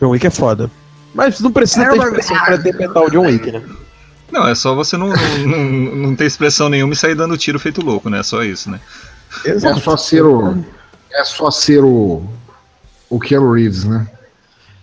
John 0.00 0.08
Wick 0.08 0.26
é 0.26 0.30
foda. 0.30 0.70
Mas 1.14 1.40
não 1.40 1.52
precisa 1.52 1.90
ter 1.90 1.98
expressão 1.98 2.36
pra 2.44 2.56
interpretar 2.56 3.02
o 3.02 3.10
John 3.10 3.26
Wick, 3.26 3.50
né? 3.50 3.62
Não, 4.30 4.46
é 4.46 4.54
só 4.54 4.74
você 4.74 4.96
não, 4.96 5.08
não, 5.08 5.64
não, 5.64 5.96
não 5.96 6.16
ter 6.16 6.26
expressão 6.26 6.68
nenhuma 6.68 6.92
e 6.92 6.96
sair 6.96 7.14
dando 7.14 7.36
tiro 7.36 7.58
feito 7.58 7.84
louco, 7.84 8.08
né? 8.08 8.22
Só 8.22 8.42
isso, 8.44 8.70
né? 8.70 8.80
É 9.44 9.58
só 9.58 9.96
ser 9.96 10.24
o. 10.24 10.64
É 11.12 11.24
só 11.24 11.50
ser 11.50 11.82
o. 11.82 12.22
O 13.08 13.18
Keanu 13.18 13.52
Reeves, 13.52 13.84
né? 13.84 14.06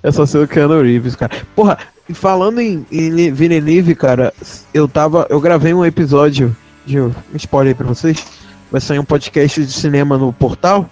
É 0.03 0.11
só 0.11 0.25
ser 0.25 0.39
o 0.39 0.47
Keanu 0.47 0.81
Reeves, 0.81 1.15
cara. 1.15 1.33
Porra, 1.55 1.77
falando 2.13 2.59
em, 2.59 2.85
em 2.91 3.31
Villeneuve, 3.31 3.95
cara, 3.95 4.33
eu 4.73 4.87
tava. 4.87 5.25
Eu 5.29 5.39
gravei 5.39 5.73
um 5.73 5.85
episódio 5.85 6.55
de. 6.85 6.99
Um 6.99 7.13
spoiler 7.35 7.71
aí 7.71 7.75
pra 7.75 7.87
vocês. 7.87 8.25
Vai 8.69 8.81
sair 8.81 8.99
um 8.99 9.05
podcast 9.05 9.65
de 9.65 9.71
cinema 9.71 10.17
no 10.17 10.33
portal. 10.33 10.89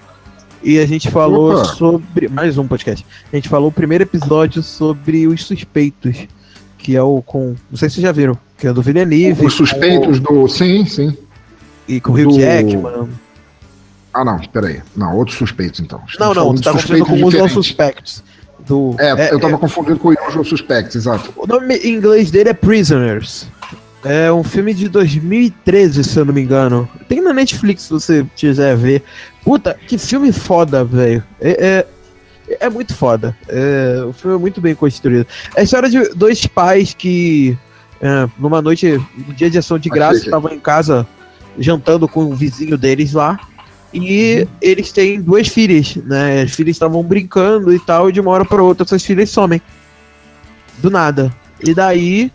E 0.66 0.80
a 0.80 0.86
gente 0.88 1.12
falou 1.12 1.54
Opa. 1.54 1.66
sobre. 1.66 2.28
Mais 2.28 2.58
um 2.58 2.68
podcast. 2.68 3.06
A 3.32 3.36
gente 3.36 3.48
falou 3.48 3.70
o 3.70 3.72
primeiro 3.72 4.04
episódio 4.04 4.64
sobre 4.64 5.28
os 5.28 5.44
suspeitos. 5.46 6.28
Que 6.80 6.96
é 6.96 7.02
o 7.04 7.22
com. 7.22 7.56
Não 7.70 7.78
sei 7.78 7.88
se 7.88 7.96
vocês 7.96 8.04
já 8.04 8.12
viram. 8.12 8.36
Que 8.58 8.68
é 8.68 8.74
do 8.74 8.82
Villeneuve. 8.82 9.46
Os 9.46 9.54
suspeitos 9.54 10.20
do. 10.20 10.48
Sim, 10.48 10.86
sim. 10.86 11.16
E 11.88 12.02
com 12.02 12.12
o 12.12 12.16
Hugh 12.16 12.30
do- 12.30 12.40
Jackman. 12.40 13.10
Ah, 14.12 14.26
não, 14.26 14.40
peraí. 14.40 14.82
Não, 14.96 15.16
outros 15.16 15.38
suspeitos, 15.38 15.80
então. 15.82 16.00
Não, 16.00 16.06
Estamos 16.08 16.36
não, 16.36 16.44
falando 16.44 16.62
tu 16.62 16.64
tá 16.64 16.72
confundindo 16.72 17.06
com 17.06 17.14
os 17.14 17.20
diferentes. 17.26 17.54
Suspects. 17.54 18.24
Do, 18.68 18.96
É, 18.98 19.32
eu 19.32 19.40
tava 19.40 19.58
confundindo 19.60 20.00
com 20.00 20.08
o 20.10 20.16
Usual 20.28 20.44
Suspects, 20.44 20.96
exato. 20.96 21.32
O 21.36 21.46
nome 21.46 21.76
em 21.76 21.94
inglês 21.94 22.32
dele 22.32 22.50
é 22.50 22.54
Prisoners. 22.54 23.46
É 24.04 24.32
um 24.32 24.44
filme 24.44 24.74
de 24.74 24.88
2013, 24.88 26.04
se 26.04 26.18
eu 26.18 26.26
não 26.26 26.34
me 26.34 26.42
engano. 26.42 26.88
Tem 27.08 27.22
na 27.22 27.34
Netflix 27.34 27.84
se 27.84 27.90
você 27.92 28.26
quiser 28.36 28.76
ver. 28.78 29.04
Puta, 29.46 29.76
que 29.88 29.96
filme 30.00 30.34
foda, 30.34 30.84
velho. 30.84 31.24
É, 31.40 31.86
é, 32.50 32.58
é 32.62 32.70
muito 32.70 32.96
foda. 32.96 33.38
É, 33.48 34.04
o 34.04 34.12
filme 34.12 34.36
é 34.36 34.40
muito 34.40 34.60
bem 34.60 34.74
construído. 34.74 35.28
É 35.56 35.62
a 35.62 35.64
história 35.64 35.88
de 35.88 36.10
dois 36.16 36.48
pais 36.48 36.96
que, 36.96 37.56
é, 38.02 38.28
numa 38.40 38.60
noite, 38.60 39.00
no 39.16 39.34
dia 39.36 39.48
de 39.48 39.60
ação 39.60 39.78
de 39.78 39.88
graça, 39.88 40.18
estavam 40.18 40.52
em 40.52 40.60
casa 40.60 41.08
jantando 41.60 42.08
com 42.08 42.26
o 42.26 42.36
vizinho 42.36 42.76
deles 42.76 43.14
lá. 43.14 43.40
E 43.94 44.48
eles 44.60 44.92
têm 44.92 45.22
duas 45.22 45.48
filhas, 45.48 45.96
né? 45.98 46.42
As 46.42 46.52
filhas 46.52 46.76
estavam 46.76 47.04
brincando 47.04 47.72
e 47.72 47.80
tal, 47.80 48.10
e 48.10 48.12
de 48.12 48.20
uma 48.20 48.32
hora 48.32 48.44
para 48.44 48.64
outra 48.64 48.84
essas 48.84 49.06
filhas 49.06 49.30
somem. 49.30 49.62
Do 50.80 50.90
nada. 50.90 51.32
E 51.64 51.72
daí, 51.74 52.32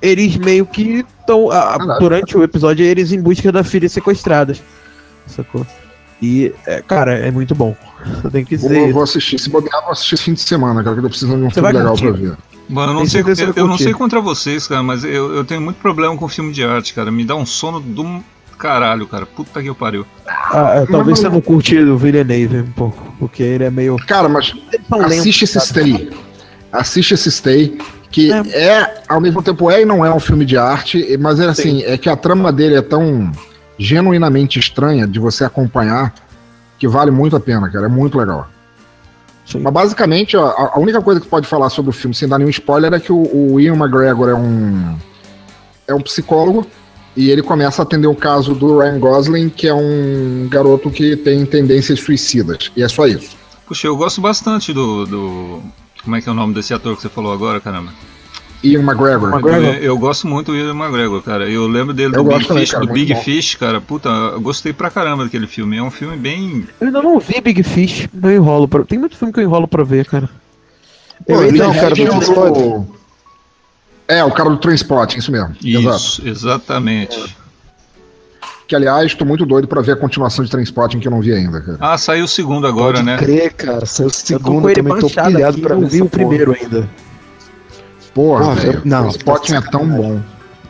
eles 0.00 0.34
meio 0.36 0.64
que 0.64 1.04
estão. 1.20 1.48
Caralho. 1.48 2.00
Durante 2.00 2.36
o 2.38 2.42
episódio, 2.42 2.84
eles 2.86 3.12
em 3.12 3.20
busca 3.20 3.52
da 3.52 3.62
filha 3.62 3.88
sequestradas. 3.88 4.62
Sacou? 5.26 5.64
E, 6.22 6.54
é, 6.66 6.80
cara, 6.80 7.14
é 7.18 7.30
muito 7.32 7.52
bom. 7.54 7.76
Eu 8.22 8.30
tenho 8.30 8.46
que 8.46 8.56
dizer. 8.56 8.72
Vou, 8.78 8.92
vou 8.92 9.02
assistir. 9.02 9.38
Se 9.40 9.50
bobear, 9.50 9.82
vou 9.82 9.90
assistir 9.90 10.14
esse 10.14 10.22
fim 10.24 10.34
de 10.34 10.40
semana, 10.40 10.82
cara, 10.84 10.94
que 10.94 11.00
eu 11.00 11.02
tô 11.02 11.08
precisando 11.08 11.40
de 11.40 11.44
um 11.46 11.50
Você 11.50 11.54
filme 11.54 11.72
legal 11.72 11.88
curtir. 11.96 12.06
pra 12.12 12.12
ver. 12.30 12.36
Mano, 12.68 12.90
eu 12.90 12.94
não, 12.94 13.00
Tem 13.02 13.10
sei, 13.10 13.44
eu, 13.44 13.52
eu 13.56 13.66
não 13.66 13.76
sei 13.76 13.92
contra 13.92 14.20
vocês, 14.20 14.68
cara, 14.68 14.82
mas 14.84 15.02
eu, 15.04 15.34
eu 15.34 15.44
tenho 15.44 15.60
muito 15.60 15.76
problema 15.78 16.16
com 16.16 16.28
filme 16.28 16.52
de 16.52 16.62
arte, 16.64 16.94
cara. 16.94 17.10
Me 17.10 17.24
dá 17.24 17.34
um 17.34 17.44
sono 17.44 17.80
do 17.80 18.22
caralho, 18.56 19.06
cara. 19.08 19.26
Puta 19.26 19.60
que 19.60 19.68
eu 19.68 19.74
pariu. 19.74 20.06
Ah, 20.26 20.74
é, 20.76 20.86
talvez 20.86 21.08
Mas- 21.08 21.18
você 21.18 21.28
não 21.28 21.40
curte 21.40 21.76
o 21.76 21.98
Villeneuve 21.98 22.58
um 22.60 22.70
pouco, 22.72 23.14
porque 23.18 23.42
ele 23.42 23.64
é 23.64 23.70
meio. 23.70 23.96
Cara, 24.06 24.28
mas 24.28 24.54
assiste 25.04 25.42
esse? 25.42 25.58
Stay. 25.60 26.08
Assiste 26.72 27.14
esse 27.14 27.30
Stay, 27.32 27.76
que 28.10 28.32
É. 28.32 28.38
é. 28.54 29.02
ao 29.08 29.20
mesmo 29.20 29.42
tempo 29.42 29.68
é 29.70 29.82
e 29.82 29.84
não 29.84 30.06
é 30.06 30.14
um 30.14 30.20
filme 30.20 30.44
de 30.44 30.56
arte, 30.56 31.16
mas 31.20 31.40
é 31.40 31.46
assim, 31.46 31.82
é 31.82 31.98
que 31.98 32.08
a 32.08 32.16
trama 32.16 32.52
dele 32.52 32.76
é 32.76 32.82
tão 32.82 33.30
genuinamente 33.82 34.58
estranha 34.58 35.06
de 35.06 35.18
você 35.18 35.44
acompanhar 35.44 36.14
que 36.78 36.86
vale 36.86 37.10
muito 37.10 37.36
a 37.36 37.40
pena, 37.40 37.70
cara. 37.70 37.86
É 37.86 37.88
muito 37.88 38.16
legal. 38.16 38.48
Sim. 39.46 39.60
Mas 39.60 39.72
basicamente, 39.72 40.36
ó, 40.36 40.70
a 40.74 40.78
única 40.78 41.02
coisa 41.02 41.20
que 41.20 41.26
pode 41.26 41.46
falar 41.46 41.68
sobre 41.68 41.90
o 41.90 41.92
filme 41.92 42.14
sem 42.14 42.28
dar 42.28 42.38
nenhum 42.38 42.50
spoiler 42.50 42.92
é 42.92 43.00
que 43.00 43.12
o, 43.12 43.52
o 43.54 43.60
Ian 43.60 43.74
McGregor 43.74 44.28
é 44.28 44.34
um 44.34 44.96
é 45.86 45.92
um 45.94 46.00
psicólogo 46.00 46.66
e 47.16 47.28
ele 47.28 47.42
começa 47.42 47.82
a 47.82 47.84
atender 47.84 48.06
o 48.06 48.14
caso 48.14 48.54
do 48.54 48.78
Ryan 48.78 48.98
Gosling, 48.98 49.48
que 49.50 49.66
é 49.66 49.74
um 49.74 50.48
garoto 50.48 50.90
que 50.90 51.16
tem 51.16 51.44
tendências 51.44 52.00
suicidas. 52.00 52.70
E 52.76 52.82
é 52.82 52.88
só 52.88 53.06
isso. 53.06 53.36
Puxa, 53.66 53.88
eu 53.88 53.96
gosto 53.96 54.20
bastante 54.20 54.72
do, 54.72 55.04
do. 55.04 55.62
Como 56.02 56.16
é 56.16 56.20
que 56.20 56.28
é 56.28 56.32
o 56.32 56.34
nome 56.34 56.54
desse 56.54 56.72
ator 56.72 56.96
que 56.96 57.02
você 57.02 57.08
falou 57.08 57.32
agora, 57.32 57.60
caramba? 57.60 57.92
Ian 58.62 58.80
McGregor. 58.82 59.28
McGregor. 59.32 59.74
Eu, 59.74 59.82
eu 59.82 59.98
gosto 59.98 60.26
muito 60.26 60.52
do 60.52 60.56
Ian 60.56 60.70
McGregor, 60.74 61.20
cara. 61.22 61.48
Eu 61.48 61.66
lembro 61.66 61.92
dele 61.92 62.14
Eu 62.16 62.22
do 62.22 62.30
Big 62.30 62.46
também, 62.46 62.62
Fish, 62.62 62.72
cara, 62.72 62.86
do 62.86 62.92
Big 62.92 63.14
bom. 63.14 63.20
Fish, 63.22 63.54
cara. 63.56 63.80
Puta, 63.80 64.08
eu 64.08 64.40
gostei 64.40 64.72
pra 64.72 64.90
caramba 64.90 65.24
daquele 65.24 65.46
filme. 65.46 65.76
É 65.76 65.82
um 65.82 65.90
filme 65.90 66.16
bem. 66.16 66.66
Eu 66.80 66.86
ainda 66.86 67.02
não 67.02 67.18
vi 67.18 67.40
Big 67.40 67.62
Fish, 67.62 68.08
eu 68.22 68.30
enrolo 68.32 68.68
pra... 68.68 68.84
Tem 68.84 68.98
muito 68.98 69.16
filme 69.16 69.32
que 69.32 69.40
eu 69.40 69.44
enrolo 69.44 69.66
pra 69.66 69.82
ver, 69.82 70.06
cara. 70.06 70.28
Pô, 71.26 71.34
Eu 71.34 71.44
ele 71.44 71.60
ainda 71.60 71.64
é 71.64 71.68
o 71.68 71.74
cara 71.80 71.88
do 71.90 71.94
Tem 71.96 72.06
o- 72.06 72.10
Transpotting. 72.10 72.86
É, 74.08 74.24
o 74.24 74.30
cara 74.30 74.50
do 74.50 74.56
Transpotting, 74.58 75.18
isso 75.18 75.32
mesmo. 75.32 75.54
Exato. 75.64 75.96
Isso, 75.96 76.28
exatamente. 76.28 77.36
Que, 78.68 78.76
aliás, 78.76 79.14
tô 79.14 79.24
muito 79.24 79.44
doido 79.44 79.68
pra 79.68 79.80
ver 79.82 79.92
a 79.92 79.96
continuação 79.96 80.44
de 80.44 80.50
Transpotting 80.50 80.98
que 81.00 81.06
eu 81.06 81.10
não 81.12 81.20
vi 81.20 81.32
ainda, 81.32 81.60
cara. 81.60 81.78
Ah, 81.80 81.98
saiu 81.98 82.24
o 82.24 82.28
segundo 82.28 82.66
agora, 82.66 82.94
Pode 82.94 83.06
né? 83.06 83.16
crer, 83.18 83.52
cara. 83.52 83.84
Saiu 83.86 84.06
o 84.06 84.08
Eu 84.08 84.12
tô 84.12 84.16
segundo, 84.26 84.62
com 84.62 84.70
ele 84.70 84.82
também 84.82 84.98
tô 85.00 85.08
pilhado 85.10 85.58
pra 85.60 85.74
não 85.74 85.82
ver 85.82 85.88
vi 85.90 86.02
o 86.02 86.08
primeiro 86.08 86.56
ainda. 86.58 86.88
Porra, 88.14 88.44
Porra, 88.54 88.82
não, 88.84 89.02
Transpotting 89.02 89.54
é 89.54 89.60
tão 89.60 89.88
bom. 89.88 90.20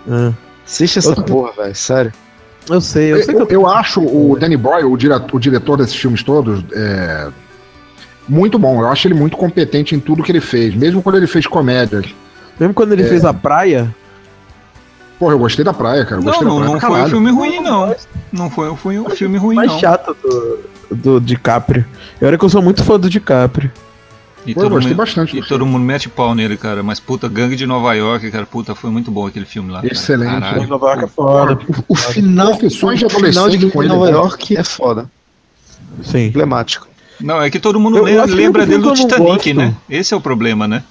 Ah, 0.08 0.32
Assiste 0.66 0.98
essa 1.00 1.10
Eu 1.12 1.22
porra, 1.24 1.52
velho. 1.56 1.74
Sério. 1.74 2.12
eu 2.70 2.80
sei, 2.80 3.12
eu 3.12 3.16
sei 3.22 3.34
que 3.34 3.40
Eu, 3.42 3.46
eu 3.46 3.60
eu 3.62 3.66
acho 3.66 4.00
o 4.00 4.36
Danny 4.38 4.56
Boyle, 4.56 4.84
o, 4.86 4.96
dire- 4.96 5.12
o 5.32 5.38
diretor 5.38 5.76
desses 5.76 5.94
filmes 5.96 6.22
todos, 6.22 6.64
é, 6.72 7.28
muito 8.28 8.58
bom. 8.58 8.80
Eu 8.80 8.88
acho 8.88 9.06
ele 9.08 9.14
muito 9.14 9.36
competente 9.36 9.94
em 9.94 10.00
tudo 10.00 10.22
que 10.22 10.30
ele 10.30 10.40
fez, 10.40 10.74
mesmo 10.74 11.02
quando 11.02 11.16
ele 11.16 11.26
fez 11.26 11.46
comédia. 11.46 12.02
Mesmo 12.60 12.72
quando 12.74 12.92
ele 12.92 13.02
É. 13.02 13.06
fez 13.08 13.24
a 13.24 13.34
praia, 13.34 13.92
Porra, 15.18 15.34
eu 15.34 15.38
gostei 15.38 15.64
da 15.64 15.72
praia, 15.72 16.04
cara. 16.04 16.16
Eu 16.20 16.24
Não, 16.24 16.32
gostei 16.32 16.48
não, 16.48 16.58
da 16.60 16.78
praia 16.80 16.80
não 16.80 16.80
foi 16.80 17.00
um 17.02 17.08
filme 17.10 17.30
ruim, 17.30 17.60
não. 17.60 17.94
Não 18.32 18.50
foi, 18.50 18.70
um- 18.70 18.76
foi 18.76 18.98
um 18.98 19.08
filme 19.10 19.38
ruim, 19.38 19.54
mais 19.54 19.70
não. 19.70 19.78
chato 19.78 20.16
do, 20.20 20.58
do 20.90 21.20
DiCaprio. 21.20 21.84
E 22.20 22.24
olha 22.24 22.36
que 22.36 22.44
eu 22.44 22.48
sou 22.48 22.60
muito 22.60 22.82
fã 22.82 22.98
do 22.98 23.08
DiCaprio. 23.08 23.70
E 24.44 24.54
Pô, 24.54 24.62
todo, 24.62 24.80
mundo, 24.80 24.94
bastante. 24.96 25.36
e 25.36 25.40
do 25.40 25.46
todo 25.46 25.64
mundo 25.64 25.84
mete 25.84 26.08
pau 26.08 26.34
nele, 26.34 26.56
cara. 26.56 26.82
Mas 26.82 26.98
puta, 26.98 27.28
Gangue 27.28 27.54
de 27.54 27.64
Nova 27.66 27.94
York, 27.94 28.28
cara, 28.30 28.44
puta, 28.44 28.74
foi 28.74 28.90
muito 28.90 29.10
bom 29.10 29.26
aquele 29.26 29.44
filme 29.46 29.70
lá. 29.70 29.80
cara. 29.80 29.92
Excelente. 29.92 30.40
Caralho. 30.40 30.66
Nova 30.68 30.86
York 30.88 31.04
é 31.04 31.08
foda. 31.08 31.58
O 31.88 31.94
final, 31.94 32.52
Confissões 32.52 32.98
de 32.98 33.06
o 33.06 33.10
final 33.10 33.48
de 33.48 33.70
com 33.70 33.82
ele, 33.82 33.92
Nova 33.92 34.06
né? 34.06 34.12
York 34.12 34.56
é 34.56 34.64
foda. 34.64 35.08
Sim. 36.02 36.26
Emblemático. 36.26 36.88
Não, 37.20 37.40
é 37.40 37.48
que 37.50 37.60
todo 37.60 37.78
mundo 37.78 37.98
Eu- 37.98 38.04
lembra 38.26 38.62
é 38.62 38.66
um 38.66 38.68
dele 38.68 38.82
do 38.82 38.92
Titanic, 38.94 39.24
gosto. 39.52 39.54
né? 39.54 39.74
Esse 39.88 40.12
é 40.12 40.16
o 40.16 40.20
problema, 40.20 40.66
né? 40.66 40.82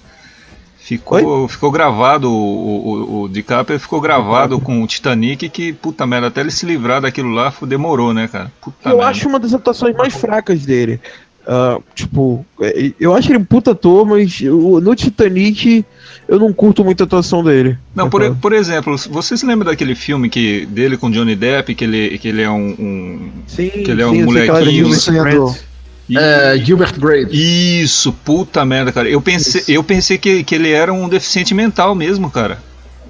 Ficou, 0.78 1.48
ficou 1.48 1.72
gravado, 1.72 2.30
o, 2.32 2.34
o, 2.34 3.22
o 3.24 3.30
DiCaprio 3.30 3.80
ficou 3.80 4.02
gravado 4.02 4.60
com 4.60 4.82
o 4.82 4.88
Titanic 4.88 5.48
que, 5.50 5.72
puta 5.72 6.06
merda, 6.08 6.28
até 6.28 6.42
ele 6.42 6.52
se 6.52 6.66
livrar 6.66 7.00
daquilo 7.02 7.30
lá 7.32 7.54
demorou, 7.64 8.14
né, 8.14 8.28
cara? 8.28 8.52
Puta 8.60 8.90
eu 8.90 8.98
merda. 8.98 9.10
acho 9.12 9.28
uma 9.30 9.40
das 9.40 9.54
atuações 9.54 9.96
mais 9.96 10.14
fracas 10.14 10.66
dele. 10.66 11.00
Ah, 11.48 11.80
tipo, 11.96 12.46
é, 12.62 12.92
eu 13.00 13.16
acho 13.16 13.32
ele 13.32 13.40
um 13.40 13.44
puta 13.44 13.72
ator, 13.72 14.06
mas 14.06 14.40
o- 14.42 14.80
no 14.80 14.96
Titanic 14.96 15.84
eu 16.28 16.40
não 16.40 16.54
curto 16.54 16.84
muito 16.86 17.02
a 17.02 17.06
atuação 17.06 17.44
dele. 17.44 17.78
Não, 17.96 18.10
por, 18.10 18.36
por 18.36 18.54
exemplo, 18.54 18.96
vocês 19.10 19.42
lembram 19.44 19.70
daquele 19.72 19.96
filme 19.96 20.30
que, 20.30 20.66
dele 20.68 20.98
com 20.98 21.10
Johnny 21.10 21.36
Depp, 21.36 21.74
que 21.74 21.84
ele, 21.84 22.18
que 22.20 22.28
ele 22.28 22.42
é 22.44 22.50
um, 22.50 22.68
um- 22.80 23.30
Sim, 23.48 23.70
que 23.70 23.90
ele 23.92 24.02
é 24.02 24.08
um 24.08 24.14
sim, 24.14 24.24
molequinho. 24.24 24.94
Friends. 24.94 25.66
É, 26.14 26.58
Gilbert 26.58 27.00
Graves. 27.00 27.30
Isso, 27.32 28.12
puta 28.12 28.66
merda, 28.66 28.92
cara. 28.92 29.10
Eu 29.10 29.22
pensei, 29.22 29.64
eu 29.68 29.84
pensei 29.84 30.18
que, 30.18 30.44
que 30.44 30.56
ele 30.56 30.70
era 30.70 30.92
um 30.92 31.08
deficiente 31.08 31.54
mental 31.54 31.96
mesmo, 31.96 32.30
cara. 32.30 32.60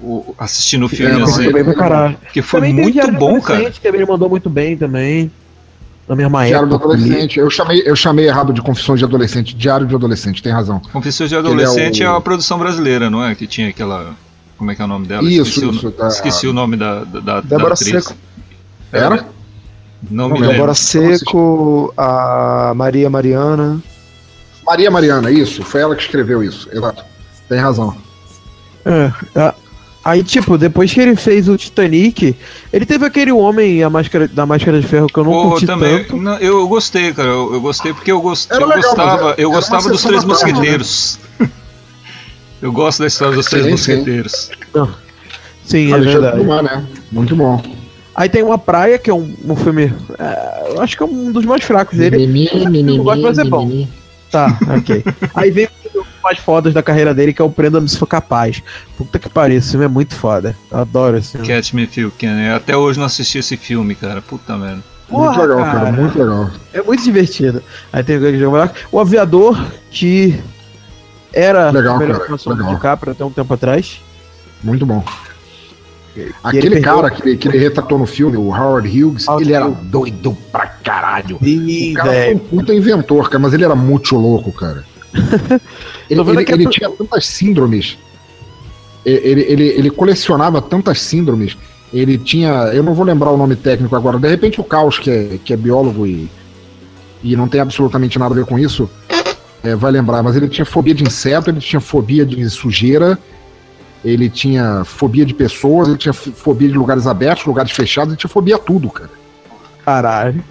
O- 0.00 0.34
assistindo 0.38 0.86
o 0.86 0.88
filme, 0.88 1.20
É, 1.20 1.22
assim. 1.22 1.48
Que 2.32 2.42
foi 2.42 2.60
Também 2.60 2.74
muito 2.74 3.12
bom, 3.12 3.40
cara. 3.40 3.70
Que 3.70 3.86
ele 3.88 4.06
mandou 4.06 4.28
muito 4.28 4.48
bem 4.48 4.76
também. 4.76 5.30
Na 6.12 6.16
mesma 6.16 6.44
Diário 6.46 6.68
do 6.68 6.74
época. 6.76 6.94
Adolescente. 6.94 7.38
Eu 7.38 7.48
chamei, 7.48 7.82
eu 7.86 7.96
chamei 7.96 8.26
errado 8.26 8.52
de 8.52 8.60
Confissões 8.60 8.98
de 8.98 9.04
Adolescente. 9.06 9.56
Diário 9.56 9.86
de 9.86 9.94
Adolescente, 9.94 10.42
tem 10.42 10.52
razão. 10.52 10.78
Confissões 10.92 11.30
de 11.30 11.36
é 11.36 11.38
Adolescente 11.38 12.02
é, 12.02 12.08
o- 12.08 12.12
uma 12.12 12.20
produção 12.20 12.58
brasileira, 12.58 13.08
não 13.08 13.24
é? 13.24 13.34
Que 13.34 13.46
tinha 13.46 13.70
aquela. 13.70 14.10
Como 14.58 14.70
é 14.70 14.74
que 14.74 14.82
é 14.82 14.84
o 14.84 14.88
nome 14.88 15.06
dela? 15.06 15.22
Isso, 15.26 15.42
esqueci, 15.42 15.64
o, 15.66 15.70
isso, 15.70 15.86
no- 15.86 15.92
tá. 15.92 16.08
esqueci 16.08 16.46
o 16.46 16.52
nome 16.52 16.76
da, 16.76 17.04
da, 17.04 17.20
da, 17.20 17.20
da 17.20 17.40
Débora 17.40 17.72
atriz. 17.72 18.04
Seco. 18.04 18.18
Era? 18.92 19.26
Não, 20.10 20.28
Não 20.28 20.38
me. 20.38 20.46
Débora 20.46 20.74
Seco, 20.74 21.94
a 21.96 22.74
Maria 22.76 23.08
Mariana. 23.08 23.80
Maria 24.66 24.90
Mariana, 24.90 25.30
isso. 25.30 25.62
Foi 25.64 25.80
ela 25.80 25.96
que 25.96 26.02
escreveu 26.02 26.42
isso. 26.42 26.68
Exato. 26.70 27.02
Tem 27.48 27.58
razão. 27.58 27.96
É, 28.84 29.10
a- 29.34 29.54
aí, 30.04 30.22
tipo, 30.22 30.56
depois 30.58 30.92
que 30.92 31.00
ele 31.00 31.16
fez 31.16 31.48
o 31.48 31.56
Titanic, 31.56 32.36
ele 32.72 32.86
teve 32.86 33.04
aquele 33.06 33.32
homem 33.32 33.82
a 33.82 33.90
máscara, 33.90 34.26
da 34.28 34.44
Máscara 34.46 34.80
de 34.80 34.86
Ferro 34.86 35.06
que 35.06 35.18
eu 35.18 35.24
não 35.24 35.32
Porra, 35.32 35.50
curti 35.50 35.66
também. 35.66 35.98
tanto. 36.04 36.16
Não, 36.16 36.36
eu 36.38 36.66
gostei, 36.68 37.12
cara. 37.12 37.28
Eu, 37.28 37.54
eu 37.54 37.60
gostei 37.60 37.92
porque 37.92 38.10
eu, 38.12 38.20
gost, 38.20 38.50
eu 38.50 38.66
legal, 38.66 38.76
gostava, 38.82 39.28
era- 39.32 39.40
eu 39.40 39.50
gostava 39.50 39.88
dos 39.88 40.02
Três 40.02 40.24
tarde, 40.24 40.26
né? 40.26 40.32
Mosqueteiros. 40.52 41.18
eu 42.62 42.72
gosto 42.72 43.00
da 43.00 43.06
história 43.06 43.34
dos 43.34 43.46
Três 43.46 43.64
Sim, 43.64 43.76
sim. 43.76 43.92
Mosqueteiros. 43.96 44.50
Sim, 45.64 45.92
é 45.92 45.98
verdade. 45.98 46.38
Dumas, 46.38 46.62
né? 46.64 46.84
Muito 47.10 47.36
bom. 47.36 47.62
Aí 48.14 48.28
tem 48.28 48.42
uma 48.42 48.58
praia, 48.58 48.98
que 48.98 49.08
é 49.08 49.14
um, 49.14 49.34
um 49.44 49.56
filme. 49.56 49.92
é, 50.18 50.72
eu 50.74 50.82
acho 50.82 50.96
que 50.96 51.02
é 51.02 51.06
um 51.06 51.32
dos 51.32 51.44
mais 51.46 51.64
fracos 51.64 51.96
dele. 51.96 52.18
Mimimi, 52.26 52.96
Eu 52.96 53.02
gosto, 53.04 53.22
mas 53.22 53.38
é 53.38 53.44
bom. 53.44 53.64
mimimi. 53.64 53.88
Tá, 54.30 54.58
ok. 54.78 55.04
Aí 55.34 55.50
vem 55.50 55.68
mais 56.22 56.38
fodas 56.38 56.72
da 56.74 56.82
carreira 56.82 57.14
dele, 57.14 57.32
que 57.32 57.42
é 57.42 57.44
o 57.44 57.50
Prenda-me 57.50 57.88
se 57.88 57.98
for 57.98 58.06
capaz. 58.06 58.62
Puta 58.96 59.18
que 59.18 59.28
pariu, 59.28 59.58
esse 59.58 59.70
filme 59.70 59.84
é 59.84 59.88
muito 59.88 60.14
foda. 60.14 60.56
Eu 60.70 60.78
adoro 60.78 61.16
esse 61.18 61.32
filme. 61.32 61.46
Catch 61.46 61.72
Me 61.72 61.82
If 61.84 61.96
You 61.98 62.12
Can. 62.18 62.40
Eu 62.40 62.56
Até 62.56 62.76
hoje 62.76 62.98
não 62.98 63.06
assisti 63.06 63.38
esse 63.38 63.56
filme, 63.56 63.94
cara. 63.94 64.22
Puta 64.22 64.56
merda. 64.56 64.82
Muito 65.10 65.26
Porra, 65.26 65.42
legal, 65.42 65.58
cara. 65.58 65.80
cara. 65.80 65.92
Muito 65.92 66.18
legal. 66.18 66.50
É 66.72 66.82
muito 66.82 67.02
divertido. 67.04 67.62
Aí 67.92 68.02
tem 68.02 68.16
o 68.16 68.52
o 68.92 69.00
Aviador, 69.00 69.62
que 69.90 70.40
era 71.32 71.70
Legal, 71.70 71.96
a 71.96 71.98
melhor 71.98 72.12
cara, 72.14 72.24
atuação 72.24 72.52
do 72.54 72.58
legal. 72.58 72.74
DiCaprio 72.74 73.12
até 73.12 73.24
um 73.24 73.30
tempo 73.30 73.52
atrás. 73.54 74.00
Muito 74.62 74.86
bom. 74.86 75.04
ele 76.16 76.32
Aquele 76.44 76.70
perdeu- 76.70 76.94
cara 76.94 77.10
que 77.10 77.22
ele, 77.28 77.36
que 77.36 77.48
ele 77.48 77.58
retratou 77.58 77.98
no 77.98 78.06
filme, 78.06 78.36
o 78.36 78.48
Howard 78.54 78.86
Hughes, 78.88 79.26
Howard 79.26 79.44
ele 79.44 79.52
era 79.54 79.66
Hughes. 79.66 79.78
doido 79.84 80.36
pra 80.52 80.66
caralho. 80.66 81.38
Sim, 81.42 81.92
O 81.92 81.94
cara 81.94 82.12
foi 82.12 82.34
um 82.34 82.38
puta 82.38 82.74
inventor, 82.74 83.28
cara, 83.28 83.38
mas 83.38 83.52
ele 83.54 83.64
era 83.64 83.74
muito 83.74 84.14
louco, 84.16 84.52
cara. 84.52 84.84
Ele, 86.08 86.20
ele- 86.20 86.44
ele 86.52 86.66
tinha 86.70 86.90
tantas 86.90 87.26
síndromes. 87.26 87.98
Ele, 89.04 89.40
ele, 89.42 89.64
ele 89.68 89.90
colecionava 89.90 90.62
tantas 90.62 91.00
síndromes. 91.00 91.56
Ele 91.92 92.16
tinha. 92.16 92.50
Eu 92.72 92.82
não 92.82 92.94
vou 92.94 93.04
lembrar 93.04 93.30
o 93.30 93.36
nome 93.36 93.56
técnico 93.56 93.94
agora. 93.96 94.18
De 94.18 94.28
repente 94.28 94.60
o 94.60 94.64
Caos, 94.64 94.98
que 94.98 95.10
é, 95.10 95.38
que 95.44 95.52
é 95.52 95.56
biólogo 95.56 96.06
e, 96.06 96.30
e 97.22 97.36
não 97.36 97.48
tem 97.48 97.60
absolutamente 97.60 98.18
nada 98.18 98.32
a 98.34 98.36
ver 98.38 98.46
com 98.46 98.58
isso, 98.58 98.88
é, 99.62 99.74
vai 99.74 99.90
lembrar. 99.92 100.22
Mas 100.22 100.36
ele 100.36 100.48
tinha 100.48 100.64
fobia 100.64 100.94
de 100.94 101.02
inseto, 101.04 101.50
ele 101.50 101.60
tinha 101.60 101.80
fobia 101.80 102.24
de 102.24 102.48
sujeira, 102.48 103.18
ele 104.04 104.30
tinha 104.30 104.84
fobia 104.84 105.26
de 105.26 105.34
pessoas, 105.34 105.88
ele 105.88 105.98
tinha 105.98 106.12
fobia 106.12 106.68
de 106.68 106.74
lugares 106.74 107.06
abertos, 107.06 107.44
lugares 107.44 107.72
fechados, 107.72 108.12
ele 108.12 108.18
tinha 108.18 108.30
fobia 108.30 108.56
a 108.56 108.58
tudo, 108.58 108.88
cara. 108.88 109.10
Caralho. 109.84 110.42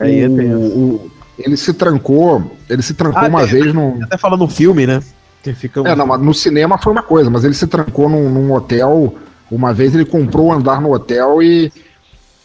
Aí 0.00 0.20
é 0.20 0.28
tenso. 0.28 0.58
o- 0.58 1.10
ele 1.38 1.56
se 1.56 1.72
trancou, 1.74 2.56
ele 2.68 2.82
se 2.82 2.94
trancou 2.94 3.22
Ah, 3.22 3.28
uma 3.28 3.42
é. 3.42 3.46
vez 3.46 3.72
num. 3.74 4.02
Até 4.02 4.16
falando 4.16 4.40
no 4.40 4.48
filme, 4.48 4.86
né? 4.86 5.02
Que 5.42 5.52
fica 5.54 5.80
um- 5.82 5.86
É, 5.86 5.94
não, 5.94 6.06
mas 6.06 6.20
no 6.20 6.32
cinema 6.34 6.78
foi 6.78 6.92
uma 6.92 7.02
coisa, 7.02 7.28
mas 7.30 7.44
ele 7.44 7.54
se 7.54 7.66
trancou 7.66 8.08
num, 8.08 8.28
num 8.30 8.52
hotel. 8.52 9.14
Uma 9.50 9.72
vez 9.72 9.94
ele 9.94 10.04
comprou 10.04 10.46
um 10.48 10.52
andar 10.52 10.80
no 10.80 10.92
hotel 10.92 11.42
e 11.42 11.72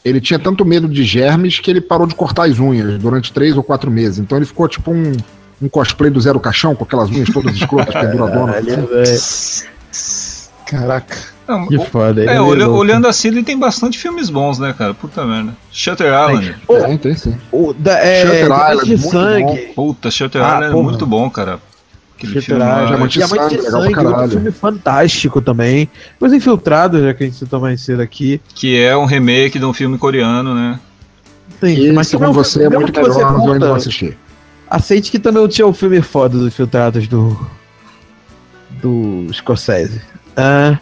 ele 0.05 0.21
tinha 0.21 0.37
tanto 0.39 0.63
medo 0.65 0.87
de 0.87 1.03
germes 1.03 1.59
que 1.59 1.69
ele 1.71 1.81
parou 1.81 2.05
de 2.05 2.13
cortar 2.15 2.47
as 2.47 2.59
unhas 2.59 2.99
durante 2.99 3.31
três 3.33 3.55
ou 3.57 3.63
quatro 3.63 3.89
meses. 3.89 4.19
Então 4.19 4.37
ele 4.37 4.45
ficou 4.45 4.67
tipo 4.67 4.91
um, 4.91 5.11
um 5.61 5.67
cosplay 5.69 6.11
do 6.11 6.19
Zero 6.21 6.39
Caixão, 6.39 6.75
com 6.75 6.83
aquelas 6.83 7.09
unhas 7.09 7.29
todas 7.29 7.53
escrotas, 7.57 7.93
penduradonas. 7.93 8.65
Caralho. 8.65 9.71
Caraca. 10.65 11.17
Não, 11.51 11.67
Que 11.67 11.77
foda. 11.89 12.23
é, 12.23 12.35
é 12.35 12.41
olha- 12.41 12.69
olhando 12.69 13.07
assim, 13.07 13.27
ele 13.27 13.43
tem 13.43 13.57
bastante 13.57 13.97
filmes 13.99 14.29
bons, 14.29 14.57
né, 14.59 14.73
cara? 14.77 14.93
Puta 14.93 15.25
merda. 15.25 15.53
Shutter 15.71 16.07
Island. 16.07 16.55
Pô, 16.65 16.79
Tem, 16.79 16.97
tem 16.97 17.13
sim. 17.15 17.35
o 17.51 17.73
da, 17.73 17.99
é, 17.99 18.21
Shutter 18.25 18.43
Island, 18.45 18.83
de 18.85 18.97
muito 18.97 19.09
sangue. 19.11 19.57
Puta, 19.75 20.09
Shutter 20.11 20.41
Ah, 20.41 20.53
Island 20.55 20.77
é 20.79 20.81
muito 20.83 21.05
bom, 21.05 21.29
cara. 21.29 21.59
Aquele 22.17 22.33
Shutter 22.39 22.57
filme 22.57 22.63
Island, 22.63 22.87
Diamante 22.87 23.19
de 23.19 23.27
Sangue, 23.27 23.49
de 23.49 23.55
legal 23.57 23.71
Sangue, 23.81 23.87
outro 23.97 24.11
caralho. 24.11 24.31
filme 24.31 24.51
fantástico 24.51 25.41
também. 25.41 25.89
Os 26.19 26.31
Infiltrados, 26.33 27.01
já 27.01 27.13
que 27.13 27.23
a 27.23 27.25
gente 27.27 27.37
citou 27.37 27.59
mais 27.59 27.81
cedo 27.81 28.01
aqui. 28.01 28.39
que 28.55 28.79
é 28.79 28.95
um 28.95 29.05
remake 29.05 29.57
de 29.59 29.65
um 29.65 29.73
filme 29.73 29.97
coreano, 29.97 30.53
né? 30.55 30.79
Sim, 31.59 31.91
mas 31.91 32.07
segundo 32.07 32.29
um 32.29 32.33
você, 32.33 32.63
é 32.63 32.69
muito 32.69 32.91
que 32.91 32.99
melhor, 32.99 33.13
você 33.13 33.23
mas 33.23 33.45
eu 33.45 33.53
ainda 33.53 33.67
não 33.67 33.75
assisti. 33.75 34.17
Aceite 34.69 35.11
que 35.11 35.19
também 35.19 35.45
tinha 35.47 35.67
o 35.67 35.73
filme 35.73 36.01
foda 36.01 36.37
dos 36.37 36.47
Infiltrados 36.47 37.07
do. 37.07 37.37
do 38.81 39.27
Scorsese. 39.33 40.01
Ah, 40.35 40.77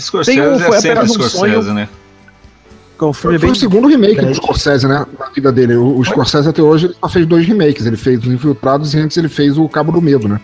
Scorsese 0.00 0.38
Tem 0.38 0.48
um- 0.48 0.58
foi 0.58 0.76
é 0.76 0.80
sempre 0.80 0.90
apenas 0.98 1.10
um 1.10 1.14
Scorsese, 1.14 1.38
sonho. 1.62 1.74
né? 1.74 1.88
é 3.08 3.12
Foi 3.12 3.38
bem. 3.38 3.50
o 3.50 3.54
segundo 3.54 3.88
remake 3.88 4.24
do. 4.24 4.34
Scorsese, 4.34 4.86
né? 4.88 5.04
Na 5.18 5.26
vida 5.30 5.52
dele. 5.52 5.74
O, 5.76 5.98
o 5.98 6.04
Scorsese 6.04 6.48
até 6.48 6.62
hoje 6.62 6.86
ele 6.86 6.94
só 7.00 7.08
fez 7.08 7.26
dois 7.26 7.46
remakes. 7.46 7.84
Ele 7.86 7.96
fez 7.96 8.18
Os 8.20 8.26
Infiltrados 8.32 8.94
e 8.94 8.98
antes 8.98 9.16
ele 9.16 9.28
fez 9.28 9.58
o 9.58 9.68
Cabo 9.68 9.92
do 9.92 10.00
Medo, 10.00 10.28
né? 10.28 10.40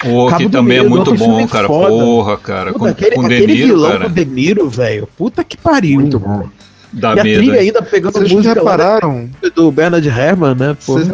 Pô, 0.00 0.26
Cabo 0.26 0.44
que 0.44 0.48
também 0.50 0.78
é 0.78 0.82
Medo, 0.82 0.90
muito 0.90 1.10
outro 1.10 1.26
bom, 1.26 1.46
cara. 1.46 1.66
foda. 1.68 1.88
Porra, 1.90 2.36
cara. 2.38 2.66
Puta, 2.72 2.78
Com, 2.78 2.84
aquele 2.86 3.14
com 3.16 3.22
aquele 3.26 3.46
Niro, 3.46 3.66
vilão 3.68 3.90
cara. 3.92 4.04
com 4.04 4.12
De 4.14 4.24
Niro, 4.24 4.70
velho. 4.70 5.08
Puta 5.16 5.44
que 5.44 5.56
pariu. 5.56 6.00
Muito 6.00 6.18
bom. 6.18 6.48
Dá 6.92 7.14
E 7.14 7.20
a 7.20 7.24
medo. 7.24 7.38
trilha 7.38 7.60
ainda 7.60 7.82
pegando 7.82 8.12
Vocês 8.14 8.32
música 8.32 8.62
lá 8.62 8.72
repararam? 8.72 9.30
do 9.54 9.70
Bernard 9.72 10.06
Herrmann, 10.08 10.54
né? 10.54 10.76
Pô. 10.86 10.94
Vocês 10.94 11.10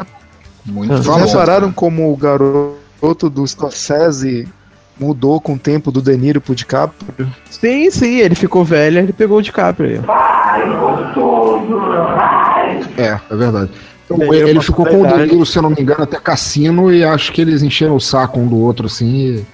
Muito 0.65 0.93
Vocês 0.93 1.07
bom, 1.07 1.17
repararam 1.25 1.61
cara. 1.69 1.73
como 1.75 2.13
o 2.13 2.17
garoto 2.17 3.31
do 3.31 3.47
Scorsese 3.47 4.47
mudou 4.99 5.41
com 5.41 5.55
o 5.55 5.59
tempo 5.59 5.91
do 5.91 6.01
De 6.03 6.17
Niro 6.17 6.41
pro 6.41 6.55
DiCaprio? 6.55 7.29
Sim, 7.51 7.91
sim, 7.91 8.17
ele 8.19 8.35
ficou 8.35 8.65
velho, 8.65 8.99
ele 8.99 9.13
pegou 9.13 9.39
o 9.39 9.43
DiCaprio. 9.43 10.05
É, 12.97 13.19
é 13.31 13.37
verdade. 13.37 13.71
Então, 14.11 14.33
Ele 14.33 14.51
ele 14.51 14.59
é 14.59 14.63
ficou 14.63 14.87
com 14.87 15.01
o 15.01 15.03
verdade. 15.03 15.27
Danilo, 15.27 15.45
se 15.47 15.59
eu 15.59 15.63
não 15.63 15.71
me 15.71 15.77
engano, 15.81 16.03
até 16.03 16.19
cassino 16.19 16.93
e 16.93 17.05
acho 17.05 17.31
que 17.33 17.41
eles 17.43 17.63
encheram 17.63 17.95
o 17.95 18.01
saco 18.01 18.41
um 18.41 18.47
do 18.47 18.57
outro, 18.59 18.87
assim. 18.87 19.07
E... 19.07 19.47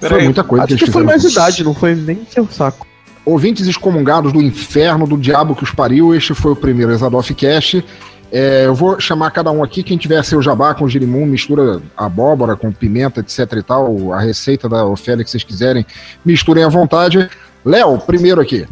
Foi 0.00 0.08
Peraí, 0.08 0.24
muita 0.24 0.44
coisa 0.44 0.66
que 0.66 0.74
Acho 0.74 0.84
eles 0.84 0.88
que 0.88 0.92
foi 0.92 1.02
fizeram. 1.02 1.20
mais 1.20 1.32
idade, 1.32 1.64
não 1.64 1.74
foi 1.74 1.94
nem 1.94 2.24
seu 2.28 2.46
saco. 2.48 2.86
Ouvintes 3.24 3.66
excomungados 3.66 4.32
do 4.32 4.42
inferno, 4.42 5.06
do 5.06 5.16
diabo 5.16 5.54
que 5.54 5.62
os 5.62 5.70
pariu, 5.70 6.14
este 6.14 6.34
foi 6.34 6.52
o 6.52 6.56
primeiro 6.56 6.92
Exadoff 6.92 7.32
Cast. 7.34 7.84
É, 8.34 8.64
eu 8.64 8.74
vou 8.74 8.98
chamar 8.98 9.30
cada 9.30 9.50
um 9.50 9.62
aqui, 9.62 9.82
quem 9.82 9.98
tiver 9.98 10.24
seu 10.24 10.40
jabá 10.40 10.74
com 10.74 10.88
girimum, 10.88 11.26
mistura 11.26 11.82
abóbora 11.94 12.56
com 12.56 12.72
pimenta, 12.72 13.20
etc 13.20 13.52
e 13.58 13.62
tal, 13.62 14.10
a 14.14 14.20
receita 14.20 14.70
da 14.70 14.86
Ofélia 14.86 15.22
que 15.22 15.30
vocês 15.30 15.44
quiserem, 15.44 15.84
misturem 16.24 16.64
à 16.64 16.68
vontade. 16.68 17.28
Léo, 17.62 17.98
primeiro 17.98 18.40
aqui. 18.40 18.66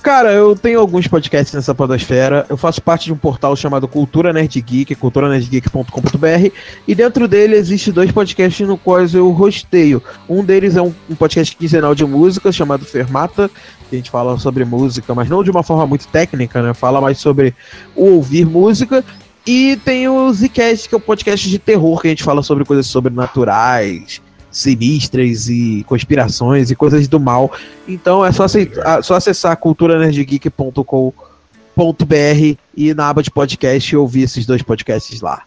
Cara, 0.00 0.32
eu 0.32 0.54
tenho 0.54 0.80
alguns 0.80 1.06
podcasts 1.06 1.54
nessa 1.54 1.74
podosfera. 1.74 2.46
Eu 2.48 2.56
faço 2.56 2.80
parte 2.80 3.06
de 3.06 3.12
um 3.12 3.16
portal 3.16 3.54
chamado 3.56 3.86
Cultura 3.88 4.32
Nerd 4.32 4.60
Geek, 4.60 4.94
culturanerdgeek.com.br, 4.94 6.52
e 6.86 6.94
dentro 6.94 7.26
dele 7.26 7.56
existe 7.56 7.92
dois 7.92 8.10
podcasts 8.12 8.66
no 8.66 8.78
quais 8.78 9.14
eu 9.14 9.30
rosteio. 9.30 10.02
Um 10.28 10.44
deles 10.44 10.76
é 10.76 10.82
um, 10.82 10.94
um 11.10 11.14
podcast 11.14 11.56
quinzenal 11.56 11.94
de 11.94 12.04
música 12.04 12.52
chamado 12.52 12.84
Fermata, 12.84 13.50
que 13.88 13.96
a 13.96 13.98
gente 13.98 14.10
fala 14.10 14.38
sobre 14.38 14.64
música, 14.64 15.14
mas 15.14 15.28
não 15.28 15.42
de 15.42 15.50
uma 15.50 15.62
forma 15.62 15.86
muito 15.86 16.06
técnica, 16.08 16.62
né? 16.62 16.74
Fala 16.74 17.00
mais 17.00 17.18
sobre 17.18 17.54
o 17.94 18.06
ouvir 18.14 18.46
música. 18.46 19.04
E 19.46 19.76
tem 19.84 20.08
o 20.08 20.30
Zcast, 20.32 20.88
que 20.88 20.94
é 20.94 20.98
um 20.98 21.00
podcast 21.00 21.48
de 21.48 21.58
terror, 21.58 22.00
que 22.00 22.08
a 22.08 22.10
gente 22.10 22.22
fala 22.22 22.42
sobre 22.42 22.64
coisas 22.64 22.86
sobrenaturais, 22.86 24.20
sinistras 24.50 25.48
e 25.48 25.84
conspirações 25.86 26.70
e 26.70 26.76
coisas 26.76 27.06
do 27.08 27.20
mal. 27.20 27.52
Então 27.86 28.24
é 28.24 28.32
só, 28.32 28.44
aceitar, 28.44 29.02
só 29.02 29.14
acessar 29.14 29.56
culturanerdgeek.com.br 29.56 32.56
e 32.76 32.94
na 32.94 33.08
aba 33.08 33.22
de 33.22 33.30
podcast 33.30 33.96
ouvir 33.96 34.22
esses 34.22 34.46
dois 34.46 34.62
podcasts 34.62 35.20
lá. 35.20 35.42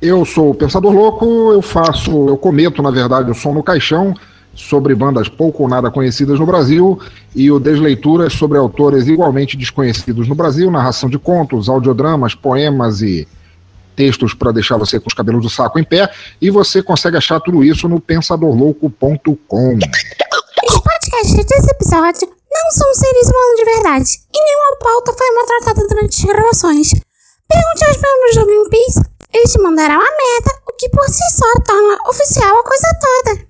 eu 0.03 0.25
sou 0.25 0.51
o 0.51 0.55
Pensador 0.55 0.93
Louco, 0.93 1.53
eu 1.53 1.63
faço, 1.63 2.29
eu 2.29 2.37
cometo, 2.37 2.83
na 2.83 2.91
verdade, 2.91 3.31
o 3.31 3.35
som 3.35 3.53
no 3.53 3.63
caixão 3.63 4.15
sobre 4.55 4.95
bandas 4.95 5.29
pouco 5.29 5.63
ou 5.63 5.69
nada 5.69 5.91
conhecidas 5.91 6.39
no 6.39 6.45
Brasil 6.45 7.01
e 7.35 7.51
o 7.51 7.61
Desleituras 7.61 8.33
sobre 8.33 8.59
autores 8.59 9.07
igualmente 9.07 9.57
desconhecidos 9.57 10.27
no 10.29 10.35
Brasil, 10.35 10.71
narração 10.71 11.09
de 11.09 11.19
contos, 11.19 11.69
audiodramas, 11.69 12.35
poemas 12.35 13.01
e 13.01 13.27
textos 13.95 14.35
para 14.35 14.53
deixar 14.53 14.77
você 14.77 15.01
com 15.01 15.09
os 15.09 15.15
cabelos 15.15 15.43
do 15.43 15.51
saco 15.51 15.79
em 15.79 15.85
pé, 15.85 16.09
e 16.41 16.51
você 16.51 16.83
consegue 16.83 17.17
achar 17.17 17.41
tudo 17.41 17.65
isso 17.65 17.89
no 17.89 17.99
pensadorlouco.com. 18.01 19.79
Os 20.69 20.81
podcasts 20.81 21.45
desse 21.47 21.71
episódio 21.71 22.38
não 22.51 22.71
são 22.71 22.95
seres 22.95 23.29
humanos 23.29 23.57
de 23.57 23.65
verdade 23.65 24.11
e 24.35 24.45
nenhuma 24.45 24.77
pauta 24.79 25.13
foi 25.13 25.31
maltratada 25.33 25.89
durante 25.89 26.21
as 26.21 26.25
gravações. 26.25 26.91
Pergunte 27.49 27.85
aos 27.85 27.97
membros 27.97 28.35
do 28.37 28.47
Greenpeace, 28.47 29.01
eles 29.33 29.53
te 29.53 29.59
mandarão 29.61 30.01
a 30.01 30.11
meta, 30.11 30.63
o 30.69 30.73
que 30.73 30.89
por 30.91 31.09
si 31.09 31.23
só 31.37 31.47
torna 31.65 31.99
oficial 32.09 32.59
a 32.59 32.65
coisa 32.65 32.89
toda. 33.01 33.47